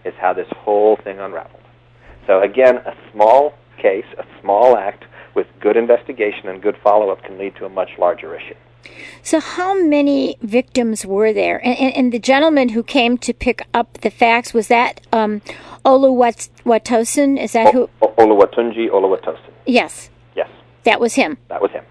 is 0.04 0.12
how 0.20 0.34
this 0.34 0.48
whole 0.54 0.96
thing 1.02 1.18
unraveled. 1.18 1.62
So 2.26 2.42
again, 2.42 2.76
a 2.76 2.94
small 3.12 3.54
case, 3.80 4.04
a 4.18 4.24
small 4.40 4.76
act 4.76 5.04
with 5.34 5.46
good 5.60 5.76
investigation 5.76 6.48
and 6.48 6.62
good 6.62 6.76
follow-up 6.82 7.22
can 7.24 7.38
lead 7.38 7.56
to 7.56 7.64
a 7.64 7.68
much 7.68 7.90
larger 7.98 8.34
issue. 8.34 8.54
So, 9.22 9.38
how 9.38 9.80
many 9.80 10.36
victims 10.42 11.06
were 11.06 11.32
there? 11.32 11.64
And, 11.64 11.78
and, 11.78 11.96
and 11.96 12.12
the 12.12 12.18
gentleman 12.18 12.70
who 12.70 12.82
came 12.82 13.16
to 13.18 13.32
pick 13.32 13.62
up 13.72 13.98
the 14.00 14.10
fax 14.10 14.52
was 14.52 14.66
that 14.68 15.00
um, 15.12 15.40
Oluwatosin? 15.84 17.40
Is 17.40 17.52
that 17.52 17.72
who? 17.72 17.88
O- 18.00 18.08
Olatunji 18.18 18.88
Oluwatosin. 18.90 19.50
Yes, 19.66 20.10
Yes, 20.34 20.48
that 20.84 21.00
was 21.00 21.14
him. 21.14 21.38
that 21.48 21.62
was 21.62 21.70
him. 21.70 21.84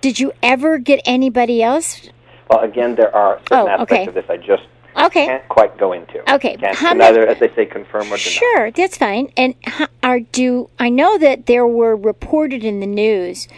Did 0.00 0.18
you 0.20 0.32
ever 0.42 0.78
get 0.78 1.00
anybody 1.04 1.62
else? 1.62 2.08
Well, 2.50 2.60
again, 2.60 2.94
there 2.94 3.14
are 3.14 3.38
certain 3.48 3.58
Oh, 3.58 3.68
aspects 3.68 3.92
okay. 3.92 4.06
of 4.06 4.14
this 4.14 4.24
I 4.28 4.36
just 4.36 4.62
Okay. 4.96 5.26
can't 5.26 5.48
quite 5.48 5.76
go 5.78 5.92
into. 5.92 6.20
Okay, 6.34 6.56
Can't, 6.56 6.76
how 6.76 6.92
neither, 6.92 7.26
as 7.26 7.38
they 7.40 7.52
say, 7.54 7.66
confirm 7.66 8.04
or 8.04 8.16
deny. 8.16 8.18
Sure, 8.18 8.70
that's 8.70 8.96
fine. 8.96 9.32
And 9.36 9.54
are 10.02 10.20
do 10.20 10.70
I 10.78 10.88
know 10.88 11.18
that 11.18 11.46
there 11.46 11.66
were 11.66 11.96
reported 11.96 12.64
in 12.64 12.80
the 12.80 12.86
news 12.86 13.48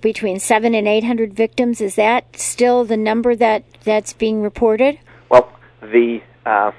between 0.00 0.38
seven 0.38 0.74
and 0.74 0.88
eight 0.88 1.04
hundred 1.04 1.34
victims? 1.34 1.80
Is 1.80 1.96
that 1.96 2.36
still 2.38 2.84
the 2.84 2.96
number 2.96 3.36
that 3.36 3.64
that's 3.84 4.12
being 4.12 4.42
reported? 4.42 4.98
Well, 5.28 5.52
the 5.82 6.22
uh, 6.46 6.72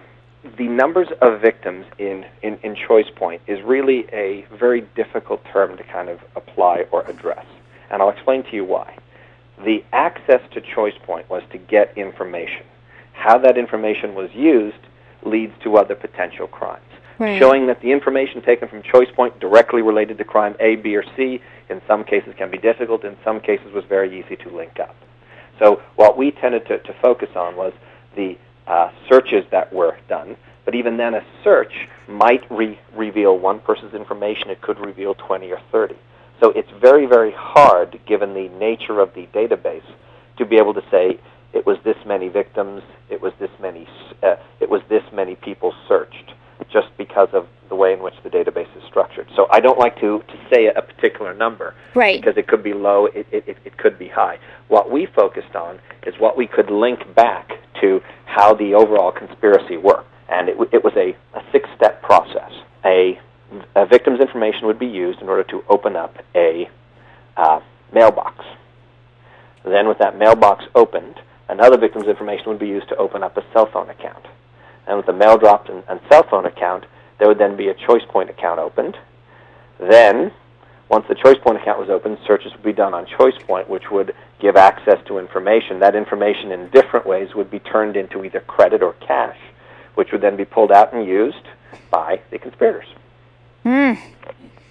the 0.57 0.67
numbers 0.67 1.07
of 1.21 1.39
victims 1.39 1.85
in, 1.99 2.25
in, 2.41 2.57
in 2.63 2.75
ChoicePoint 2.75 3.41
is 3.47 3.61
really 3.63 4.05
a 4.11 4.45
very 4.51 4.81
difficult 4.95 5.43
term 5.45 5.77
to 5.77 5.83
kind 5.83 6.09
of 6.09 6.19
apply 6.35 6.85
or 6.91 7.05
address. 7.07 7.45
And 7.89 8.01
I'll 8.01 8.09
explain 8.09 8.43
to 8.43 8.55
you 8.55 8.65
why. 8.65 8.97
The 9.63 9.83
access 9.93 10.41
to 10.53 10.61
ChoicePoint 10.61 11.29
was 11.29 11.43
to 11.51 11.57
get 11.59 11.95
information. 11.95 12.65
How 13.21 13.37
that 13.37 13.55
information 13.55 14.15
was 14.15 14.31
used 14.33 14.79
leads 15.23 15.53
to 15.63 15.77
other 15.77 15.93
potential 15.93 16.47
crimes. 16.47 16.81
Right. 17.19 17.37
Showing 17.37 17.67
that 17.67 17.79
the 17.81 17.91
information 17.91 18.41
taken 18.41 18.67
from 18.67 18.81
ChoicePoint 18.81 19.39
directly 19.39 19.83
related 19.83 20.17
to 20.17 20.23
crime 20.23 20.55
A, 20.59 20.77
B, 20.77 20.95
or 20.95 21.03
C 21.15 21.39
in 21.69 21.83
some 21.87 22.03
cases 22.03 22.33
can 22.35 22.49
be 22.49 22.57
difficult, 22.57 23.03
in 23.03 23.15
some 23.23 23.39
cases 23.39 23.71
was 23.75 23.83
very 23.87 24.19
easy 24.19 24.35
to 24.37 24.49
link 24.49 24.79
up. 24.79 24.95
So 25.59 25.83
what 25.97 26.17
we 26.17 26.31
tended 26.31 26.65
to, 26.65 26.79
to 26.79 26.93
focus 26.99 27.29
on 27.35 27.55
was 27.55 27.73
the 28.15 28.39
uh, 28.65 28.89
searches 29.07 29.45
that 29.51 29.71
were 29.71 29.97
done. 30.09 30.35
But 30.65 30.73
even 30.73 30.97
then, 30.97 31.13
a 31.13 31.23
search 31.43 31.73
might 32.07 32.49
re- 32.49 32.79
reveal 32.95 33.37
one 33.37 33.59
person's 33.59 33.93
information. 33.93 34.49
It 34.49 34.61
could 34.61 34.79
reveal 34.79 35.13
20 35.13 35.51
or 35.51 35.61
30. 35.71 35.93
So 36.39 36.49
it's 36.55 36.71
very, 36.81 37.05
very 37.05 37.33
hard, 37.37 37.99
given 38.07 38.33
the 38.33 38.49
nature 38.49 38.99
of 38.99 39.13
the 39.13 39.27
database, 39.27 39.85
to 40.39 40.45
be 40.45 40.57
able 40.57 40.73
to 40.73 40.81
say 40.89 41.19
it 41.53 41.65
was 41.65 41.77
this 41.83 41.97
many 42.05 42.29
victims, 42.29 42.81
it 43.09 43.21
was 43.21 43.33
this 43.39 43.49
many, 43.61 43.87
uh, 44.23 44.35
it 44.59 44.69
was 44.69 44.81
this 44.89 45.03
many 45.13 45.35
people 45.35 45.73
searched, 45.87 46.33
just 46.71 46.87
because 46.97 47.29
of 47.33 47.47
the 47.69 47.75
way 47.75 47.93
in 47.93 48.01
which 48.01 48.13
the 48.23 48.29
database 48.29 48.69
is 48.77 48.83
structured. 48.87 49.27
So 49.35 49.47
I 49.51 49.59
don't 49.59 49.79
like 49.79 49.95
to, 49.95 50.19
to 50.19 50.33
say 50.53 50.67
a 50.67 50.81
particular 50.81 51.33
number 51.33 51.73
Right. 51.95 52.19
because 52.21 52.37
it 52.37 52.47
could 52.47 52.63
be 52.63 52.73
low, 52.73 53.07
it, 53.07 53.25
it, 53.31 53.43
it- 53.47 53.77
could 53.77 53.97
be 53.97 54.07
high. 54.07 54.37
What 54.67 54.91
we 54.91 55.07
focused 55.07 55.55
on 55.55 55.79
is 56.05 56.13
what 56.19 56.37
we 56.37 56.45
could 56.45 56.69
link 56.69 56.99
back 57.15 57.49
to 57.81 57.99
how 58.25 58.53
the 58.53 58.75
overall 58.75 59.11
conspiracy 59.11 59.75
worked. 59.75 60.07
And 60.29 60.49
it, 60.49 60.55
it 60.71 60.83
was 60.83 60.93
a, 60.95 61.15
a 61.35 61.41
six 61.51 61.67
step 61.75 62.03
process. 62.03 62.51
A, 62.85 63.19
a 63.75 63.87
victim's 63.87 64.19
information 64.19 64.67
would 64.67 64.77
be 64.77 64.85
used 64.85 65.19
in 65.19 65.29
order 65.29 65.43
to 65.45 65.63
open 65.67 65.95
up 65.95 66.13
a 66.35 66.69
uh, 67.37 67.59
mailbox. 67.91 68.45
Then, 69.65 69.87
with 69.87 69.97
that 69.97 70.15
mailbox 70.17 70.65
opened, 70.75 71.15
another 71.51 71.77
victim's 71.77 72.07
information 72.07 72.47
would 72.47 72.59
be 72.59 72.67
used 72.67 72.89
to 72.89 72.95
open 72.95 73.21
up 73.21 73.37
a 73.37 73.43
cell 73.53 73.67
phone 73.71 73.89
account. 73.89 74.25
And 74.87 74.97
with 74.97 75.05
the 75.05 75.13
mail 75.13 75.37
dropped 75.37 75.69
and, 75.69 75.83
and 75.87 75.99
cell 76.09 76.23
phone 76.23 76.45
account, 76.45 76.85
there 77.19 77.27
would 77.27 77.37
then 77.37 77.55
be 77.55 77.67
a 77.67 77.75
ChoicePoint 77.75 78.29
account 78.29 78.59
opened. 78.59 78.97
Then, 79.79 80.31
once 80.89 81.05
the 81.07 81.15
ChoicePoint 81.15 81.61
account 81.61 81.79
was 81.79 81.89
opened, 81.89 82.17
searches 82.25 82.51
would 82.53 82.63
be 82.63 82.73
done 82.73 82.93
on 82.93 83.05
choice 83.05 83.37
point, 83.45 83.69
which 83.69 83.91
would 83.91 84.15
give 84.39 84.55
access 84.55 84.97
to 85.07 85.19
information. 85.19 85.79
That 85.79 85.95
information 85.95 86.51
in 86.51 86.69
different 86.69 87.05
ways 87.05 87.35
would 87.35 87.51
be 87.51 87.59
turned 87.59 87.95
into 87.95 88.23
either 88.23 88.39
credit 88.39 88.81
or 88.81 88.93
cash, 88.93 89.37
which 89.95 90.11
would 90.11 90.21
then 90.21 90.35
be 90.35 90.45
pulled 90.45 90.71
out 90.71 90.93
and 90.93 91.05
used 91.05 91.47
by 91.91 92.21
the 92.31 92.39
conspirators. 92.39 92.87
Hmm. 93.63 93.93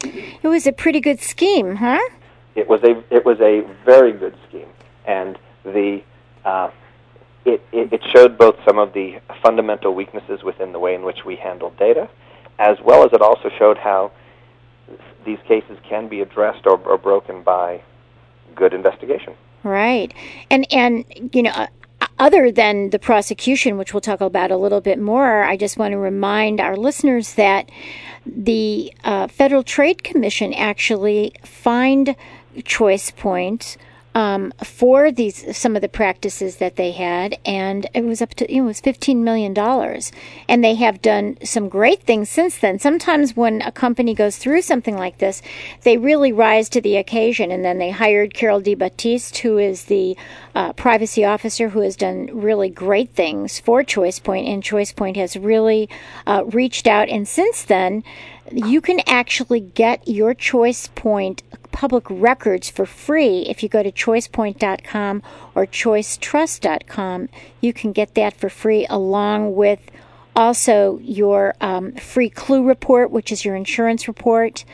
It 0.03 0.49
was 0.49 0.67
a 0.67 0.73
pretty 0.73 1.01
good 1.01 1.21
scheme, 1.21 1.77
huh? 1.77 2.01
It 2.55 2.69
was 2.69 2.83
a 2.83 3.03
it 3.15 3.25
was 3.25 3.39
a 3.41 3.63
very 3.85 4.13
good 4.13 4.35
scheme, 4.49 4.69
and 5.07 5.39
the 5.63 6.03
uh, 6.45 6.71
it, 7.45 7.63
it 7.73 7.93
it 7.93 8.03
showed 8.15 8.37
both 8.37 8.57
some 8.67 8.79
of 8.79 8.93
the 8.93 9.21
fundamental 9.43 9.95
weaknesses 9.95 10.43
within 10.43 10.73
the 10.73 10.79
way 10.79 10.95
in 10.95 11.03
which 11.03 11.25
we 11.25 11.37
handle 11.37 11.71
data, 11.79 12.09
as 12.59 12.79
well 12.81 13.05
as 13.05 13.13
it 13.13 13.23
also 13.23 13.51
showed 13.59 13.79
how 13.79 14.13
these 15.25 15.39
cases 15.47 15.79
can 15.89 16.09
be 16.09 16.21
addressed 16.21 16.67
or, 16.67 16.79
or 16.79 16.99
broken 16.99 17.43
by 17.43 17.83
good 18.55 18.73
investigation. 18.73 19.35
Right. 19.63 20.13
And 20.51 20.67
and 20.73 21.05
you 21.33 21.43
know, 21.43 21.51
uh, 21.51 21.67
other 22.19 22.51
than 22.51 22.91
the 22.91 22.99
prosecution, 22.99 23.79
which 23.79 23.93
we'll 23.95 24.01
talk 24.01 24.21
about 24.21 24.51
a 24.51 24.57
little 24.57 24.81
bit 24.81 24.99
more, 24.99 25.43
I 25.43 25.57
just 25.57 25.79
want 25.79 25.93
to 25.93 25.99
remind 25.99 26.61
our 26.61 26.77
listeners 26.77 27.35
that 27.35 27.71
the 28.27 28.93
uh, 29.05 29.29
Federal 29.29 29.63
Trade 29.63 30.05
Commission 30.05 30.53
actually 30.55 31.33
fined 31.45 32.15
ChoicePoint 32.57 33.77
um, 34.15 34.53
for 34.63 35.13
these 35.13 35.57
some 35.57 35.77
of 35.77 35.83
the 35.83 35.89
practices 35.89 36.57
that 36.57 36.77
they 36.77 36.91
had, 36.91 37.39
and 37.45 37.87
it 37.95 38.05
was 38.05 38.21
up 38.21 38.35
to 38.35 38.53
it 38.53 38.61
was 38.63 38.81
fifteen 38.81 39.23
million 39.23 39.55
dollars, 39.55 40.11
and 40.49 40.65
they 40.65 40.75
have 40.75 41.01
done 41.01 41.39
some 41.45 41.69
great 41.69 42.03
things 42.03 42.29
since 42.29 42.59
then. 42.59 42.79
Sometimes 42.79 43.37
when 43.37 43.63
a 43.63 43.71
company 43.71 44.15
goes 44.15 44.37
through 44.37 44.63
something 44.63 44.97
like 44.97 45.19
this, 45.19 45.43
they 45.83 45.97
really 45.97 46.33
rise 46.33 46.69
to 46.71 46.81
the 46.81 46.97
occasion, 46.97 47.51
and 47.51 47.65
then 47.65 47.79
they 47.79 47.91
hired 47.91 48.35
Carol 48.35 48.61
DiBattiste, 48.61 49.39
who 49.39 49.59
is 49.59 49.85
the 49.85 50.17
uh, 50.55 50.73
privacy 50.73 51.25
officer 51.25 51.69
who 51.69 51.81
has 51.81 51.97
done 51.97 52.29
really 52.33 52.69
great 52.69 53.11
things 53.11 53.61
for 53.61 53.83
ChoicePoint, 53.83 54.53
and 54.53 54.63
ChoicePoint 54.63 55.17
has 55.17 55.37
really 55.37 55.89
uh, 56.27 56.45
reached 56.47 56.87
out, 56.87 57.09
and 57.09 57.27
since 57.29 57.63
then. 57.63 58.03
You 58.53 58.81
can 58.81 58.99
actually 59.07 59.61
get 59.61 60.09
your 60.09 60.35
ChoicePoint 60.35 61.43
public 61.73 62.05
records 62.09 62.69
for 62.69 62.87
free 62.87 63.41
if 63.43 63.63
you 63.63 63.69
go 63.69 63.83
to 63.83 63.93
choicepoint.com 63.93 65.23
or 65.55 65.67
choicetrust.com. 65.67 67.29
You 67.61 67.73
can 67.73 67.93
get 67.93 68.15
that 68.15 68.37
for 68.37 68.49
free 68.49 68.87
along 68.89 69.55
with 69.55 69.81
also 70.35 70.99
your 71.03 71.55
um, 71.61 71.93
free 71.93 72.31
CLUE 72.31 72.67
report, 72.67 73.11
which 73.11 73.33
is 73.33 73.45
your 73.45 73.57
insurance 73.57 74.09
report, 74.09 74.65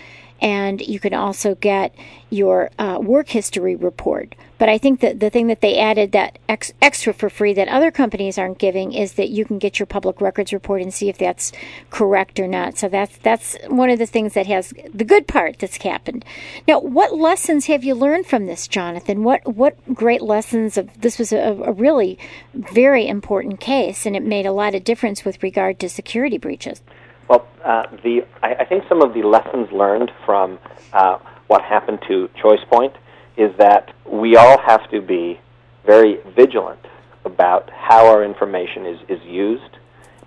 and 0.41 0.80
you 0.80 1.01
can 1.01 1.14
also 1.14 1.55
get 1.55 1.95
your 2.30 2.70
uh, 2.78 2.99
work 3.01 3.28
history 3.28 3.76
report. 3.76 4.34
But 4.59 4.68
I 4.70 4.78
think 4.78 5.01
that 5.01 5.20
the 5.20 5.28
thing 5.28 5.49
that 5.49 5.61
they 5.61 5.78
added 5.78 6.12
that 6.12 6.39
ex- 6.49 6.72
extra 6.80 7.12
for 7.12 7.28
free 7.28 7.53
that 7.55 7.68
other 7.68 7.91
companies 7.91 8.39
aren't 8.39 8.59
giving 8.59 8.93
is 8.93 9.14
that 9.14 9.28
you 9.28 9.45
can 9.45 9.59
get 9.59 9.78
your 9.78 9.87
public 9.87 10.20
records 10.20 10.53
report 10.53 10.80
and 10.80 10.93
see 10.93 11.09
if 11.09 11.18
that's 11.18 11.53
correct 11.91 12.41
or 12.41 12.49
not. 12.49 12.78
So 12.78 12.89
that's 12.89 13.18
that's 13.18 13.57
one 13.68 13.91
of 13.91 13.99
the 13.99 14.07
things 14.07 14.32
that 14.34 14.47
has 14.47 14.72
the 14.93 15.05
good 15.05 15.26
part 15.26 15.59
that's 15.59 15.76
happened. 15.82 16.24
Now, 16.66 16.80
what 16.80 17.14
lessons 17.14 17.66
have 17.66 17.84
you 17.84 17.95
learned 17.95 18.26
from 18.26 18.47
this, 18.47 18.66
Jonathan? 18.66 19.24
What 19.24 19.47
what 19.47 19.76
great 19.95 20.22
lessons 20.22 20.78
of 20.78 21.01
this 21.01 21.18
was 21.18 21.32
a, 21.32 21.39
a 21.39 21.72
really 21.72 22.18
very 22.55 23.07
important 23.07 23.61
case, 23.61 24.07
and 24.07 24.16
it 24.16 24.22
made 24.22 24.47
a 24.47 24.53
lot 24.53 24.74
of 24.74 24.84
difference 24.84 25.24
with 25.24 25.43
regard 25.43 25.78
to 25.80 25.89
security 25.89 26.39
breaches. 26.39 26.80
Well, 27.29 27.47
uh, 27.64 27.87
the 28.03 28.27
I, 28.43 28.55
I 28.55 28.64
think 28.64 28.85
some 28.89 29.03
of 29.03 29.14
the 29.14 29.22
lessons 29.22 29.70
learned 29.72 30.11
from 30.24 30.59
uh, 30.93 31.18
what 31.47 31.62
happened 31.62 32.01
to 32.09 32.29
ChoicePoint 32.43 32.95
is 33.37 33.57
that 33.59 33.95
we 34.07 34.37
all 34.37 34.59
have 34.59 34.89
to 34.91 35.01
be 35.01 35.41
very 35.85 36.18
vigilant 36.35 36.81
about 37.24 37.70
how 37.70 38.07
our 38.07 38.24
information 38.24 38.87
is, 38.87 38.99
is 39.09 39.22
used 39.24 39.77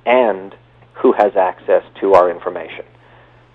and 0.05 0.55
who 0.93 1.13
has 1.13 1.35
access 1.35 1.83
to 1.99 2.13
our 2.13 2.29
information. 2.29 2.85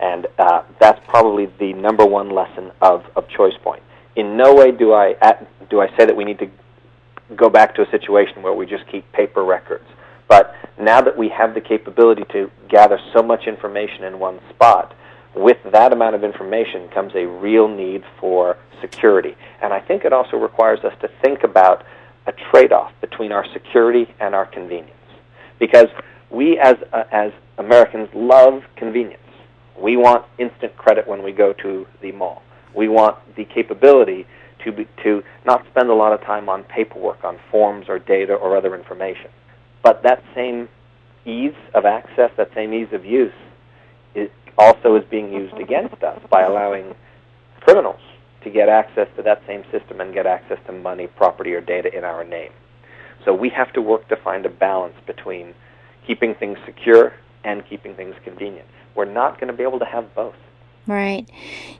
And 0.01 0.26
uh, 0.38 0.62
that's 0.80 1.01
probably 1.07 1.47
the 1.59 1.72
number 1.72 2.05
one 2.05 2.30
lesson 2.30 2.72
of, 2.80 3.05
of 3.16 3.28
ChoicePoint. 3.28 3.80
In 4.16 4.36
no 4.36 4.55
way 4.55 4.70
do 4.70 4.92
I, 4.92 5.14
at, 5.20 5.68
do 5.70 5.80
I 5.80 5.88
say 5.97 6.05
that 6.05 6.16
we 6.16 6.24
need 6.24 6.38
to 6.40 6.51
go 7.36 7.49
back 7.49 7.74
to 7.76 7.82
a 7.82 7.90
situation 7.90 8.42
where 8.42 8.53
we 8.53 8.66
just 8.66 8.86
keep 8.88 9.11
paper 9.12 9.45
records. 9.45 9.86
But 10.28 10.55
now 10.78 11.00
that 11.00 11.16
we 11.16 11.28
have 11.28 11.54
the 11.54 11.60
capability 11.60 12.24
to 12.32 12.50
gather 12.68 12.98
so 13.12 13.22
much 13.22 13.46
information 13.46 14.04
in 14.04 14.18
one 14.18 14.40
spot, 14.50 14.94
with 15.34 15.58
that 15.72 15.92
amount 15.92 16.14
of 16.14 16.24
information 16.24 16.88
comes 16.88 17.12
a 17.14 17.26
real 17.26 17.68
need 17.68 18.02
for 18.20 18.56
security. 18.80 19.36
And 19.62 19.72
I 19.72 19.80
think 19.80 20.04
it 20.04 20.12
also 20.12 20.36
requires 20.36 20.80
us 20.84 20.92
to 21.00 21.08
think 21.22 21.42
about 21.42 21.84
a 22.26 22.32
trade 22.50 22.72
off 22.72 22.92
between 23.00 23.32
our 23.32 23.44
security 23.52 24.06
and 24.20 24.34
our 24.34 24.46
convenience. 24.46 24.90
Because 25.58 25.88
we 26.30 26.58
as, 26.58 26.76
uh, 26.92 27.04
as 27.12 27.32
Americans 27.58 28.08
love 28.14 28.62
convenience. 28.76 29.20
We 29.80 29.96
want 29.96 30.24
instant 30.38 30.76
credit 30.76 31.06
when 31.06 31.22
we 31.22 31.32
go 31.32 31.52
to 31.54 31.86
the 32.00 32.12
mall. 32.12 32.42
We 32.74 32.88
want 32.88 33.16
the 33.36 33.44
capability 33.44 34.26
to, 34.64 34.72
be, 34.72 34.86
to 35.02 35.22
not 35.44 35.64
spend 35.70 35.90
a 35.90 35.94
lot 35.94 36.12
of 36.12 36.20
time 36.22 36.48
on 36.48 36.64
paperwork, 36.64 37.22
on 37.24 37.38
forms 37.50 37.86
or 37.88 37.98
data 37.98 38.34
or 38.34 38.56
other 38.56 38.74
information. 38.74 39.30
But 39.85 40.03
that 40.03 40.24
same 40.35 40.68
ease 41.26 41.55
of 41.74 41.85
access, 41.85 42.30
that 42.39 42.49
same 42.55 42.72
ease 42.72 42.89
of 42.93 43.05
use, 43.05 43.32
is 44.14 44.30
also 44.59 44.97
is 44.97 45.05
being 45.11 45.32
used 45.32 45.57
against 45.59 46.03
us 46.03 46.20
by 46.30 46.43
allowing 46.43 46.95
criminals 47.61 48.01
to 48.43 48.51
get 48.51 48.68
access 48.68 49.09
to 49.16 49.22
that 49.22 49.43
same 49.47 49.62
system 49.70 50.01
and 50.01 50.12
get 50.14 50.26
access 50.26 50.59
to 50.66 50.72
money, 50.72 51.07
property, 51.07 51.53
or 51.53 51.61
data 51.61 51.97
in 51.97 52.03
our 52.03 52.24
name. 52.24 52.51
So 53.24 53.35
we 53.35 53.51
have 53.51 53.72
to 53.74 53.82
work 53.82 54.09
to 54.09 54.16
find 54.16 54.45
a 54.47 54.51
balance 54.51 54.97
between 55.07 55.55
keeping 56.07 56.35
things 56.35 56.59
secure 56.64 57.12
and 57.45 57.62
keeping 57.68 57.95
things 57.95 58.14
convenient. 58.24 58.66
We're 58.95 59.05
not 59.05 59.39
going 59.39 59.49
to 59.51 59.57
be 59.57 59.62
able 59.62 59.78
to 59.78 59.85
have 59.85 60.14
both. 60.14 60.35
Right. 60.87 61.26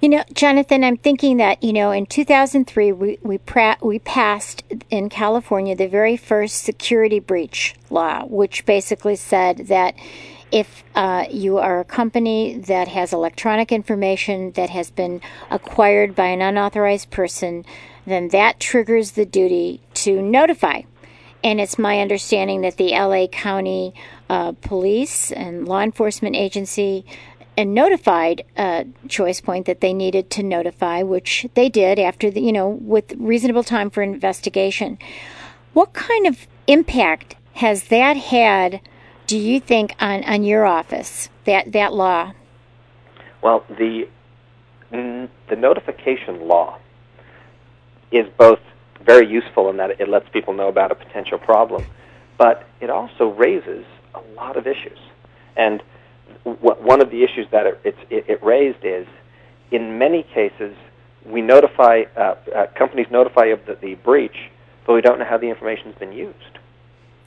You 0.01 0.09
know, 0.09 0.25
Jonathan, 0.33 0.83
I'm 0.83 0.97
thinking 0.97 1.37
that, 1.37 1.63
you 1.63 1.75
know, 1.75 1.91
in 1.91 2.07
2003, 2.07 2.93
we, 2.93 3.19
we, 3.23 3.37
pra- 3.39 3.77
we 3.83 3.99
passed 3.99 4.63
in 4.89 5.11
California 5.11 5.77
the 5.77 5.89
very 5.89 6.17
first 6.17 6.63
security 6.65 7.19
breach 7.21 7.75
law, 7.91 8.25
which 8.25 8.65
basically 8.65 9.17
said 9.17 9.67
that 9.69 9.95
if 10.51 10.85
uh, 10.95 11.27
you 11.31 11.59
are 11.59 11.81
a 11.81 11.85
company 11.85 12.57
that 12.57 12.89
has 12.89 13.13
electronic 13.13 13.73
information 13.73 14.53
that 14.53 14.71
has 14.71 14.91
been 14.91 15.21
acquired 15.51 16.15
by 16.15 16.27
an 16.27 16.41
unauthorized 16.41 17.11
person, 17.11 17.65
then 18.07 18.29
that 18.29 18.59
triggers 18.61 19.13
the 19.13 19.27
duty 19.27 19.81
to 19.95 20.23
notify. 20.23 20.83
and 21.43 21.61
it's 21.61 21.79
my 21.79 22.01
understanding 22.01 22.63
that 22.63 22.79
the 22.79 22.91
LA 22.93 23.27
County 23.27 23.93
uh, 24.31 24.53
Police 24.63 25.31
and 25.31 25.69
law 25.69 25.81
enforcement 25.83 26.35
agency 26.37 27.05
and 27.57 27.75
notified 27.75 28.45
uh, 28.57 28.85
ChoicePoint 29.07 29.67
that 29.67 29.81
they 29.81 29.93
needed 29.95 30.31
to 30.31 30.43
notify, 30.43 31.03
which 31.03 31.47
they 31.55 31.69
did 31.69 31.99
after 31.99 32.31
the, 32.31 32.41
you 32.41 32.53
know, 32.53 32.69
with 32.69 33.15
reasonable 33.17 33.63
time 33.63 33.91
for 33.91 34.03
investigation. 34.03 34.99
What 35.73 35.93
kind 35.93 36.27
of 36.27 36.47
impact 36.67 37.37
has 37.55 37.85
that 37.85 38.17
had, 38.17 38.81
do 39.27 39.39
you 39.39 39.61
think, 39.61 39.95
on, 40.01 40.25
on 40.25 40.43
your 40.43 40.67
office, 40.67 41.29
that, 41.45 41.73
that 41.73 41.93
law? 41.93 42.33
Well, 43.43 43.65
the, 43.69 44.09
the 44.91 45.57
notification 45.57 46.49
law 46.49 46.79
is 48.11 48.27
both 48.39 48.61
very 49.05 49.27
useful 49.27 49.69
in 49.71 49.77
that 49.77 50.01
it 50.01 50.09
lets 50.09 50.29
people 50.31 50.55
know 50.55 50.69
about 50.69 50.91
a 50.91 50.95
potential 50.95 51.39
problem, 51.39 51.85
but 52.39 52.67
it 52.81 52.91
also 52.91 53.29
raises 53.29 53.85
a 54.15 54.21
lot 54.35 54.57
of 54.57 54.67
issues. 54.67 54.99
And 55.57 55.83
one 56.45 57.01
of 57.01 57.11
the 57.11 57.22
issues 57.22 57.47
that 57.51 57.66
it, 57.66 57.97
it, 58.11 58.25
it 58.29 58.43
raised 58.43 58.85
is, 58.85 59.07
in 59.70 59.99
many 59.99 60.22
cases, 60.22 60.77
we 61.25 61.41
notify 61.41 62.05
uh, 62.16 62.35
uh, 62.55 62.66
companies 62.75 63.07
notify 63.11 63.47
of 63.47 63.64
the, 63.66 63.77
the, 63.81 63.95
breach, 63.95 64.51
but 64.87 64.93
we 64.93 65.01
don't 65.01 65.18
know 65.18 65.25
how 65.25 65.39
the 65.39 65.49
information 65.49 65.87
has 65.87 65.95
been 65.95 66.12
used. 66.12 66.59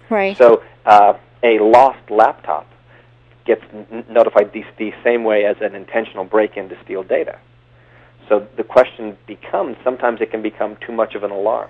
Right. 0.10 0.38
So 0.38 0.64
uh, 0.86 1.14
a 1.44 1.60
lost 1.60 2.10
laptop 2.10 2.68
gets 3.46 3.64
n- 3.74 4.06
notified 4.10 4.54
the, 4.54 4.64
the 4.78 4.94
same 5.04 5.24
way 5.24 5.46
as 5.46 5.58
an 5.62 5.74
intentional 5.74 6.26
break-in 6.26 6.70
to 6.70 6.78
steal 6.84 7.04
data. 7.04 7.40
So 8.30 8.48
the 8.56 8.64
question 8.64 9.18
becomes: 9.26 9.78
sometimes 9.84 10.22
it 10.22 10.32
can 10.32 10.42
become 10.42 10.78
too 10.86 10.94
much 10.94 11.16
of 11.16 11.24
an 11.24 11.32
alarm. 11.32 11.70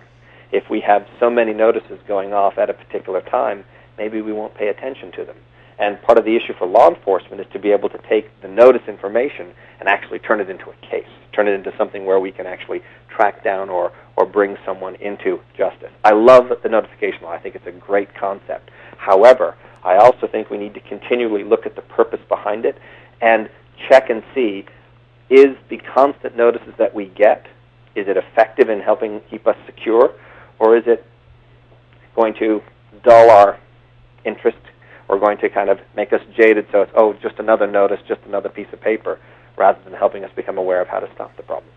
If 0.51 0.69
we 0.69 0.81
have 0.81 1.07
so 1.19 1.29
many 1.29 1.53
notices 1.53 1.99
going 2.07 2.33
off 2.33 2.57
at 2.57 2.69
a 2.69 2.73
particular 2.73 3.21
time, 3.21 3.63
maybe 3.97 4.21
we 4.21 4.33
won't 4.33 4.55
pay 4.55 4.67
attention 4.67 5.11
to 5.13 5.25
them. 5.25 5.35
And 5.79 6.01
part 6.01 6.17
of 6.17 6.25
the 6.25 6.35
issue 6.35 6.53
for 6.57 6.65
law 6.65 6.89
enforcement 6.89 7.39
is 7.39 7.47
to 7.53 7.59
be 7.59 7.71
able 7.71 7.89
to 7.89 7.99
take 8.09 8.29
the 8.41 8.47
notice 8.47 8.81
information 8.87 9.53
and 9.79 9.87
actually 9.87 10.19
turn 10.19 10.41
it 10.41 10.49
into 10.49 10.69
a 10.69 10.75
case, 10.89 11.07
turn 11.33 11.47
it 11.47 11.51
into 11.51 11.71
something 11.77 12.05
where 12.05 12.19
we 12.19 12.31
can 12.31 12.47
actually 12.47 12.81
track 13.15 13.43
down 13.43 13.69
or, 13.69 13.91
or 14.15 14.25
bring 14.25 14.57
someone 14.65 14.95
into 14.95 15.39
justice. 15.55 15.91
I 16.03 16.13
love 16.13 16.51
the 16.63 16.69
notification 16.69 17.23
law. 17.23 17.31
I 17.31 17.37
think 17.37 17.55
it's 17.55 17.67
a 17.67 17.71
great 17.71 18.13
concept. 18.15 18.71
However, 18.97 19.55
I 19.83 19.97
also 19.97 20.27
think 20.27 20.49
we 20.49 20.57
need 20.57 20.73
to 20.73 20.79
continually 20.81 21.43
look 21.43 21.65
at 21.65 21.75
the 21.75 21.81
purpose 21.83 22.19
behind 22.27 22.65
it 22.65 22.77
and 23.21 23.49
check 23.89 24.09
and 24.09 24.23
see 24.33 24.65
is 25.29 25.55
the 25.69 25.77
constant 25.93 26.35
notices 26.35 26.73
that 26.77 26.93
we 26.93 27.05
get 27.05 27.45
is 27.95 28.07
it 28.07 28.17
effective 28.17 28.69
in 28.69 28.79
helping 28.79 29.21
keep 29.29 29.47
us 29.47 29.57
secure 29.65 30.13
or 30.59 30.77
is 30.77 30.83
it 30.87 31.05
going 32.15 32.33
to 32.35 32.61
dull 33.03 33.29
our 33.29 33.59
interest 34.25 34.57
or 35.09 35.19
going 35.19 35.37
to 35.39 35.49
kind 35.49 35.69
of 35.69 35.79
make 35.95 36.13
us 36.13 36.21
jaded 36.35 36.67
so 36.71 36.81
it's, 36.81 36.91
oh, 36.95 37.13
just 37.13 37.39
another 37.39 37.67
notice, 37.67 37.99
just 38.07 38.21
another 38.25 38.49
piece 38.49 38.67
of 38.73 38.81
paper, 38.81 39.19
rather 39.55 39.79
than 39.83 39.93
helping 39.93 40.23
us 40.23 40.31
become 40.35 40.57
aware 40.57 40.81
of 40.81 40.87
how 40.87 40.99
to 40.99 41.09
stop 41.13 41.35
the 41.37 41.43
problem. 41.43 41.69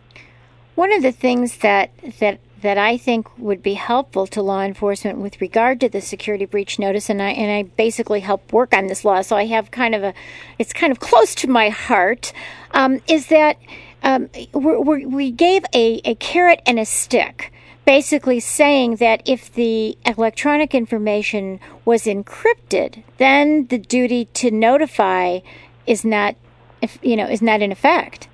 One 0.74 0.93
of 0.93 1.03
the 1.03 1.12
things 1.12 1.59
that, 1.59 1.91
that 2.18 2.41
that 2.62 2.76
I 2.76 2.99
think 2.99 3.26
would 3.39 3.62
be 3.62 3.74
helpful 3.74 4.26
to 4.28 4.43
law 4.43 4.62
enforcement 4.62 5.18
with 5.18 5.41
regard 5.41 5.81
to 5.81 5.89
the 5.89 6.01
security 6.01 6.45
breach 6.45 6.78
notice, 6.78 7.09
and 7.09 7.22
I 7.22 7.31
and 7.31 7.51
I 7.51 7.62
basically 7.62 8.20
help 8.20 8.53
work 8.53 8.74
on 8.74 8.87
this 8.87 9.05
law, 9.05 9.22
so 9.22 9.37
I 9.37 9.47
have 9.47 9.70
kind 9.70 9.95
of 9.95 10.03
a, 10.03 10.14
it's 10.59 10.72
kind 10.72 10.91
of 10.91 11.01
close 11.01 11.35
to 11.37 11.49
my 11.49 11.70
heart, 11.70 12.33
um, 12.72 13.01
is 13.09 13.28
that 13.28 13.57
um, 14.03 14.28
we 14.53 15.07
we 15.07 15.31
gave 15.31 15.64
a, 15.74 16.01
a 16.05 16.14
carrot 16.16 16.61
and 16.66 16.78
a 16.78 16.85
stick 16.85 17.53
basically 17.85 18.41
saying 18.41 18.97
that 18.97 19.22
if 19.24 19.53
the 19.53 19.97
electronic 20.07 20.74
information 20.74 21.61
was 21.85 22.05
encrypted, 22.05 23.03
then 23.18 23.66
the 23.66 23.78
duty 23.78 24.26
to 24.26 24.51
notify 24.51 25.41
is 25.87 26.05
not, 26.05 26.37
if, 26.81 26.99
you 27.03 27.16
know, 27.16 27.26
is 27.26 27.43
not 27.43 27.62
in 27.62 27.72
effect. 27.72 28.28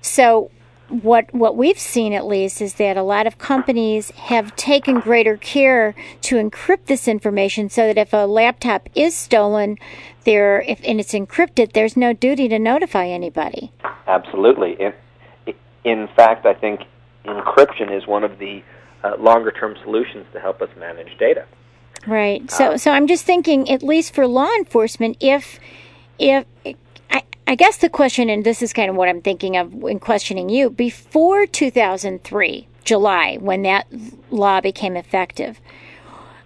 So 0.00 0.50
what 1.00 1.32
what 1.32 1.56
we've 1.56 1.78
seen 1.78 2.12
at 2.12 2.26
least 2.26 2.60
is 2.60 2.74
that 2.74 2.98
a 2.98 3.02
lot 3.02 3.26
of 3.26 3.38
companies 3.38 4.10
have 4.10 4.54
taken 4.56 5.00
greater 5.00 5.38
care 5.38 5.94
to 6.20 6.36
encrypt 6.36 6.84
this 6.84 7.08
information 7.08 7.70
so 7.70 7.86
that 7.86 7.96
if 7.96 8.12
a 8.12 8.26
laptop 8.26 8.90
is 8.94 9.14
stolen 9.14 9.78
there 10.24 10.60
if 10.62 10.80
and 10.84 11.00
it's 11.00 11.14
encrypted 11.14 11.72
there's 11.72 11.96
no 11.96 12.12
duty 12.12 12.46
to 12.46 12.58
notify 12.58 13.06
anybody 13.06 13.72
absolutely 14.06 14.76
in, 14.78 14.92
in 15.82 16.08
fact 16.14 16.44
i 16.44 16.52
think 16.52 16.82
encryption 17.24 17.90
is 17.90 18.06
one 18.06 18.22
of 18.22 18.38
the 18.38 18.62
uh, 19.04 19.16
longer 19.18 19.50
term 19.50 19.76
solutions 19.82 20.26
to 20.32 20.40
help 20.40 20.62
us 20.62 20.68
manage 20.78 21.16
data. 21.18 21.46
Right. 22.06 22.50
So, 22.50 22.72
uh, 22.72 22.78
so 22.78 22.90
I'm 22.90 23.06
just 23.06 23.24
thinking, 23.24 23.70
at 23.70 23.82
least 23.82 24.14
for 24.14 24.26
law 24.26 24.48
enforcement, 24.56 25.16
if 25.20 25.60
if 26.18 26.46
I, 27.10 27.22
I 27.46 27.54
guess 27.54 27.78
the 27.78 27.88
question, 27.88 28.28
and 28.28 28.44
this 28.44 28.62
is 28.62 28.72
kind 28.72 28.90
of 28.90 28.96
what 28.96 29.08
I'm 29.08 29.22
thinking 29.22 29.56
of 29.56 29.72
in 29.84 30.00
questioning 30.00 30.48
you, 30.48 30.70
before 30.70 31.46
2003, 31.46 32.68
July, 32.84 33.36
when 33.40 33.62
that 33.62 33.86
law 34.30 34.60
became 34.60 34.96
effective, 34.96 35.60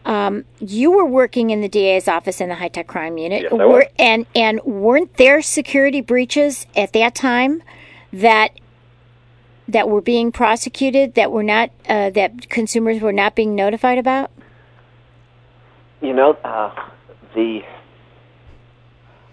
um, 0.04 0.44
you 0.60 0.90
were 0.90 1.04
working 1.04 1.50
in 1.50 1.60
the 1.60 1.68
DA's 1.68 2.06
office 2.06 2.40
in 2.40 2.48
the 2.48 2.54
high 2.54 2.68
tech 2.68 2.86
crime 2.86 3.18
unit, 3.18 3.42
yes, 3.42 3.52
were, 3.52 3.86
and 3.98 4.26
and 4.34 4.62
weren't 4.64 5.16
there 5.16 5.42
security 5.42 6.00
breaches 6.00 6.66
at 6.76 6.92
that 6.92 7.14
time 7.14 7.62
that 8.12 8.52
that 9.68 9.88
were 9.88 10.00
being 10.00 10.32
prosecuted 10.32 11.14
that 11.14 11.32
were 11.32 11.42
not 11.42 11.70
uh, 11.88 12.10
that 12.10 12.48
consumers 12.48 13.00
were 13.00 13.12
not 13.12 13.34
being 13.34 13.54
notified 13.54 13.98
about? 13.98 14.30
You 16.00 16.12
know, 16.12 16.36
uh, 16.44 16.74
the 17.34 17.60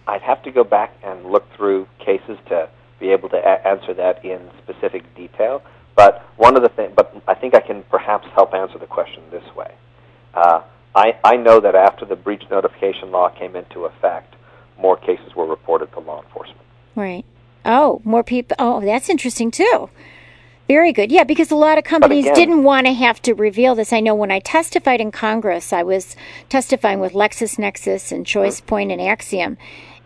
I'd 0.08 0.22
have 0.22 0.44
to 0.44 0.52
go 0.52 0.64
back 0.64 0.94
and 1.04 1.26
look 1.26 1.46
through 1.56 1.88
cases 2.00 2.38
to 2.50 2.70
be 3.00 3.12
able 3.12 3.30
to 3.30 3.38
a- 3.38 3.68
answer 3.68 3.94
that 3.94 4.24
in 4.24 4.50
specific 4.64 5.04
detail. 5.16 5.62
But 5.96 6.24
one 6.38 6.56
of 6.56 6.64
the 6.64 6.70
things, 6.70 6.94
but 6.96 7.16
I 7.28 7.36
think 7.36 7.54
I 7.54 7.60
can 7.60 7.84
perhaps 7.84 8.28
help 8.34 8.54
answer 8.54 8.80
the 8.80 8.88
question 8.88 9.24
this 9.32 9.44
way. 9.56 9.74
Uh, 10.34 10.62
I, 10.96 11.18
I 11.24 11.36
know 11.38 11.60
that 11.60 11.76
after 11.76 12.06
the 12.06 12.16
breach 12.16 12.44
notification 12.50 13.12
law 13.12 13.30
came 13.30 13.56
into 13.56 13.86
effect, 13.86 14.36
more 14.78 14.98
cases 14.98 15.36
were 15.36 15.46
reported 15.46 15.92
to 15.94 16.00
law 16.00 16.22
enforcement. 16.24 16.62
Right. 16.96 17.26
Oh, 17.66 18.02
more 18.04 18.24
people. 18.24 18.56
Oh, 18.60 18.82
that's 18.82 19.10
interesting 19.10 19.52
too. 19.52 19.90
Very 20.74 20.92
good. 20.92 21.12
Yeah, 21.12 21.24
because 21.24 21.52
a 21.52 21.56
lot 21.56 21.78
of 21.78 21.84
companies 21.84 22.26
again, 22.26 22.34
didn't 22.34 22.64
want 22.64 22.88
to 22.88 22.94
have 22.94 23.22
to 23.22 23.34
reveal 23.34 23.76
this. 23.76 23.94
I 23.94 24.00
know 24.00 24.16
when 24.16 24.32
I 24.32 24.40
testified 24.40 25.02
in 25.02 25.12
Congress, 25.12 25.72
I 25.72 25.84
was 25.84 26.16
testifying 26.50 27.00
with 27.00 27.14
LexisNexis 27.14 28.12
and 28.12 28.26
ChoicePoint 28.26 28.92
and 28.92 29.00
Acxiom. 29.00 29.56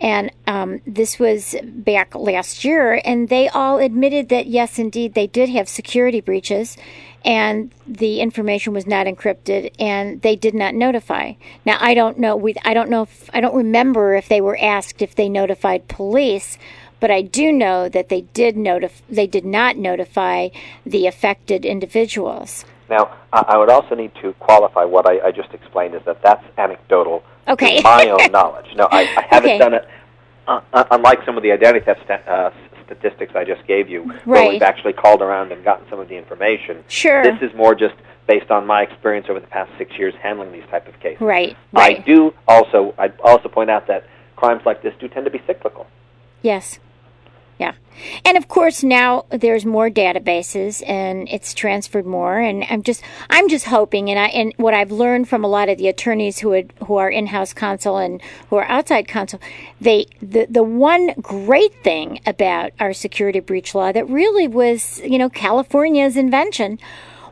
And 0.01 0.29
um, 0.45 0.81
this 0.85 1.19
was 1.19 1.55
back 1.63 2.15
last 2.15 2.65
year, 2.65 3.01
and 3.05 3.29
they 3.29 3.47
all 3.47 3.79
admitted 3.79 4.27
that 4.27 4.47
yes, 4.47 4.77
indeed, 4.77 5.13
they 5.13 5.25
did 5.25 5.47
have 5.47 5.69
security 5.69 6.19
breaches, 6.19 6.75
and 7.23 7.71
the 7.87 8.19
information 8.19 8.73
was 8.73 8.85
not 8.85 9.07
encrypted, 9.07 9.71
and 9.79 10.21
they 10.21 10.35
did 10.35 10.53
not 10.53 10.75
notify. 10.75 11.35
Now, 11.63 11.77
I 11.79 11.93
don't 11.93 12.19
know. 12.19 12.35
We, 12.35 12.55
I 12.65 12.73
don't 12.73 12.89
know. 12.89 13.03
If, 13.03 13.29
I 13.33 13.39
don't 13.39 13.55
remember 13.55 14.15
if 14.15 14.27
they 14.27 14.41
were 14.41 14.57
asked 14.61 15.01
if 15.01 15.15
they 15.15 15.29
notified 15.29 15.87
police 15.87 16.57
but 16.99 17.11
I 17.11 17.21
do 17.21 17.51
know 17.51 17.89
that 17.89 18.09
they 18.09 18.21
did 18.21 18.55
notif- 18.55 19.01
they 19.09 19.27
did 19.27 19.45
not 19.45 19.77
notify 19.77 20.49
the 20.85 21.07
affected 21.07 21.65
individuals. 21.65 22.65
Now, 22.89 23.17
I 23.33 23.57
would 23.57 23.69
also 23.69 23.95
need 23.95 24.13
to 24.21 24.33
qualify 24.33 24.85
what 24.85 25.05
I, 25.07 25.27
I 25.27 25.31
just 25.31 25.53
explained 25.53 25.93
is 25.95 26.01
that 26.05 26.21
that's 26.21 26.43
anecdotal 26.57 27.23
okay. 27.47 27.81
my 27.81 28.07
own 28.07 28.31
knowledge. 28.31 28.67
No, 28.75 28.87
I, 28.89 29.01
I 29.01 29.25
haven't 29.29 29.49
okay. 29.49 29.57
done 29.57 29.73
it. 29.73 29.87
Uh, 30.47 30.61
uh, 30.71 30.85
unlike 30.91 31.19
some 31.25 31.35
of 31.35 31.43
the 31.43 31.51
identity 31.51 31.83
theft 31.83 31.99
st- 32.07 32.25
uh, 32.25 32.51
statistics 32.85 33.35
I 33.35 33.43
just 33.43 33.67
gave 33.67 33.89
you, 33.89 34.03
right. 34.03 34.25
where 34.25 34.49
we've 34.49 34.61
actually 34.61 34.93
called 34.93 35.21
around 35.21 35.51
and 35.51 35.63
gotten 35.65 35.85
some 35.89 35.99
of 35.99 36.07
the 36.07 36.15
information. 36.15 36.83
Sure. 36.87 37.21
This 37.21 37.41
is 37.41 37.53
more 37.55 37.75
just 37.75 37.95
based 38.27 38.49
on 38.49 38.65
my 38.65 38.81
experience 38.83 39.27
over 39.29 39.41
the 39.41 39.47
past 39.47 39.71
six 39.77 39.97
years 39.97 40.13
handling 40.21 40.53
these 40.53 40.65
type 40.71 40.87
of 40.87 40.97
cases. 41.01 41.19
Right. 41.19 41.57
right. 41.73 41.99
I 41.99 42.01
do 42.01 42.33
also. 42.47 42.93
I 42.97 43.11
also 43.23 43.49
point 43.49 43.69
out 43.69 43.87
that 43.87 44.05
crimes 44.37 44.61
like 44.65 44.81
this 44.81 44.93
do 44.99 45.09
tend 45.09 45.25
to 45.25 45.31
be 45.31 45.41
cyclical. 45.45 45.87
Yes. 46.41 46.79
Yeah. 47.59 47.73
And 48.23 48.37
of 48.37 48.47
course 48.47 48.83
now 48.83 49.25
there's 49.29 49.65
more 49.65 49.89
databases 49.89 50.87
and 50.87 51.27
it's 51.29 51.55
transferred 51.55 52.05
more 52.05 52.37
and 52.37 52.63
I'm 52.69 52.83
just 52.83 53.01
I'm 53.29 53.49
just 53.49 53.65
hoping 53.65 54.09
and 54.09 54.19
I 54.19 54.27
and 54.27 54.53
what 54.57 54.75
I've 54.75 54.91
learned 54.91 55.27
from 55.27 55.43
a 55.43 55.47
lot 55.47 55.67
of 55.67 55.79
the 55.79 55.87
attorneys 55.87 56.39
who 56.39 56.51
had, 56.51 56.71
who 56.85 56.97
are 56.97 57.09
in-house 57.09 57.53
counsel 57.53 57.97
and 57.97 58.21
who 58.49 58.57
are 58.57 58.65
outside 58.65 59.07
counsel 59.07 59.41
they 59.81 60.05
the 60.21 60.45
the 60.47 60.61
one 60.61 61.13
great 61.21 61.83
thing 61.83 62.19
about 62.27 62.71
our 62.79 62.93
security 62.93 63.39
breach 63.39 63.73
law 63.73 63.91
that 63.91 64.07
really 64.07 64.47
was, 64.47 64.99
you 64.99 65.17
know, 65.17 65.29
California's 65.29 66.15
invention 66.15 66.77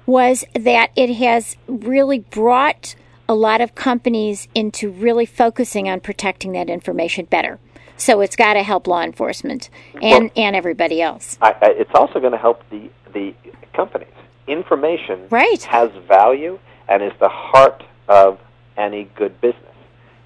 was 0.08 0.44
that 0.54 0.92
it 0.96 1.14
has 1.16 1.58
really 1.68 2.20
brought 2.20 2.96
a 3.28 3.36
lot 3.36 3.62
of 3.62 3.76
companies 3.76 4.48
into 4.54 4.90
really 4.90 5.26
focusing 5.26 5.90
on 5.90 6.00
protecting 6.00 6.52
that 6.52 6.70
information 6.70 7.26
better. 7.26 7.60
So 7.98 8.22
it's 8.22 8.36
got 8.36 8.54
to 8.54 8.64
help 8.64 8.88
law 8.88 9.02
enforcement 9.02 9.70
and, 10.02 10.26
well, 10.26 10.32
and 10.36 10.56
everybody 10.56 11.02
else. 11.02 11.38
I, 11.42 11.52
I, 11.52 11.70
it's 11.72 11.92
also 11.94 12.20
going 12.20 12.34
to 12.34 12.38
help 12.38 12.68
the, 12.70 12.90
the 13.14 13.34
companies. 13.74 14.10
Information 14.48 15.28
right. 15.30 15.64
has 15.64 15.92
value 16.08 16.60
and 16.88 17.02
is 17.02 17.14
the 17.20 17.30
heart 17.30 17.84
of 18.08 18.40
any 18.78 19.06
good 19.16 19.40
business. 19.42 19.62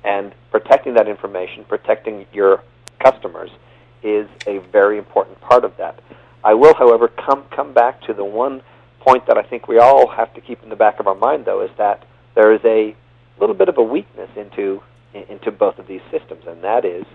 And 0.04 0.34
protecting 0.52 0.96
that 0.96 1.08
information, 1.08 1.64
protecting 1.66 2.26
your 2.34 2.64
customers, 3.00 3.52
is 4.02 4.28
a 4.48 4.60
very 4.72 4.98
important 4.98 5.40
part 5.42 5.64
of 5.64 5.76
that. 5.78 6.00
I 6.44 6.54
will, 6.54 6.74
however, 6.74 7.10
come 7.10 7.44
come 7.52 7.74
back 7.74 8.02
to 8.04 8.14
the 8.14 8.24
one 8.24 8.62
point 9.02 9.26
that 9.28 9.38
I 9.38 9.44
think 9.44 9.68
we 9.68 9.78
all 9.78 10.08
have 10.08 10.34
to 10.36 10.42
keep 10.42 10.64
in 10.64 10.70
the 10.70 10.76
back 10.76 11.00
of 11.00 11.08
our 11.08 11.16
mind, 11.16 11.46
though, 11.46 11.62
is 11.62 11.72
that 11.78 12.06
there 12.36 12.54
is 12.54 12.62
a 12.64 12.96
little 13.40 13.56
bit 13.56 13.70
of 13.70 13.78
a 13.78 13.84
weakness 13.84 14.30
into 14.36 14.82
into 15.14 15.52
both 15.52 15.80
of 15.80 15.88
these 15.88 16.02
systems, 16.12 16.46
and 16.48 16.64
that 16.64 16.86
is 16.86 17.06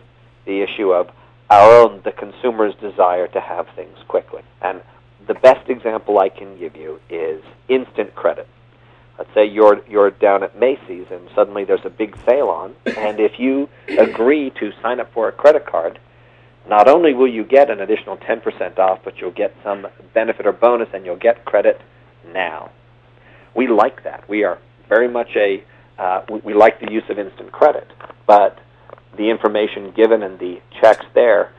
the 0.46 0.62
issue 0.62 0.92
of 0.92 1.10
our 1.50 1.70
own 1.82 2.00
the 2.04 2.12
consumer's 2.12 2.74
desire 2.76 3.28
to 3.28 3.40
have 3.40 3.66
things 3.76 3.98
quickly. 4.08 4.42
And 4.62 4.80
the 5.26 5.34
best 5.34 5.68
example 5.68 6.18
I 6.18 6.28
can 6.28 6.58
give 6.58 6.76
you 6.76 7.00
is 7.08 7.42
instant 7.68 8.14
credit. 8.14 8.48
Let's 9.18 9.32
say 9.32 9.46
you're 9.46 9.80
you're 9.88 10.10
down 10.10 10.42
at 10.42 10.58
Macy's 10.58 11.06
and 11.10 11.28
suddenly 11.34 11.64
there's 11.64 11.84
a 11.84 11.90
big 11.90 12.16
sale 12.26 12.48
on, 12.48 12.74
and 12.96 13.20
if 13.20 13.38
you 13.38 13.68
agree 13.98 14.50
to 14.58 14.72
sign 14.82 15.00
up 15.00 15.12
for 15.12 15.28
a 15.28 15.32
credit 15.32 15.66
card, 15.66 16.00
not 16.68 16.88
only 16.88 17.14
will 17.14 17.28
you 17.28 17.44
get 17.44 17.70
an 17.70 17.80
additional 17.80 18.16
10% 18.16 18.78
off, 18.78 19.00
but 19.04 19.18
you'll 19.18 19.30
get 19.30 19.54
some 19.62 19.86
benefit 20.14 20.46
or 20.46 20.52
bonus, 20.52 20.88
and 20.94 21.04
you'll 21.04 21.16
get 21.16 21.44
credit 21.44 21.80
now. 22.32 22.70
We 23.54 23.68
like 23.68 24.02
that. 24.04 24.28
We 24.28 24.44
are 24.44 24.58
very 24.88 25.08
much 25.08 25.28
a 25.36 25.62
uh, 25.96 26.24
we, 26.28 26.40
we 26.40 26.54
like 26.54 26.80
the 26.80 26.90
use 26.90 27.04
of 27.08 27.18
instant 27.18 27.52
credit, 27.52 27.86
but 28.26 28.58
the 29.16 29.30
information 29.30 29.92
given 29.92 30.22
and 30.22 30.38
the 30.38 30.60
checks 30.80 31.06
there 31.14 31.52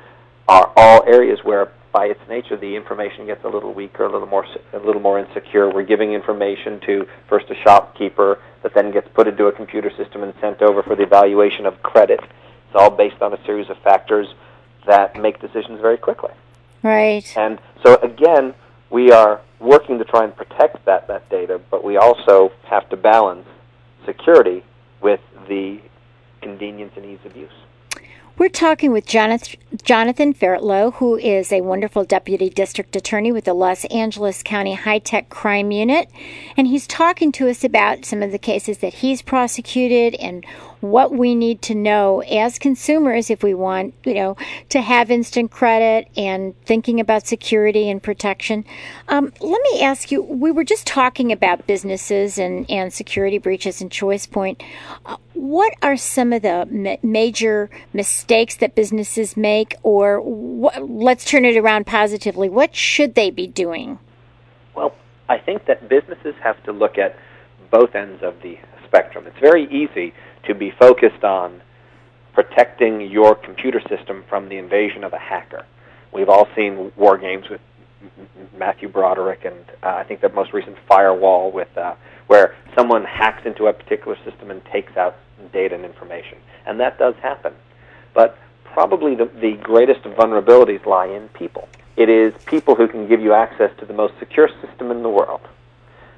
are 0.48 0.72
all 0.76 1.04
areas 1.08 1.40
where 1.44 1.72
by 1.96 2.08
its 2.08 2.20
nature, 2.28 2.58
the 2.58 2.76
information 2.76 3.26
gets 3.26 3.46
a 3.46 3.48
little 3.48 3.74
weaker, 3.74 4.04
a 4.04 4.12
little 4.12 4.28
more, 4.28 4.46
a 4.74 4.80
little 4.80 5.02
more 5.02 5.18
insecure. 5.18 5.74
We're 5.74 5.84
giving 5.84 6.12
information 6.12 6.82
to 6.82 7.08
first 7.30 7.46
a 7.50 7.56
shopkeeper 7.64 8.38
that 8.64 8.74
then 8.74 8.92
gets 8.92 9.08
put 9.14 9.30
into 9.30 9.46
a 9.46 9.54
computer 9.54 9.90
system 9.96 10.22
and 10.22 10.34
sent 10.42 10.62
over 10.62 10.84
for 10.84 10.98
the 10.98 11.04
evaluation 11.04 11.66
of 11.66 11.82
credit. 11.84 12.20
It's 12.22 12.76
all 12.76 12.90
based 12.90 13.22
on 13.22 13.32
a 13.32 13.42
series 13.46 13.70
of 13.70 13.78
factors 13.78 14.28
that 14.86 15.16
make 15.16 15.40
decisions 15.40 15.80
very 15.80 15.98
quickly. 15.98 16.32
Right. 16.84 17.34
And 17.38 17.60
so 17.82 17.96
again, 18.02 18.54
we 18.90 19.14
are 19.14 19.40
working 19.62 19.98
to 19.98 20.04
try 20.04 20.26
and 20.26 20.36
protect 20.36 20.84
that 20.86 21.08
that 21.08 21.30
data, 21.30 21.62
but 21.72 21.82
we 21.82 21.96
also 21.96 22.52
have 22.66 22.90
to 22.90 22.98
balance 22.98 23.48
security 24.06 24.66
with 25.02 25.22
the 25.48 25.80
convenience 26.46 26.94
and 26.96 27.06
ease 27.06 27.20
of 27.26 27.36
use. 27.36 27.50
We're 28.38 28.50
talking 28.50 28.92
with 28.92 29.08
Jonathan, 29.08 30.34
Fairtlough, 30.34 30.96
who 30.96 31.16
is 31.16 31.52
a 31.52 31.62
wonderful 31.62 32.04
deputy 32.04 32.50
district 32.50 32.96
attorney 32.96 33.32
with 33.32 33.46
the 33.46 33.54
Los 33.54 33.86
Angeles 33.86 34.44
County 34.44 34.74
High 34.74 35.00
Tech 35.00 35.30
Crime 35.30 35.72
Unit. 35.72 36.12
And 36.58 36.68
he's 36.68 36.86
talking 36.86 37.32
to 37.32 37.50
us 37.50 37.64
about 37.64 38.04
some 38.04 38.22
of 38.22 38.34
the 38.34 38.38
cases 38.38 38.80
that 38.80 38.96
he's 38.96 39.22
prosecuted 39.22 40.16
and 40.16 40.46
what 40.82 41.12
we 41.12 41.36
need 41.36 41.62
to 41.64 41.76
know 41.76 42.22
as 42.22 42.60
consumers 42.60 43.30
if 43.30 43.44
we 43.44 43.54
want, 43.54 43.94
you 44.04 44.14
know, 44.14 44.38
to 44.70 44.82
have 44.82 45.10
instant 45.10 45.52
credit 45.52 46.08
and 46.16 46.54
thinking 46.66 47.00
about 47.00 47.28
security 47.28 47.90
and 47.90 48.02
protection. 48.02 48.66
Um, 49.08 49.34
let 49.40 49.62
me 49.72 49.82
ask 49.82 50.12
you, 50.12 50.22
we 50.22 50.52
were 50.52 50.64
just 50.64 50.86
talking 50.86 51.32
about 51.32 51.66
businesses 51.68 52.38
and, 52.38 52.70
and 52.70 52.94
security 52.94 53.38
breaches 53.38 53.82
and 53.82 53.90
ChoicePoint. 53.90 54.62
Uh, 55.06 55.18
what 55.34 55.74
are 55.82 55.98
some 55.98 56.34
of 56.34 56.42
the 56.42 56.68
ma- 56.70 56.98
major 57.04 57.70
mistakes 57.94 58.56
that 58.58 58.76
businesses 58.76 59.36
make, 59.36 59.76
or 59.84 60.20
wh- 60.22 60.78
let's 60.82 61.26
turn 61.26 61.46
it 61.46 61.58
around 61.58 61.86
positively? 61.86 62.50
What 62.50 62.76
should 62.76 63.16
they 63.16 63.30
be 63.30 63.48
doing? 63.48 64.00
Well, 64.76 64.96
I 65.28 65.38
think 65.38 65.66
that 65.66 65.90
businesses 65.90 66.36
have 66.42 66.62
to 66.64 66.72
look 66.72 66.98
at 66.98 67.18
both 67.72 67.96
ends 67.96 68.22
of 68.24 68.42
the 68.42 68.58
spectrum. 68.86 69.26
It's 69.28 69.40
very 69.40 69.66
easy 69.66 70.14
to 70.48 70.56
be 70.56 70.72
focused 70.72 71.24
on 71.24 71.62
protecting 72.34 73.02
your 73.02 73.36
computer 73.36 73.82
system 73.90 74.24
from 74.28 74.50
the 74.50 74.58
invasion 74.58 75.04
of 75.04 75.14
a 75.14 75.18
hacker. 75.18 75.66
We've 76.12 76.30
all 76.30 76.48
seen 76.56 76.92
WarGames 76.98 77.50
with 77.50 77.62
Matthew 78.58 78.90
Broderick, 78.90 79.46
and 79.46 79.58
uh, 79.84 79.96
I 79.96 80.04
think 80.04 80.22
the 80.22 80.30
most 80.30 80.54
recent 80.54 80.78
Firewall 80.88 81.52
with 81.52 81.76
uh, 81.78 81.96
where 82.28 82.56
someone 82.76 83.04
hacks 83.04 83.46
into 83.46 83.68
a 83.68 83.74
particular 83.74 84.18
system 84.24 84.52
and 84.52 84.64
takes 84.66 84.96
out 84.98 85.16
data 85.54 85.76
and 85.76 85.86
information, 85.86 86.38
and 86.66 86.80
that 86.80 86.98
does 86.98 87.16
happen. 87.22 87.54
But 88.14 88.38
probably 88.64 89.16
the, 89.16 89.26
the 89.26 89.54
greatest 89.64 90.02
vulnerabilities 90.02 90.86
lie 90.86 91.08
in 91.08 91.30
people. 91.30 91.68
It 91.96 92.10
is 92.10 92.34
people 92.46 92.76
who 92.76 92.88
can 92.88 93.08
give 93.08 93.22
you 93.22 93.34
access 93.34 93.72
to 93.80 93.86
the 93.86 93.94
most 93.94 94.14
secure 94.20 94.50
system 94.62 94.92
in 94.92 95.02
the 95.02 95.10
world. 95.10 95.42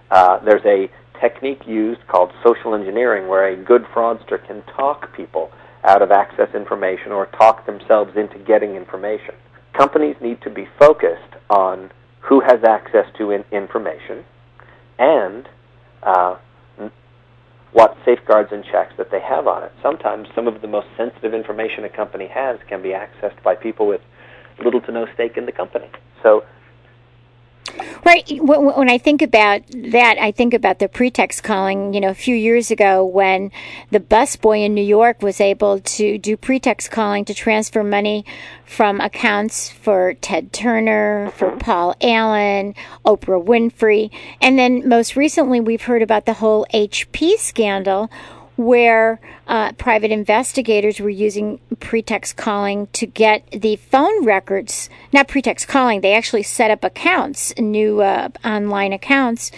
Uh, 0.09 0.39
there's 0.39 0.65
a 0.65 0.89
technique 1.20 1.61
used 1.68 2.05
called 2.07 2.32
social 2.43 2.74
engineering 2.74 3.28
where 3.28 3.47
a 3.47 3.55
good 3.55 3.84
fraudster 3.93 4.45
can 4.45 4.63
talk 4.76 5.15
people 5.15 5.51
out 5.84 6.01
of 6.01 6.11
access 6.11 6.49
information 6.53 7.11
or 7.11 7.28
talk 7.28 7.65
themselves 7.65 8.11
into 8.15 8.38
getting 8.39 8.76
information. 8.76 9.36
Companies 9.78 10.15
need 10.22 10.41
to 10.41 10.49
be 10.49 10.68
focused 10.80 11.36
on 11.49 11.91
who 12.22 12.41
has 12.41 12.63
access 12.68 13.05
to 13.18 13.32
in- 13.32 13.45
information 13.51 14.26
and 14.99 15.47
uh, 16.03 16.36
what 17.72 17.95
safeguards 18.05 18.49
and 18.51 18.63
checks 18.63 18.93
that 18.97 19.11
they 19.11 19.20
have 19.22 19.47
on 19.47 19.63
it. 19.63 19.72
Sometimes 19.84 20.28
some 20.34 20.47
of 20.47 20.61
the 20.61 20.68
most 20.68 20.88
sensitive 20.97 21.34
information 21.34 21.84
a 21.84 21.89
company 21.89 22.28
has 22.28 22.57
can 22.68 22.82
be 22.82 22.89
accessed 22.89 23.41
by 23.43 23.55
people 23.55 23.88
with 23.88 24.01
little 24.63 24.82
to 24.82 24.91
no 24.91 25.05
stake 25.13 25.38
in 25.38 25.45
the 25.45 25.51
company. 25.51 25.89
So 26.24 26.43
Right. 28.05 28.26
When 28.41 28.89
I 28.89 28.97
think 28.97 29.22
about 29.22 29.63
that, 29.68 30.18
I 30.18 30.32
think 30.32 30.53
about 30.53 30.80
the 30.80 30.88
pretext 30.88 31.43
calling. 31.43 31.93
You 31.93 31.99
know, 31.99 32.09
a 32.09 32.13
few 32.13 32.36
years 32.36 32.72
ago 32.72 33.03
when 33.03 33.51
the 33.91 33.99
busboy 33.99 34.65
in 34.65 34.74
New 34.74 34.84
York 34.84 35.22
was 35.22 35.41
able 35.41 35.80
to 35.80 36.18
do 36.18 36.38
pretext 36.38 36.89
calling 36.91 37.26
to 37.26 37.34
transfer 37.34 37.84
money 37.84 38.26
from 38.65 39.01
accounts 39.01 39.70
for 39.70 40.13
Ted 40.15 40.53
Turner, 40.53 41.32
for 41.36 41.51
Paul 41.57 41.95
Allen, 42.01 42.76
Oprah 43.05 43.43
Winfrey. 43.43 44.09
And 44.41 44.57
then 44.57 44.88
most 44.88 45.15
recently, 45.15 45.59
we've 45.59 45.84
heard 45.84 46.01
about 46.01 46.26
the 46.26 46.34
whole 46.34 46.65
HP 46.74 47.38
scandal 47.38 48.09
where 48.58 49.20
uh, 49.47 49.72
private 49.74 50.12
investigators 50.12 50.99
were 50.99 51.10
using 51.10 51.60
pretext 51.80 52.36
calling 52.36 52.88
to 52.88 53.05
get 53.05 53.49
the 53.51 53.78
phone 53.78 54.26
records, 54.26 54.89
not 55.14 55.28
pretext 55.28 55.68
calling, 55.68 56.01
they 56.01 56.14
actually 56.14 56.43
set 56.43 56.72
up 56.72 56.84
accounts, 56.84 57.55
new 57.58 58.01
uh, 58.01 58.30
online 58.43 58.91
accounts 58.91 59.51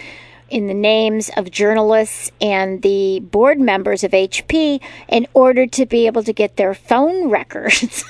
in 0.50 0.66
the 0.66 0.74
names 0.74 1.30
of 1.36 1.50
journalists 1.50 2.30
and 2.40 2.82
the 2.82 3.20
board 3.20 3.58
members 3.60 4.04
of 4.04 4.10
HP 4.10 4.80
in 5.08 5.26
order 5.32 5.66
to 5.66 5.86
be 5.86 6.06
able 6.06 6.22
to 6.24 6.32
get 6.32 6.56
their 6.56 6.74
phone 6.74 7.30
records. 7.30 8.04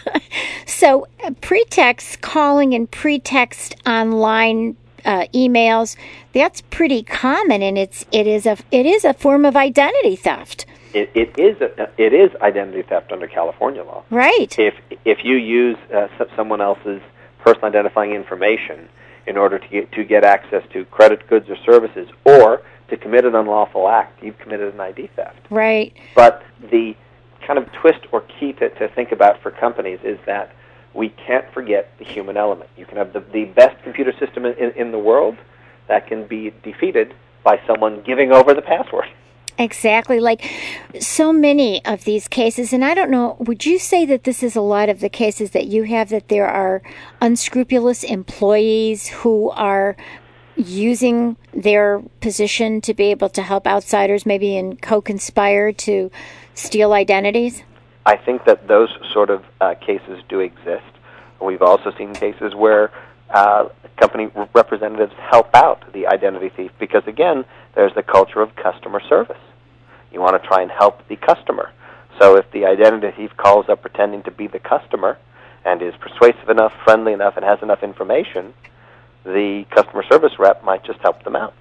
so, 0.67 1.07
uh, 1.23 1.31
pretext 1.41 2.21
calling 2.21 2.75
and 2.75 2.91
pretext 2.91 3.75
online 3.87 4.77
uh, 5.05 5.27
emails 5.33 5.97
that's 6.35 6.61
pretty 6.69 7.03
common 7.03 7.63
and 7.63 7.79
it's 7.79 8.05
it 8.13 8.27
is 8.27 8.45
a 8.45 8.59
it 8.71 8.85
is 8.85 9.03
a 9.03 9.15
form 9.15 9.47
of 9.47 9.57
identity 9.57 10.15
theft 10.15 10.67
it, 10.95 11.11
it 11.15 11.39
is 11.39 11.61
a, 11.61 11.91
it 11.97 12.13
is 12.13 12.31
identity 12.41 12.83
theft 12.83 13.13
under 13.13 13.27
California 13.27 13.83
law. 13.83 14.05
Right. 14.11 14.59
If 14.59 14.75
if 15.05 15.25
you 15.25 15.37
use 15.37 15.77
uh, 15.95 16.09
someone 16.37 16.61
else's 16.61 17.01
personal 17.39 17.69
identifying 17.69 18.13
information 18.13 18.89
in 19.27 19.37
order 19.37 19.59
to 19.59 19.69
get 19.69 19.93
to 19.93 20.05
get 20.05 20.25
access 20.25 20.63
to 20.73 20.85
credit 20.87 21.27
goods 21.29 21.49
or 21.49 21.57
services, 21.65 22.09
or 22.25 22.63
to 22.89 22.97
commit 22.97 23.25
an 23.25 23.35
unlawful 23.35 23.89
act, 23.89 24.23
you've 24.23 24.39
committed 24.39 24.75
an 24.75 24.81
ID 24.81 25.09
theft. 25.17 25.39
Right. 25.51 25.97
But 26.15 26.43
the 26.71 26.95
kind 27.47 27.59
of 27.59 27.71
twist 27.73 28.01
or 28.13 28.23
key 28.23 28.53
to, 28.55 28.69
to 28.71 28.89
think 28.89 29.13
about 29.13 29.43
for 29.43 29.51
companies 29.51 30.01
is 30.05 30.19
that 30.27 30.55
we 30.93 31.09
can't 31.09 31.51
forget 31.53 31.97
the 31.99 32.05
human 32.05 32.37
element. 32.37 32.69
You 32.77 32.85
can 32.85 32.97
have 32.97 33.13
the, 33.13 33.21
the 33.21 33.45
best 33.45 33.83
computer 33.83 34.13
system 34.19 34.45
in, 34.45 34.55
in, 34.55 34.71
in 34.73 34.93
the 34.93 34.99
world 34.99 35.37
that 35.89 36.07
can 36.07 36.27
be 36.27 36.53
defeated 36.63 37.15
by 37.43 37.61
someone 37.67 38.03
giving 38.03 38.33
over 38.33 38.55
the 38.55 38.63
password. 38.63 39.07
Exactly. 39.59 40.21
Like 40.21 40.51
so 41.01 41.33
many 41.33 41.85
of 41.85 42.05
these 42.05 42.29
cases, 42.29 42.73
and 42.73 42.85
I 42.85 42.95
don't 42.95 43.11
know, 43.11 43.37
would 43.39 43.67
you 43.67 43.79
say 43.79 44.07
that 44.07 44.25
this 44.25 44.43
is 44.43 44.57
a 44.57 44.61
lot 44.61 44.89
of 44.89 45.01
the 45.01 45.09
cases 45.09 45.51
that 45.51 45.67
you 45.67 45.85
have 45.85 46.09
that 46.11 46.29
there 46.29 46.49
are 46.49 46.83
unscrupulous 47.21 48.03
employees 48.03 49.09
who 49.09 49.51
are 49.51 49.97
using 50.57 51.37
their 51.53 52.01
position 52.21 52.81
to 52.83 52.95
be 52.95 53.05
able 53.05 53.29
to 53.31 53.43
help 53.43 53.67
outsiders 53.67 54.27
maybe 54.27 54.57
and 54.57 54.81
co 54.81 55.01
conspire 55.01 55.73
to 55.73 56.11
steal 56.55 56.93
identities? 56.93 57.63
I 58.07 58.17
think 58.17 58.45
that 58.45 58.69
those 58.69 58.91
sort 59.13 59.31
of 59.31 59.45
uh, 59.61 59.75
cases 59.75 60.23
do 60.29 60.41
exist. 60.41 60.85
We've 61.41 61.63
also 61.63 61.93
seen 61.97 62.15
cases 62.15 62.55
where 62.55 62.91
uh, 63.31 63.69
company 63.97 64.31
representatives 64.55 65.13
help 65.19 65.55
out 65.55 65.93
the 65.93 66.07
identity 66.07 66.49
thief 66.49 66.71
because, 66.79 67.03
again, 67.07 67.45
there's 67.75 67.95
the 67.95 68.03
culture 68.03 68.41
of 68.41 68.55
customer 68.57 69.01
service. 69.09 69.41
You 70.13 70.21
want 70.21 70.41
to 70.41 70.49
try 70.49 70.63
and 70.63 70.71
help 70.71 71.07
the 71.09 71.17
customer. 71.17 71.73
So 72.21 72.37
if 72.37 72.51
the 72.53 72.67
identity 72.67 73.11
thief 73.17 73.31
calls 73.37 73.69
up 73.69 73.83
pretending 73.83 74.23
to 74.25 74.31
be 74.31 74.47
the 74.47 74.59
customer 74.59 75.19
and 75.65 75.81
is 75.83 75.95
persuasive 76.01 76.49
enough, 76.49 76.73
friendly 76.85 77.13
enough, 77.13 77.37
and 77.37 77.45
has 77.45 77.63
enough 77.63 77.83
information, 77.83 78.53
the 79.25 79.65
customer 79.75 80.03
service 80.11 80.33
rep 80.39 80.65
might 80.65 80.85
just 80.85 80.99
help 81.01 81.23
them 81.25 81.37
out. 81.37 81.55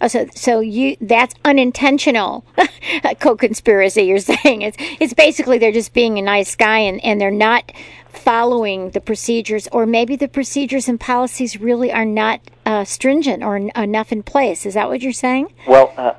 Oh, 0.00 0.08
so 0.08 0.26
so 0.34 0.60
you 0.60 0.96
that's 1.00 1.34
unintentional 1.44 2.44
co-conspiracy. 3.20 4.04
You're 4.04 4.18
saying 4.18 4.62
it's 4.62 4.76
it's 4.98 5.12
basically 5.12 5.58
they're 5.58 5.72
just 5.72 5.92
being 5.92 6.18
a 6.18 6.22
nice 6.22 6.56
guy 6.56 6.78
and 6.78 7.04
and 7.04 7.20
they're 7.20 7.30
not 7.30 7.70
following 8.08 8.90
the 8.90 9.00
procedures, 9.00 9.68
or 9.72 9.86
maybe 9.86 10.16
the 10.16 10.28
procedures 10.28 10.88
and 10.88 10.98
policies 10.98 11.60
really 11.60 11.92
are 11.92 12.04
not 12.04 12.40
uh, 12.70 12.84
stringent 12.84 13.42
or 13.42 13.56
n- 13.56 13.72
enough 13.74 14.12
in 14.12 14.22
place. 14.22 14.64
Is 14.64 14.74
that 14.74 14.88
what 14.88 15.02
you're 15.02 15.12
saying? 15.12 15.52
Well, 15.66 15.92
uh, 15.96 16.14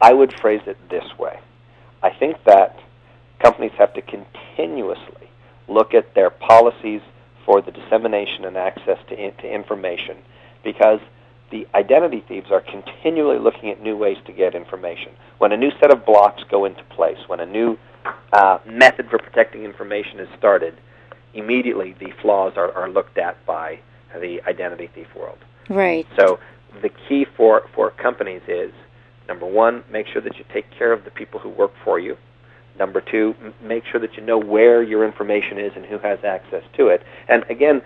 I 0.00 0.12
would 0.12 0.32
phrase 0.40 0.62
it 0.66 0.76
this 0.90 1.04
way. 1.18 1.38
I 2.02 2.10
think 2.10 2.42
that 2.44 2.78
companies 3.38 3.72
have 3.78 3.94
to 3.94 4.02
continuously 4.02 5.28
look 5.68 5.94
at 5.94 6.14
their 6.14 6.30
policies 6.30 7.02
for 7.46 7.62
the 7.62 7.70
dissemination 7.70 8.44
and 8.44 8.56
access 8.56 8.98
to, 9.08 9.14
in, 9.14 9.32
to 9.36 9.52
information 9.52 10.16
because 10.64 11.00
the 11.50 11.68
identity 11.74 12.24
thieves 12.26 12.50
are 12.50 12.60
continually 12.60 13.38
looking 13.38 13.70
at 13.70 13.80
new 13.80 13.96
ways 13.96 14.16
to 14.26 14.32
get 14.32 14.54
information. 14.54 15.12
When 15.38 15.52
a 15.52 15.56
new 15.56 15.70
set 15.80 15.92
of 15.92 16.04
blocks 16.04 16.42
go 16.50 16.64
into 16.64 16.82
place, 16.84 17.18
when 17.28 17.40
a 17.40 17.46
new 17.46 17.78
uh, 18.32 18.58
method 18.66 19.08
for 19.08 19.18
protecting 19.18 19.64
information 19.64 20.18
is 20.18 20.28
started, 20.36 20.74
immediately 21.34 21.94
the 22.00 22.12
flaws 22.20 22.54
are, 22.56 22.72
are 22.72 22.88
looked 22.88 23.18
at 23.18 23.44
by 23.46 23.78
the 24.20 24.40
identity 24.48 24.88
thief 24.92 25.08
world. 25.14 25.38
Right. 25.68 26.06
So 26.16 26.38
the 26.80 26.90
key 27.08 27.24
for, 27.36 27.62
for 27.74 27.90
companies 27.90 28.42
is 28.48 28.72
number 29.28 29.46
one, 29.46 29.84
make 29.90 30.06
sure 30.06 30.22
that 30.22 30.36
you 30.38 30.44
take 30.52 30.70
care 30.70 30.92
of 30.92 31.04
the 31.04 31.10
people 31.10 31.40
who 31.40 31.48
work 31.48 31.72
for 31.84 31.98
you. 31.98 32.16
Number 32.78 33.00
two, 33.00 33.34
m- 33.42 33.54
make 33.62 33.84
sure 33.84 34.00
that 34.00 34.16
you 34.16 34.22
know 34.22 34.38
where 34.38 34.82
your 34.82 35.04
information 35.04 35.58
is 35.58 35.72
and 35.76 35.84
who 35.84 35.98
has 35.98 36.18
access 36.24 36.64
to 36.76 36.88
it. 36.88 37.02
And 37.28 37.44
again, 37.48 37.82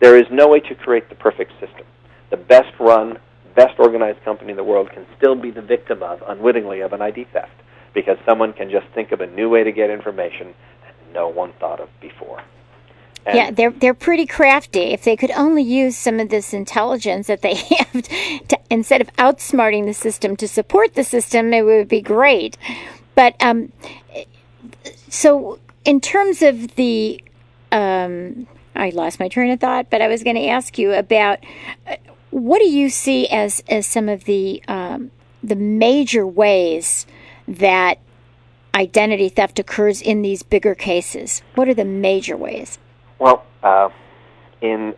there 0.00 0.16
is 0.16 0.26
no 0.30 0.48
way 0.48 0.60
to 0.60 0.74
create 0.74 1.08
the 1.08 1.14
perfect 1.14 1.52
system 1.60 1.86
the 2.32 2.36
best 2.38 2.72
run, 2.80 3.18
best 3.54 3.78
organized 3.78 4.24
company 4.24 4.50
in 4.50 4.56
the 4.56 4.64
world 4.64 4.90
can 4.90 5.06
still 5.18 5.36
be 5.36 5.50
the 5.50 5.60
victim 5.60 6.02
of, 6.02 6.22
unwittingly, 6.26 6.80
of 6.80 6.94
an 6.94 7.02
ID 7.02 7.24
theft 7.30 7.52
because 7.94 8.16
someone 8.24 8.54
can 8.54 8.70
just 8.70 8.86
think 8.94 9.12
of 9.12 9.20
a 9.20 9.26
new 9.26 9.50
way 9.50 9.62
to 9.62 9.70
get 9.70 9.90
information 9.90 10.54
that 10.82 10.94
no 11.12 11.28
one 11.28 11.52
thought 11.60 11.78
of 11.78 11.90
before. 12.00 12.42
And 13.24 13.36
yeah, 13.36 13.50
they're 13.50 13.70
they're 13.70 13.94
pretty 13.94 14.26
crafty. 14.26 14.92
If 14.92 15.04
they 15.04 15.16
could 15.16 15.30
only 15.30 15.62
use 15.62 15.96
some 15.96 16.18
of 16.18 16.28
this 16.28 16.52
intelligence 16.52 17.28
that 17.28 17.42
they 17.42 17.54
have 17.78 18.02
to, 18.48 18.58
instead 18.70 19.00
of 19.00 19.12
outsmarting 19.16 19.86
the 19.86 19.94
system 19.94 20.36
to 20.36 20.48
support 20.48 20.94
the 20.94 21.04
system, 21.04 21.52
it 21.52 21.62
would 21.62 21.88
be 21.88 22.00
great. 22.00 22.56
But 23.14 23.36
um, 23.40 23.72
so 25.08 25.58
in 25.84 26.00
terms 26.00 26.42
of 26.42 26.74
the 26.74 27.22
um, 27.70 28.46
I 28.74 28.90
lost 28.90 29.20
my 29.20 29.28
train 29.28 29.50
of 29.50 29.60
thought, 29.60 29.90
but 29.90 30.02
I 30.02 30.08
was 30.08 30.22
going 30.22 30.36
to 30.36 30.46
ask 30.46 30.78
you 30.78 30.92
about 30.92 31.38
uh, 31.86 31.96
what 32.30 32.58
do 32.58 32.68
you 32.68 32.88
see 32.88 33.28
as 33.28 33.62
as 33.68 33.86
some 33.86 34.08
of 34.08 34.24
the 34.24 34.62
um, 34.68 35.10
the 35.42 35.56
major 35.56 36.26
ways 36.26 37.06
that 37.46 37.98
identity 38.74 39.28
theft 39.28 39.58
occurs 39.58 40.00
in 40.00 40.22
these 40.22 40.42
bigger 40.42 40.74
cases? 40.74 41.42
What 41.54 41.68
are 41.68 41.74
the 41.74 41.84
major 41.84 42.36
ways? 42.36 42.78
Well, 43.22 43.44
uh, 43.62 43.88
in 44.60 44.96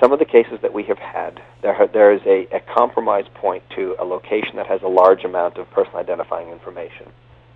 some 0.00 0.12
of 0.12 0.18
the 0.18 0.24
cases 0.24 0.58
that 0.62 0.74
we 0.74 0.82
have 0.84 0.98
had, 0.98 1.40
there 1.62 1.88
there 1.92 2.12
is 2.12 2.20
a, 2.26 2.48
a 2.52 2.58
compromise 2.58 3.26
point 3.34 3.62
to 3.76 3.94
a 4.00 4.04
location 4.04 4.56
that 4.56 4.66
has 4.66 4.82
a 4.82 4.88
large 4.88 5.22
amount 5.22 5.56
of 5.56 5.70
personal 5.70 5.98
identifying 5.98 6.48
information. 6.48 7.06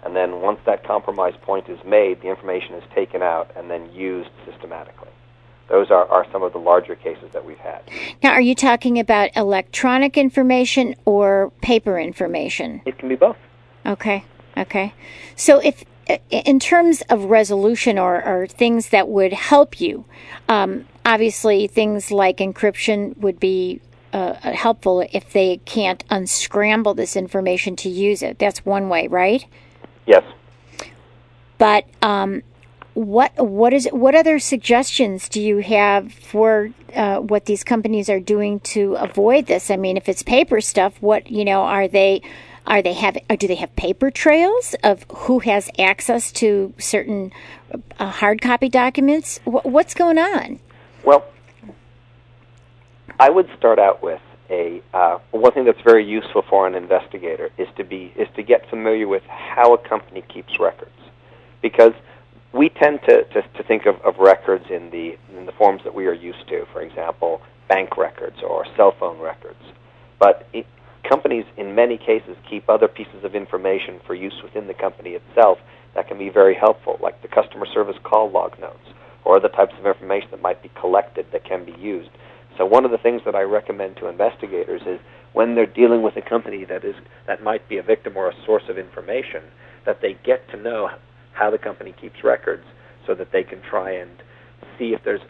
And 0.04 0.14
then 0.14 0.40
once 0.40 0.60
that 0.66 0.84
compromise 0.84 1.34
point 1.42 1.68
is 1.68 1.80
made, 1.84 2.22
the 2.22 2.28
information 2.28 2.74
is 2.74 2.84
taken 2.94 3.22
out 3.22 3.50
and 3.56 3.68
then 3.68 3.92
used 3.92 4.30
systematically. 4.48 5.08
Those 5.68 5.90
are, 5.90 6.06
are 6.06 6.26
some 6.30 6.44
of 6.44 6.52
the 6.52 6.60
larger 6.60 6.94
cases 6.94 7.32
that 7.32 7.44
we've 7.44 7.58
had. 7.58 7.82
Now, 8.22 8.34
are 8.34 8.40
you 8.40 8.54
talking 8.54 9.00
about 9.00 9.30
electronic 9.34 10.16
information 10.16 10.94
or 11.06 11.50
paper 11.60 11.98
information? 11.98 12.82
It 12.86 12.98
can 12.98 13.08
be 13.08 13.16
both. 13.16 13.38
Okay, 13.84 14.24
okay. 14.56 14.94
So, 15.34 15.58
if 15.58 15.82
in 16.30 16.60
terms 16.60 17.02
of 17.08 17.24
resolution 17.24 17.98
or, 17.98 18.22
or 18.24 18.46
things 18.46 18.90
that 18.90 19.08
would 19.08 19.32
help 19.32 19.80
you, 19.80 20.04
um, 20.48 20.86
obviously 21.04 21.66
things 21.66 22.10
like 22.10 22.38
encryption 22.38 23.16
would 23.18 23.40
be 23.40 23.80
uh, 24.12 24.34
helpful 24.52 25.04
if 25.12 25.32
they 25.32 25.58
can't 25.64 26.04
unscramble 26.10 26.94
this 26.94 27.16
information 27.16 27.74
to 27.76 27.88
use 27.88 28.22
it. 28.22 28.38
That's 28.38 28.64
one 28.64 28.88
way, 28.88 29.08
right? 29.08 29.44
Yes. 30.06 30.22
But 31.58 31.86
um, 32.02 32.42
what 32.94 33.32
what 33.36 33.72
is 33.72 33.88
what 33.90 34.14
other 34.14 34.38
suggestions 34.38 35.28
do 35.28 35.40
you 35.40 35.58
have 35.58 36.12
for 36.12 36.70
uh, 36.94 37.18
what 37.18 37.46
these 37.46 37.64
companies 37.64 38.08
are 38.08 38.20
doing 38.20 38.60
to 38.60 38.94
avoid 38.94 39.46
this? 39.46 39.70
I 39.70 39.76
mean, 39.76 39.96
if 39.96 40.08
it's 40.08 40.22
paper 40.22 40.60
stuff, 40.60 41.00
what 41.00 41.30
you 41.30 41.44
know 41.44 41.62
are 41.62 41.88
they? 41.88 42.22
Are 42.66 42.80
they 42.80 42.94
have? 42.94 43.18
Do 43.38 43.46
they 43.46 43.56
have 43.56 43.74
paper 43.76 44.10
trails 44.10 44.74
of 44.82 45.04
who 45.14 45.40
has 45.40 45.70
access 45.78 46.32
to 46.32 46.72
certain 46.78 47.30
uh, 47.98 48.10
hard 48.10 48.40
copy 48.40 48.68
documents? 48.68 49.38
W- 49.44 49.60
what's 49.62 49.94
going 49.94 50.18
on? 50.18 50.60
Well, 51.04 51.26
I 53.20 53.28
would 53.28 53.50
start 53.58 53.78
out 53.78 54.02
with 54.02 54.22
a 54.48 54.82
uh, 54.94 55.18
one 55.30 55.52
thing 55.52 55.64
that's 55.64 55.80
very 55.82 56.04
useful 56.04 56.42
for 56.42 56.66
an 56.66 56.74
investigator 56.74 57.50
is 57.58 57.68
to 57.76 57.84
be 57.84 58.12
is 58.16 58.28
to 58.36 58.42
get 58.42 58.68
familiar 58.70 59.08
with 59.08 59.24
how 59.24 59.74
a 59.74 59.78
company 59.78 60.22
keeps 60.22 60.58
records, 60.58 60.98
because 61.60 61.92
we 62.52 62.68
tend 62.70 63.00
to, 63.02 63.24
to, 63.24 63.42
to 63.42 63.62
think 63.62 63.84
of, 63.84 64.00
of 64.02 64.18
records 64.18 64.64
in 64.70 64.90
the 64.90 65.18
in 65.36 65.44
the 65.44 65.52
forms 65.52 65.82
that 65.84 65.94
we 65.94 66.06
are 66.06 66.14
used 66.14 66.48
to. 66.48 66.66
For 66.72 66.80
example, 66.80 67.42
bank 67.68 67.98
records 67.98 68.42
or 68.42 68.64
cell 68.74 68.92
phone 68.92 69.18
records, 69.20 69.62
but 70.18 70.48
companies 71.08 71.44
in 71.56 71.74
many 71.74 71.96
cases 71.96 72.36
keep 72.48 72.68
other 72.68 72.88
pieces 72.88 73.24
of 73.24 73.34
information 73.34 74.00
for 74.06 74.14
use 74.14 74.34
within 74.42 74.66
the 74.66 74.74
company 74.74 75.10
itself 75.10 75.58
that 75.94 76.08
can 76.08 76.18
be 76.18 76.28
very 76.28 76.54
helpful, 76.54 76.98
like 77.00 77.20
the 77.22 77.28
customer 77.28 77.66
service 77.72 77.96
call 78.02 78.30
log 78.30 78.58
notes 78.60 78.86
or 79.24 79.40
the 79.40 79.48
types 79.48 79.74
of 79.78 79.86
information 79.86 80.28
that 80.30 80.42
might 80.42 80.62
be 80.62 80.70
collected 80.80 81.26
that 81.32 81.44
can 81.44 81.64
be 81.64 81.72
used. 81.78 82.10
So 82.58 82.66
one 82.66 82.84
of 82.84 82.90
the 82.90 82.98
things 82.98 83.22
that 83.24 83.34
I 83.34 83.42
recommend 83.42 83.96
to 83.96 84.08
investigators 84.08 84.82
is 84.86 85.00
when 85.32 85.54
they're 85.54 85.66
dealing 85.66 86.02
with 86.02 86.16
a 86.16 86.22
company 86.22 86.64
that 86.64 86.84
is 86.84 86.94
that 87.26 87.42
might 87.42 87.68
be 87.68 87.78
a 87.78 87.82
victim 87.82 88.16
or 88.16 88.28
a 88.28 88.44
source 88.46 88.64
of 88.68 88.78
information, 88.78 89.42
that 89.86 90.00
they 90.00 90.16
get 90.24 90.48
to 90.50 90.56
know 90.56 90.90
how 91.32 91.50
the 91.50 91.58
company 91.58 91.94
keeps 92.00 92.22
records 92.22 92.64
so 93.06 93.14
that 93.14 93.32
they 93.32 93.42
can 93.42 93.60
try 93.68 93.90
and 93.92 94.10
see 94.78 94.94
if 94.94 95.00
there's 95.04 95.20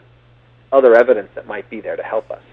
other 0.71 0.95
evidence 0.95 1.29
that 1.35 1.47
might 1.47 1.69
be 1.69 1.81
there 1.81 1.95
to 1.95 2.03
help 2.03 2.29
us. 2.29 2.43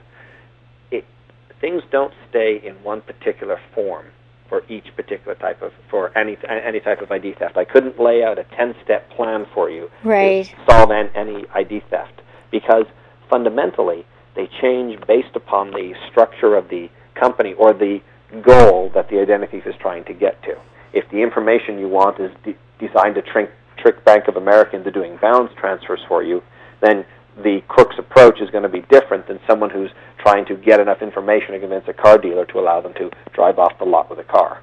Things 1.62 1.82
don't 1.92 2.12
stay 2.28 2.60
in 2.62 2.74
one 2.82 3.00
particular 3.02 3.58
form 3.72 4.06
for 4.48 4.64
each 4.68 4.94
particular 4.96 5.36
type 5.36 5.62
of 5.62 5.72
for 5.88 6.16
any 6.18 6.36
any 6.46 6.80
type 6.80 7.00
of 7.00 7.10
ID 7.10 7.34
theft. 7.38 7.56
I 7.56 7.64
couldn't 7.64 7.98
lay 7.98 8.22
out 8.22 8.38
a 8.38 8.42
10-step 8.42 9.10
plan 9.12 9.46
for 9.54 9.70
you 9.70 9.88
right. 10.04 10.44
to 10.44 10.56
solve 10.68 10.90
an, 10.90 11.08
any 11.14 11.46
ID 11.54 11.82
theft 11.88 12.20
because 12.50 12.84
fundamentally 13.30 14.04
they 14.34 14.48
change 14.60 14.98
based 15.06 15.36
upon 15.36 15.70
the 15.70 15.94
structure 16.10 16.56
of 16.56 16.68
the 16.68 16.88
company 17.14 17.54
or 17.54 17.72
the 17.72 18.00
goal 18.44 18.90
that 18.94 19.08
the 19.08 19.20
identity 19.20 19.58
thief 19.58 19.66
is 19.66 19.74
trying 19.80 20.04
to 20.04 20.12
get 20.12 20.42
to. 20.42 20.54
If 20.92 21.08
the 21.10 21.22
information 21.22 21.78
you 21.78 21.88
want 21.88 22.18
is 22.20 22.30
de- 22.44 22.58
designed 22.84 23.14
to 23.14 23.22
trick, 23.22 23.50
trick 23.78 24.04
Bank 24.04 24.26
of 24.28 24.36
America 24.36 24.76
into 24.76 24.90
doing 24.90 25.16
balance 25.22 25.52
transfers 25.56 26.00
for 26.08 26.22
you, 26.22 26.42
then 26.80 27.04
the 27.36 27.62
crook's 27.68 27.98
approach 27.98 28.40
is 28.40 28.50
going 28.50 28.62
to 28.62 28.68
be 28.68 28.80
different 28.90 29.26
than 29.26 29.40
someone 29.46 29.70
who's 29.70 29.90
trying 30.18 30.44
to 30.46 30.56
get 30.56 30.80
enough 30.80 31.02
information 31.02 31.52
to 31.52 31.60
convince 31.60 31.88
a 31.88 31.92
car 31.92 32.18
dealer 32.18 32.44
to 32.46 32.58
allow 32.58 32.80
them 32.80 32.94
to 32.94 33.10
drive 33.32 33.58
off 33.58 33.78
the 33.78 33.84
lot 33.84 34.10
with 34.10 34.18
a 34.18 34.24
car. 34.24 34.62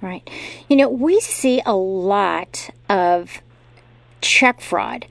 Right. 0.00 0.28
You 0.68 0.76
know, 0.76 0.88
we 0.88 1.20
see 1.20 1.62
a 1.64 1.74
lot 1.74 2.70
of 2.88 3.40
check 4.20 4.60
fraud. 4.60 5.06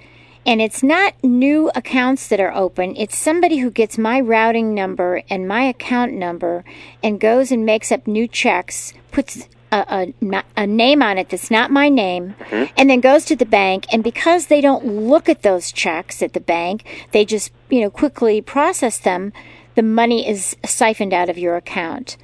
And 0.48 0.62
it's 0.62 0.84
not 0.84 1.16
new 1.24 1.72
accounts 1.74 2.28
that 2.28 2.40
are 2.40 2.54
open. 2.54 2.96
It's 2.96 3.18
somebody 3.18 3.58
who 3.58 3.72
gets 3.72 3.98
my 3.98 4.20
routing 4.20 4.76
number 4.76 5.24
and 5.28 5.48
my 5.48 5.64
account 5.64 6.14
number 6.14 6.64
and 7.02 7.20
goes 7.20 7.52
and 7.52 7.66
makes 7.66 7.92
up 7.92 8.06
new 8.06 8.28
checks, 8.28 8.94
puts 9.12 9.50
a, 9.76 10.14
a, 10.32 10.44
a, 10.56 10.68
name 10.68 11.02
on 11.02 11.18
it 11.18 11.30
that's 11.30 11.52
not 11.52 11.72
my 11.72 11.90
name, 11.90 12.36
mm-hmm. 12.40 12.74
and 12.78 12.90
then 12.90 13.02
goes 13.02 13.26
to 13.26 13.36
the 13.36 13.46
bank. 13.46 13.86
And 13.92 14.04
because 14.04 14.48
they 14.48 14.62
don't 14.62 14.86
look 14.86 15.28
at 15.28 15.42
those 15.42 15.72
checks 15.72 16.22
at 16.22 16.34
the 16.34 16.40
bank, 16.40 17.08
they 17.12 17.26
just 17.26 17.52
you 17.70 17.82
know 17.82 17.90
quickly 17.90 18.42
process 18.42 18.98
them. 18.98 19.34
The 19.76 19.84
money 19.84 20.28
is 20.28 20.56
siphoned 20.66 21.14
out 21.14 21.30
of 21.30 21.38
your 21.38 21.58
account. 21.58 22.18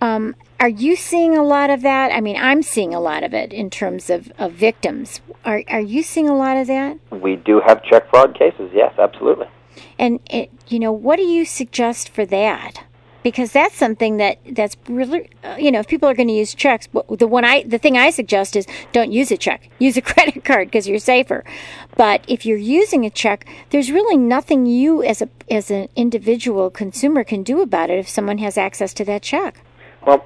Um, 0.00 0.34
are 0.60 0.68
you 0.68 0.96
seeing 0.96 1.36
a 1.36 1.42
lot 1.42 1.68
of 1.70 1.82
that? 1.82 2.10
I 2.12 2.20
mean, 2.20 2.36
I'm 2.36 2.62
seeing 2.62 2.94
a 2.94 3.00
lot 3.00 3.22
of 3.22 3.34
it 3.34 3.52
in 3.52 3.68
terms 3.68 4.08
of, 4.08 4.32
of 4.38 4.52
victims. 4.52 5.20
Are 5.44 5.62
are 5.68 5.80
you 5.80 6.02
seeing 6.02 6.28
a 6.28 6.36
lot 6.36 6.56
of 6.56 6.66
that? 6.68 6.98
We 7.10 7.36
do 7.36 7.60
have 7.60 7.82
check 7.84 8.08
fraud 8.08 8.38
cases. 8.38 8.70
Yes, 8.72 8.94
absolutely. 8.98 9.46
And 9.98 10.20
it, 10.30 10.50
you 10.68 10.78
know, 10.78 10.92
what 10.92 11.16
do 11.16 11.22
you 11.22 11.44
suggest 11.44 12.08
for 12.08 12.24
that? 12.26 12.84
Because 13.24 13.50
that's 13.50 13.74
something 13.74 14.18
that 14.18 14.38
that's 14.52 14.76
really 14.88 15.28
uh, 15.42 15.56
you 15.58 15.72
know 15.72 15.80
if 15.80 15.88
people 15.88 16.08
are 16.08 16.14
going 16.14 16.28
to 16.28 16.34
use 16.34 16.54
checks 16.54 16.88
the 17.08 17.26
one 17.26 17.44
i 17.44 17.64
the 17.64 17.78
thing 17.78 17.96
i 17.96 18.10
suggest 18.10 18.54
is 18.54 18.66
don't 18.92 19.10
use 19.10 19.32
a 19.32 19.36
check. 19.36 19.70
Use 19.80 19.96
a 19.96 20.02
credit 20.02 20.44
card 20.44 20.68
because 20.68 20.88
you're 20.88 20.98
safer. 20.98 21.44
But 21.96 22.24
if 22.28 22.46
you're 22.46 22.56
using 22.56 23.04
a 23.04 23.10
check 23.10 23.46
there's 23.70 23.90
really 23.90 24.16
nothing 24.16 24.66
you 24.66 25.02
as 25.02 25.20
a 25.20 25.28
as 25.50 25.70
an 25.70 25.88
individual 25.96 26.70
consumer 26.70 27.24
can 27.24 27.42
do 27.42 27.60
about 27.60 27.90
it 27.90 27.98
if 27.98 28.08
someone 28.08 28.38
has 28.38 28.56
access 28.56 28.94
to 28.94 29.04
that 29.06 29.22
check. 29.22 29.62
Well 30.06 30.24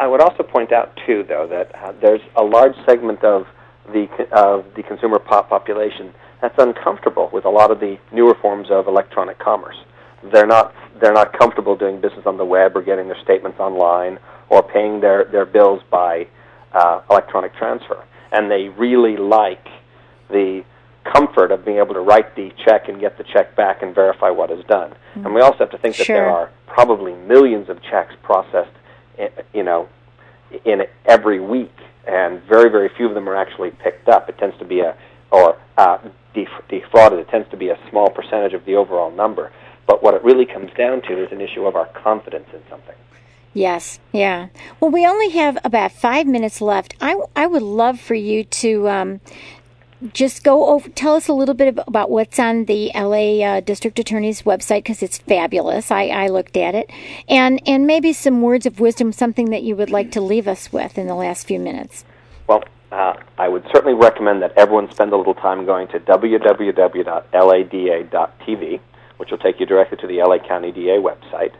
I 0.00 0.06
would 0.06 0.22
also 0.22 0.42
point 0.42 0.72
out 0.72 0.98
too, 1.06 1.26
though, 1.28 1.46
that 1.48 1.74
uh, 1.74 1.92
there's 2.00 2.22
a 2.34 2.42
large 2.42 2.74
segment 2.86 3.22
of 3.22 3.46
the 3.92 4.08
of 4.32 4.64
the 4.74 4.82
consumer 4.82 5.18
pop 5.18 5.50
population 5.50 6.14
that's 6.40 6.54
uncomfortable 6.56 7.28
with 7.34 7.44
a 7.44 7.50
lot 7.50 7.70
of 7.70 7.80
the 7.80 7.98
newer 8.10 8.34
forms 8.40 8.68
of 8.70 8.86
electronic 8.86 9.38
commerce. 9.38 9.76
They're 10.32 10.46
not 10.46 10.74
they're 11.00 11.12
not 11.12 11.36
comfortable 11.38 11.76
doing 11.76 12.00
business 12.00 12.26
on 12.26 12.36
the 12.36 12.44
web 12.44 12.76
or 12.76 12.82
getting 12.82 13.08
their 13.08 13.20
statements 13.22 13.58
online 13.58 14.18
or 14.48 14.62
paying 14.62 15.00
their 15.00 15.24
their 15.24 15.46
bills 15.46 15.82
by 15.90 16.26
uh, 16.72 17.00
electronic 17.10 17.54
transfer, 17.54 18.04
and 18.32 18.50
they 18.50 18.68
really 18.68 19.16
like 19.16 19.66
the 20.28 20.64
comfort 21.04 21.50
of 21.50 21.64
being 21.64 21.78
able 21.78 21.94
to 21.94 22.00
write 22.00 22.36
the 22.36 22.50
check 22.64 22.88
and 22.88 23.00
get 23.00 23.16
the 23.16 23.24
check 23.24 23.56
back 23.56 23.82
and 23.82 23.94
verify 23.94 24.30
what 24.30 24.50
is 24.50 24.64
done. 24.66 24.90
Mm-hmm. 24.90 25.26
And 25.26 25.34
we 25.34 25.40
also 25.40 25.58
have 25.58 25.70
to 25.70 25.78
think 25.78 25.96
that 25.96 26.04
sure. 26.04 26.16
there 26.16 26.30
are 26.30 26.50
probably 26.66 27.14
millions 27.14 27.68
of 27.68 27.82
checks 27.82 28.14
processed, 28.22 28.76
eh, 29.18 29.28
you 29.54 29.62
know, 29.62 29.88
in 30.64 30.82
every 31.06 31.40
week, 31.40 31.74
and 32.06 32.42
very 32.42 32.70
very 32.70 32.90
few 32.96 33.08
of 33.08 33.14
them 33.14 33.28
are 33.28 33.36
actually 33.36 33.70
picked 33.70 34.08
up. 34.08 34.28
It 34.28 34.38
tends 34.38 34.56
to 34.58 34.64
be 34.64 34.80
a 34.80 34.96
or 35.30 35.56
uh, 35.78 35.98
def- 36.34 36.68
defrauded. 36.68 37.18
It 37.20 37.28
tends 37.28 37.48
to 37.50 37.56
be 37.56 37.68
a 37.68 37.78
small 37.88 38.10
percentage 38.10 38.52
of 38.52 38.64
the 38.64 38.74
overall 38.74 39.10
number. 39.10 39.52
But 39.86 40.02
what 40.02 40.14
it 40.14 40.22
really 40.22 40.46
comes 40.46 40.70
down 40.76 41.02
to 41.02 41.24
is 41.24 41.32
an 41.32 41.40
issue 41.40 41.66
of 41.66 41.76
our 41.76 41.86
confidence 41.86 42.48
in 42.52 42.60
something. 42.68 42.94
Yes, 43.52 43.98
yeah. 44.12 44.48
Well, 44.78 44.90
we 44.90 45.06
only 45.06 45.30
have 45.30 45.58
about 45.64 45.90
five 45.92 46.26
minutes 46.26 46.60
left. 46.60 46.94
I, 47.00 47.20
I 47.34 47.46
would 47.46 47.62
love 47.62 47.98
for 47.98 48.14
you 48.14 48.44
to 48.44 48.88
um, 48.88 49.20
just 50.12 50.44
go 50.44 50.68
over, 50.68 50.88
tell 50.90 51.14
us 51.14 51.28
a 51.28 51.32
little 51.32 51.54
bit 51.54 51.78
about 51.86 52.10
what's 52.10 52.38
on 52.38 52.64
the 52.66 52.90
LA 52.94 53.44
uh, 53.44 53.60
District 53.60 53.98
Attorney's 53.98 54.42
website 54.42 54.84
because 54.84 55.02
it's 55.02 55.18
fabulous. 55.18 55.90
I, 55.90 56.06
I 56.08 56.28
looked 56.28 56.56
at 56.56 56.74
it, 56.74 56.88
and 57.28 57.60
and 57.66 57.86
maybe 57.86 58.12
some 58.12 58.40
words 58.40 58.66
of 58.66 58.80
wisdom, 58.80 59.12
something 59.12 59.50
that 59.50 59.62
you 59.62 59.76
would 59.76 59.90
like 59.90 60.12
to 60.12 60.20
leave 60.20 60.48
us 60.48 60.72
with 60.72 60.96
in 60.96 61.06
the 61.06 61.14
last 61.14 61.46
few 61.46 61.58
minutes. 61.58 62.04
Well, 62.46 62.64
uh, 62.92 63.14
I 63.38 63.48
would 63.48 63.64
certainly 63.72 63.94
recommend 63.94 64.42
that 64.42 64.52
everyone 64.56 64.90
spend 64.90 65.12
a 65.12 65.16
little 65.16 65.34
time 65.34 65.66
going 65.66 65.88
to 65.88 66.00
www.lada.tv, 66.00 66.40
which 69.20 69.30
will 69.30 69.38
take 69.38 69.60
you 69.60 69.66
directly 69.66 69.98
to 69.98 70.06
the 70.08 70.18
LA 70.18 70.38
County 70.38 70.72
DA 70.72 70.98
website, 70.98 71.52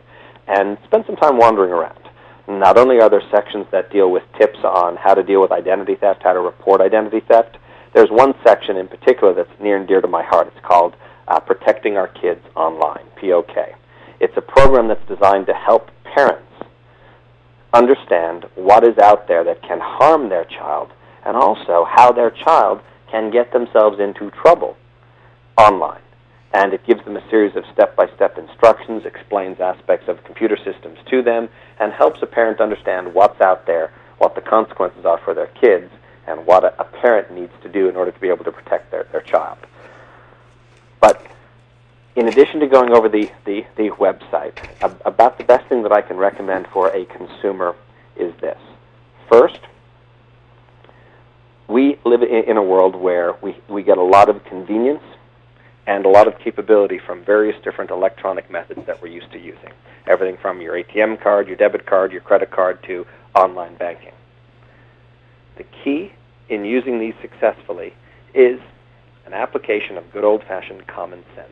and 0.47 0.77
spend 0.83 1.05
some 1.05 1.15
time 1.15 1.37
wandering 1.37 1.71
around. 1.71 1.99
Not 2.47 2.77
only 2.77 2.99
are 2.99 3.09
there 3.09 3.23
sections 3.31 3.67
that 3.71 3.91
deal 3.91 4.11
with 4.11 4.23
tips 4.37 4.59
on 4.65 4.97
how 4.97 5.13
to 5.13 5.23
deal 5.23 5.41
with 5.41 5.51
identity 5.51 5.95
theft, 5.95 6.23
how 6.23 6.33
to 6.33 6.41
report 6.41 6.81
identity 6.81 7.21
theft 7.21 7.57
there's 7.93 8.09
one 8.09 8.33
section 8.45 8.77
in 8.77 8.87
particular 8.87 9.33
that's 9.33 9.49
near 9.59 9.77
and 9.77 9.87
dear 9.87 10.01
to 10.01 10.07
my 10.07 10.23
heart. 10.23 10.47
It's 10.47 10.65
called 10.65 10.95
uh, 11.27 11.39
Protecting 11.39 11.97
Our 11.97 12.07
Kids 12.07 12.41
Online, 12.55 13.05
POK. 13.19 13.75
It's 14.19 14.37
a 14.37 14.41
program 14.41 14.87
that's 14.87 15.05
designed 15.07 15.47
to 15.47 15.53
help 15.53 15.89
parents 16.03 16.47
understand 17.73 18.45
what 18.55 18.85
is 18.85 18.97
out 18.97 19.27
there 19.27 19.43
that 19.43 19.61
can 19.63 19.79
harm 19.81 20.29
their 20.29 20.45
child 20.45 20.91
and 21.25 21.35
also 21.35 21.85
how 21.89 22.11
their 22.11 22.31
child 22.31 22.81
can 23.09 23.31
get 23.31 23.51
themselves 23.51 23.99
into 23.99 24.31
trouble 24.31 24.77
online. 25.57 26.01
And 26.53 26.73
it 26.73 26.85
gives 26.85 27.03
them 27.05 27.15
a 27.15 27.29
series 27.29 27.55
of 27.55 27.63
step 27.71 27.95
by 27.95 28.07
step 28.15 28.37
instructions, 28.37 29.05
explains 29.05 29.59
aspects 29.59 30.09
of 30.09 30.23
computer 30.25 30.57
systems 30.57 30.99
to 31.09 31.21
them, 31.21 31.47
and 31.79 31.93
helps 31.93 32.21
a 32.21 32.25
parent 32.25 32.59
understand 32.59 33.13
what's 33.13 33.39
out 33.39 33.65
there, 33.65 33.91
what 34.17 34.35
the 34.35 34.41
consequences 34.41 35.05
are 35.05 35.17
for 35.19 35.33
their 35.33 35.47
kids, 35.47 35.91
and 36.27 36.45
what 36.45 36.63
a, 36.63 36.83
parent 37.01 37.31
needs 37.31 37.53
to 37.63 37.69
do 37.69 37.89
in 37.89 37.95
order 37.95 38.11
to 38.11 38.19
be 38.19 38.29
able 38.29 38.43
to 38.43 38.51
protect 38.51 38.91
their, 38.91 39.05
their 39.11 39.21
child. 39.21 39.57
But 40.99 41.25
in 42.15 42.27
addition 42.27 42.59
to 42.59 42.67
going 42.67 42.91
over 42.93 43.09
the, 43.09 43.31
the, 43.45 43.65
the 43.75 43.89
website, 43.91 44.53
about 45.05 45.37
the 45.37 45.43
best 45.43 45.67
thing 45.67 45.83
that 45.83 45.91
I 45.91 46.01
can 46.01 46.17
recommend 46.17 46.67
for 46.67 46.89
a 46.89 47.05
consumer 47.05 47.75
is 48.15 48.33
this. 48.41 48.59
First, 49.29 49.59
we 51.67 51.97
live 52.05 52.21
in 52.21 52.57
a 52.57 52.63
world 52.63 52.95
where 52.95 53.35
we, 53.41 53.57
we 53.69 53.81
get 53.81 53.97
a 53.97 54.03
lot 54.03 54.29
of 54.29 54.43
convenience 54.43 55.03
and 55.87 56.05
a 56.05 56.09
lot 56.09 56.27
of 56.27 56.37
capability 56.39 56.99
from 56.99 57.23
various 57.23 57.61
different 57.63 57.91
electronic 57.91 58.49
methods 58.51 58.81
that 58.85 59.01
we're 59.01 59.07
used 59.07 59.31
to 59.31 59.39
using. 59.39 59.71
Everything 60.07 60.37
from 60.41 60.61
your 60.61 60.75
ATM 60.75 61.21
card, 61.21 61.47
your 61.47 61.57
debit 61.57 61.85
card, 61.85 62.11
your 62.11 62.21
credit 62.21 62.51
card, 62.51 62.81
to 62.83 63.05
online 63.35 63.75
banking. 63.75 64.13
The 65.57 65.65
key 65.83 66.13
in 66.49 66.65
using 66.65 66.99
these 66.99 67.13
successfully 67.21 67.93
is 68.33 68.59
an 69.25 69.33
application 69.33 69.97
of 69.97 70.11
good 70.11 70.23
old 70.23 70.43
fashioned 70.43 70.87
common 70.87 71.23
sense. 71.35 71.49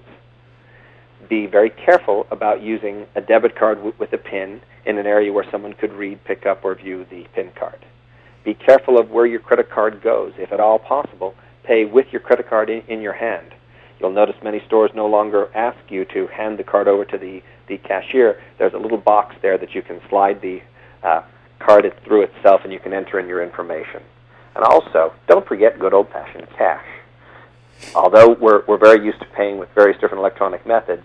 Be 1.29 1.45
very 1.45 1.69
careful 1.69 2.27
about 2.31 2.61
using 2.61 3.05
a 3.15 3.21
debit 3.21 3.55
card 3.55 3.77
w- 3.77 3.95
with 3.99 4.13
a 4.13 4.17
PIN 4.17 4.61
in 4.85 4.97
an 4.97 5.05
area 5.05 5.31
where 5.31 5.45
someone 5.51 5.73
could 5.73 5.93
read, 5.93 6.23
pick 6.23 6.45
up, 6.45 6.63
or 6.63 6.75
view 6.75 7.05
the 7.09 7.25
PIN 7.35 7.51
card. 7.57 7.85
Be 8.43 8.53
careful 8.53 8.97
of 8.97 9.11
where 9.11 9.25
your 9.25 9.39
credit 9.39 9.69
card 9.69 10.01
goes. 10.01 10.33
If 10.37 10.51
at 10.51 10.59
all 10.59 10.79
possible, 10.79 11.35
pay 11.63 11.85
with 11.85 12.07
your 12.11 12.21
credit 12.21 12.49
card 12.49 12.69
in, 12.69 12.81
in 12.87 13.01
your 13.01 13.13
hand. 13.13 13.53
You'll 13.99 14.11
notice 14.11 14.35
many 14.41 14.61
stores 14.65 14.91
no 14.95 15.07
longer 15.07 15.49
ask 15.53 15.77
you 15.89 16.05
to 16.05 16.27
hand 16.27 16.57
the 16.57 16.63
card 16.63 16.87
over 16.87 17.03
to 17.05 17.17
the, 17.17 17.41
the 17.67 17.77
cashier. 17.77 18.41
There's 18.57 18.73
a 18.73 18.77
little 18.77 18.97
box 18.97 19.35
there 19.41 19.57
that 19.57 19.75
you 19.75 19.81
can 19.81 19.99
slide 20.09 20.41
the 20.41 20.61
uh, 21.03 21.23
card 21.59 21.91
through 22.05 22.23
itself 22.23 22.61
and 22.63 22.71
you 22.71 22.79
can 22.79 22.93
enter 22.93 23.19
in 23.19 23.27
your 23.27 23.43
information. 23.43 24.01
And 24.55 24.63
also, 24.63 25.13
don't 25.27 25.45
forget 25.45 25.79
good 25.79 25.93
old 25.93 26.09
fashioned 26.09 26.47
cash. 26.57 26.85
Although 27.93 28.35
we're, 28.39 28.63
we're 28.67 28.77
very 28.77 29.03
used 29.03 29.19
to 29.19 29.25
paying 29.25 29.57
with 29.57 29.69
various 29.75 29.99
different 29.99 30.19
electronic 30.19 30.65
methods, 30.65 31.03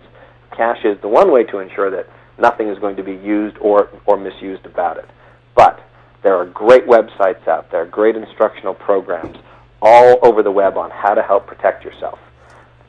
cash 0.56 0.84
is 0.84 1.00
the 1.00 1.08
one 1.08 1.32
way 1.32 1.44
to 1.44 1.58
ensure 1.58 1.90
that 1.90 2.08
nothing 2.38 2.68
is 2.68 2.78
going 2.78 2.96
to 2.96 3.02
be 3.02 3.14
used 3.14 3.56
or, 3.58 3.90
or 4.06 4.16
misused 4.16 4.66
about 4.66 4.98
it. 4.98 5.08
But 5.56 5.84
there 6.22 6.36
are 6.36 6.46
great 6.46 6.86
websites 6.86 7.46
out 7.48 7.70
there, 7.70 7.86
great 7.86 8.16
instructional 8.16 8.74
programs 8.74 9.36
all 9.82 10.18
over 10.22 10.42
the 10.42 10.50
web 10.50 10.76
on 10.76 10.90
how 10.90 11.14
to 11.14 11.22
help 11.22 11.46
protect 11.46 11.84
yourself 11.84 12.18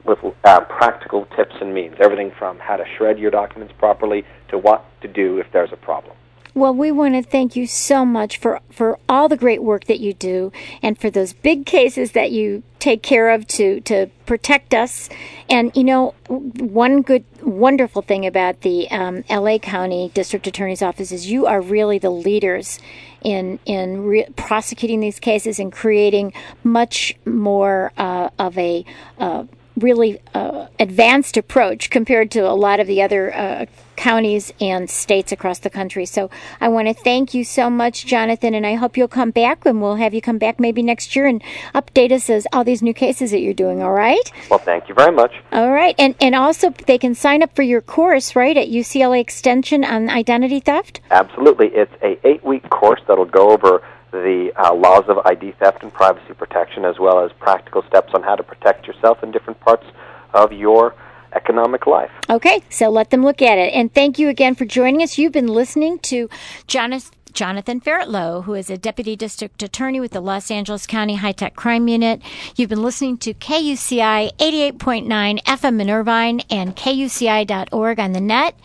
with 0.05 0.19
uh, 0.43 0.61
practical 0.61 1.25
tips 1.35 1.55
and 1.61 1.73
means. 1.73 1.95
Everything 1.99 2.31
from 2.37 2.59
how 2.59 2.77
to 2.77 2.85
shred 2.97 3.19
your 3.19 3.31
documents 3.31 3.73
properly 3.77 4.23
to 4.49 4.57
what 4.57 4.85
to 5.01 5.07
do 5.07 5.37
if 5.39 5.47
there's 5.51 5.71
a 5.71 5.77
problem. 5.77 6.15
Well, 6.55 6.73
we 6.73 6.89
want 6.89 7.15
to 7.15 7.21
thank 7.21 7.57
you 7.57 7.67
so 7.67 8.05
much 8.05 8.37
for, 8.37 8.61
for 8.71 8.97
all 9.09 9.27
the 9.27 9.35
great 9.35 9.61
work 9.61 9.85
that 9.85 9.99
you 9.99 10.13
do 10.13 10.53
and 10.81 10.97
for 10.97 11.09
those 11.09 11.33
big 11.33 11.65
cases 11.65 12.13
that 12.13 12.31
you 12.31 12.63
take 12.79 13.03
care 13.03 13.31
of 13.31 13.45
to, 13.47 13.81
to 13.81 14.09
protect 14.25 14.73
us. 14.73 15.09
And, 15.49 15.75
you 15.75 15.83
know, 15.83 16.13
one 16.29 17.01
good, 17.01 17.25
wonderful 17.41 18.03
thing 18.03 18.25
about 18.25 18.61
the 18.61 18.89
um, 18.89 19.25
LA 19.29 19.57
County 19.57 20.11
District 20.13 20.47
Attorney's 20.47 20.81
Office 20.81 21.11
is 21.11 21.29
you 21.29 21.45
are 21.45 21.59
really 21.59 21.97
the 21.97 22.09
leaders 22.09 22.79
in, 23.21 23.59
in 23.65 24.05
re- 24.05 24.27
prosecuting 24.37 25.01
these 25.01 25.19
cases 25.19 25.59
and 25.59 25.73
creating 25.73 26.31
much 26.63 27.17
more 27.25 27.91
uh, 27.97 28.29
of 28.39 28.57
a 28.57 28.85
uh, 29.19 29.43
really 29.78 30.19
uh, 30.34 30.67
advanced 30.80 31.38
approach 31.38 31.89
compared 31.89 32.32
to 32.32 32.39
a 32.39 32.53
lot 32.53 32.80
of 32.80 32.88
the 32.88 33.01
other 33.01 33.34
uh, 33.34 33.65
counties 33.95 34.53
and 34.59 34.89
states 34.89 35.32
across 35.32 35.59
the 35.59 35.69
country. 35.69 36.05
So 36.05 36.30
I 36.59 36.67
want 36.67 36.88
to 36.88 36.93
thank 36.93 37.34
you 37.34 37.43
so 37.43 37.69
much, 37.69 38.05
Jonathan, 38.05 38.53
and 38.53 38.65
I 38.65 38.76
hope 38.76 38.97
you'll 38.97 39.07
come 39.07 39.32
back 39.32 39.65
and 39.65 39.82
we'll 39.82 39.95
have 39.95 40.13
you 40.13 40.21
come 40.21 40.38
back 40.38 40.59
maybe 40.59 40.82
next 40.82 41.15
year 41.15 41.28
and 41.28 41.41
update 41.73 42.11
us 42.11 42.30
as 42.30 42.47
all 42.53 42.63
these 42.63 42.82
new 42.82 42.93
cases 42.93 43.32
that 43.32 43.39
you're 43.39 43.53
doing. 43.53 43.82
All 43.82 43.93
right? 43.93 44.32
Well, 44.49 44.59
thank 44.59 44.89
you 44.89 44.95
very 44.95 45.11
much. 45.11 45.34
All 45.51 45.71
right, 45.71 45.95
and 45.97 46.15
and 46.19 46.36
also 46.36 46.71
they 46.88 46.97
can 46.97 47.15
sign 47.15 47.41
up 47.43 47.55
for 47.55 47.63
your 47.63 47.82
course 47.82 48.36
right 48.36 48.55
at 48.55 48.67
UCLA 48.67 49.19
Extension 49.19 49.84
on 49.84 50.09
identity 50.09 50.59
theft. 50.59 51.01
Absolutely, 51.11 51.67
it's 51.67 51.93
a 52.01 52.19
eight 52.28 52.43
week 52.43 52.69
course 52.69 53.01
that'll 53.07 53.26
go 53.26 53.51
over 53.51 53.82
the 54.22 54.51
uh, 54.55 54.74
laws 54.74 55.03
of 55.07 55.18
ID 55.26 55.53
theft 55.59 55.84
and 55.84 55.93
privacy 55.93 56.34
protection, 56.34 56.86
as 56.86 56.99
well 56.99 57.24
as 57.24 57.32
practical 57.39 57.84
steps 57.84 58.13
on 58.13 58.24
how 58.24 58.36
to 58.36 58.43
protect 58.43 58.88
yourself 58.88 59.24
in 59.24 59.32
different 59.32 59.59
parts 59.59 59.86
of 60.34 60.51
your 60.51 60.95
economic 61.34 61.86
life. 61.86 62.11
Okay, 62.30 62.63
so 62.70 62.89
let 62.89 63.09
them 63.09 63.24
look 63.24 63.41
at 63.41 63.57
it. 63.57 63.74
And 63.74 63.93
thank 63.93 64.18
you 64.18 64.30
again 64.30 64.55
for 64.55 64.66
joining 64.66 65.01
us. 65.01 65.18
You've 65.18 65.34
been 65.34 65.47
listening 65.47 65.99
to 65.99 66.30
Jonathan. 66.68 67.11
Jonathan 67.36 67.82
Fairtlough, 67.82 68.45
who 68.45 68.53
is 68.53 68.70
a 68.70 68.78
deputy 68.78 69.18
district 69.18 69.61
attorney 69.61 69.99
with 69.99 70.11
the 70.11 70.22
Los 70.22 70.49
Angeles 70.49 70.88
County 70.88 71.16
High 71.16 71.34
Tech 71.34 71.53
Crime 71.53 71.86
Unit. 71.89 72.22
You've 72.55 72.70
been 72.70 72.82
listening 72.82 73.18
to 73.18 73.34
KUCI 73.34 74.32
88.9 74.38 75.43
FM 75.43 75.82
in 75.82 75.89
Irvine 75.89 76.39
and 76.49 76.78
KUCI.org 76.78 77.99
on 77.99 78.13
the 78.13 78.22
net. 78.22 78.55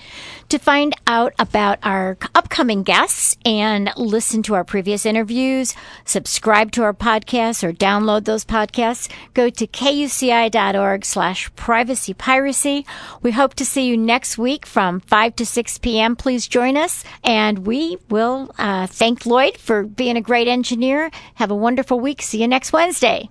To 0.50 0.58
find 0.58 0.96
out 1.06 1.32
about 1.38 1.78
our 1.84 2.18
upcoming 2.34 2.82
guests 2.82 3.36
and 3.44 3.88
listen 3.96 4.42
to 4.42 4.54
our 4.56 4.64
previous 4.64 5.06
interviews, 5.06 5.74
subscribe 6.04 6.72
to 6.72 6.82
our 6.82 6.92
podcasts 6.92 7.62
or 7.62 7.72
download 7.72 8.24
those 8.24 8.44
podcasts, 8.44 9.08
go 9.32 9.48
to 9.48 9.66
kuci.org 9.68 11.04
slash 11.04 11.54
privacy 11.54 12.14
piracy. 12.14 12.84
We 13.22 13.30
hope 13.30 13.54
to 13.54 13.64
see 13.64 13.86
you 13.86 13.96
next 13.96 14.38
week 14.38 14.66
from 14.66 14.98
5 14.98 15.36
to 15.36 15.46
6 15.46 15.78
p.m. 15.78 16.16
Please 16.16 16.48
join 16.48 16.76
us 16.76 17.04
and 17.22 17.64
we 17.64 17.98
will 18.08 18.52
uh, 18.58 18.88
thank 18.88 19.26
Lloyd 19.26 19.56
for 19.56 19.84
being 19.84 20.16
a 20.16 20.20
great 20.20 20.48
engineer. 20.48 21.12
Have 21.36 21.52
a 21.52 21.54
wonderful 21.54 22.00
week. 22.00 22.22
See 22.22 22.40
you 22.40 22.48
next 22.48 22.72
Wednesday. 22.72 23.30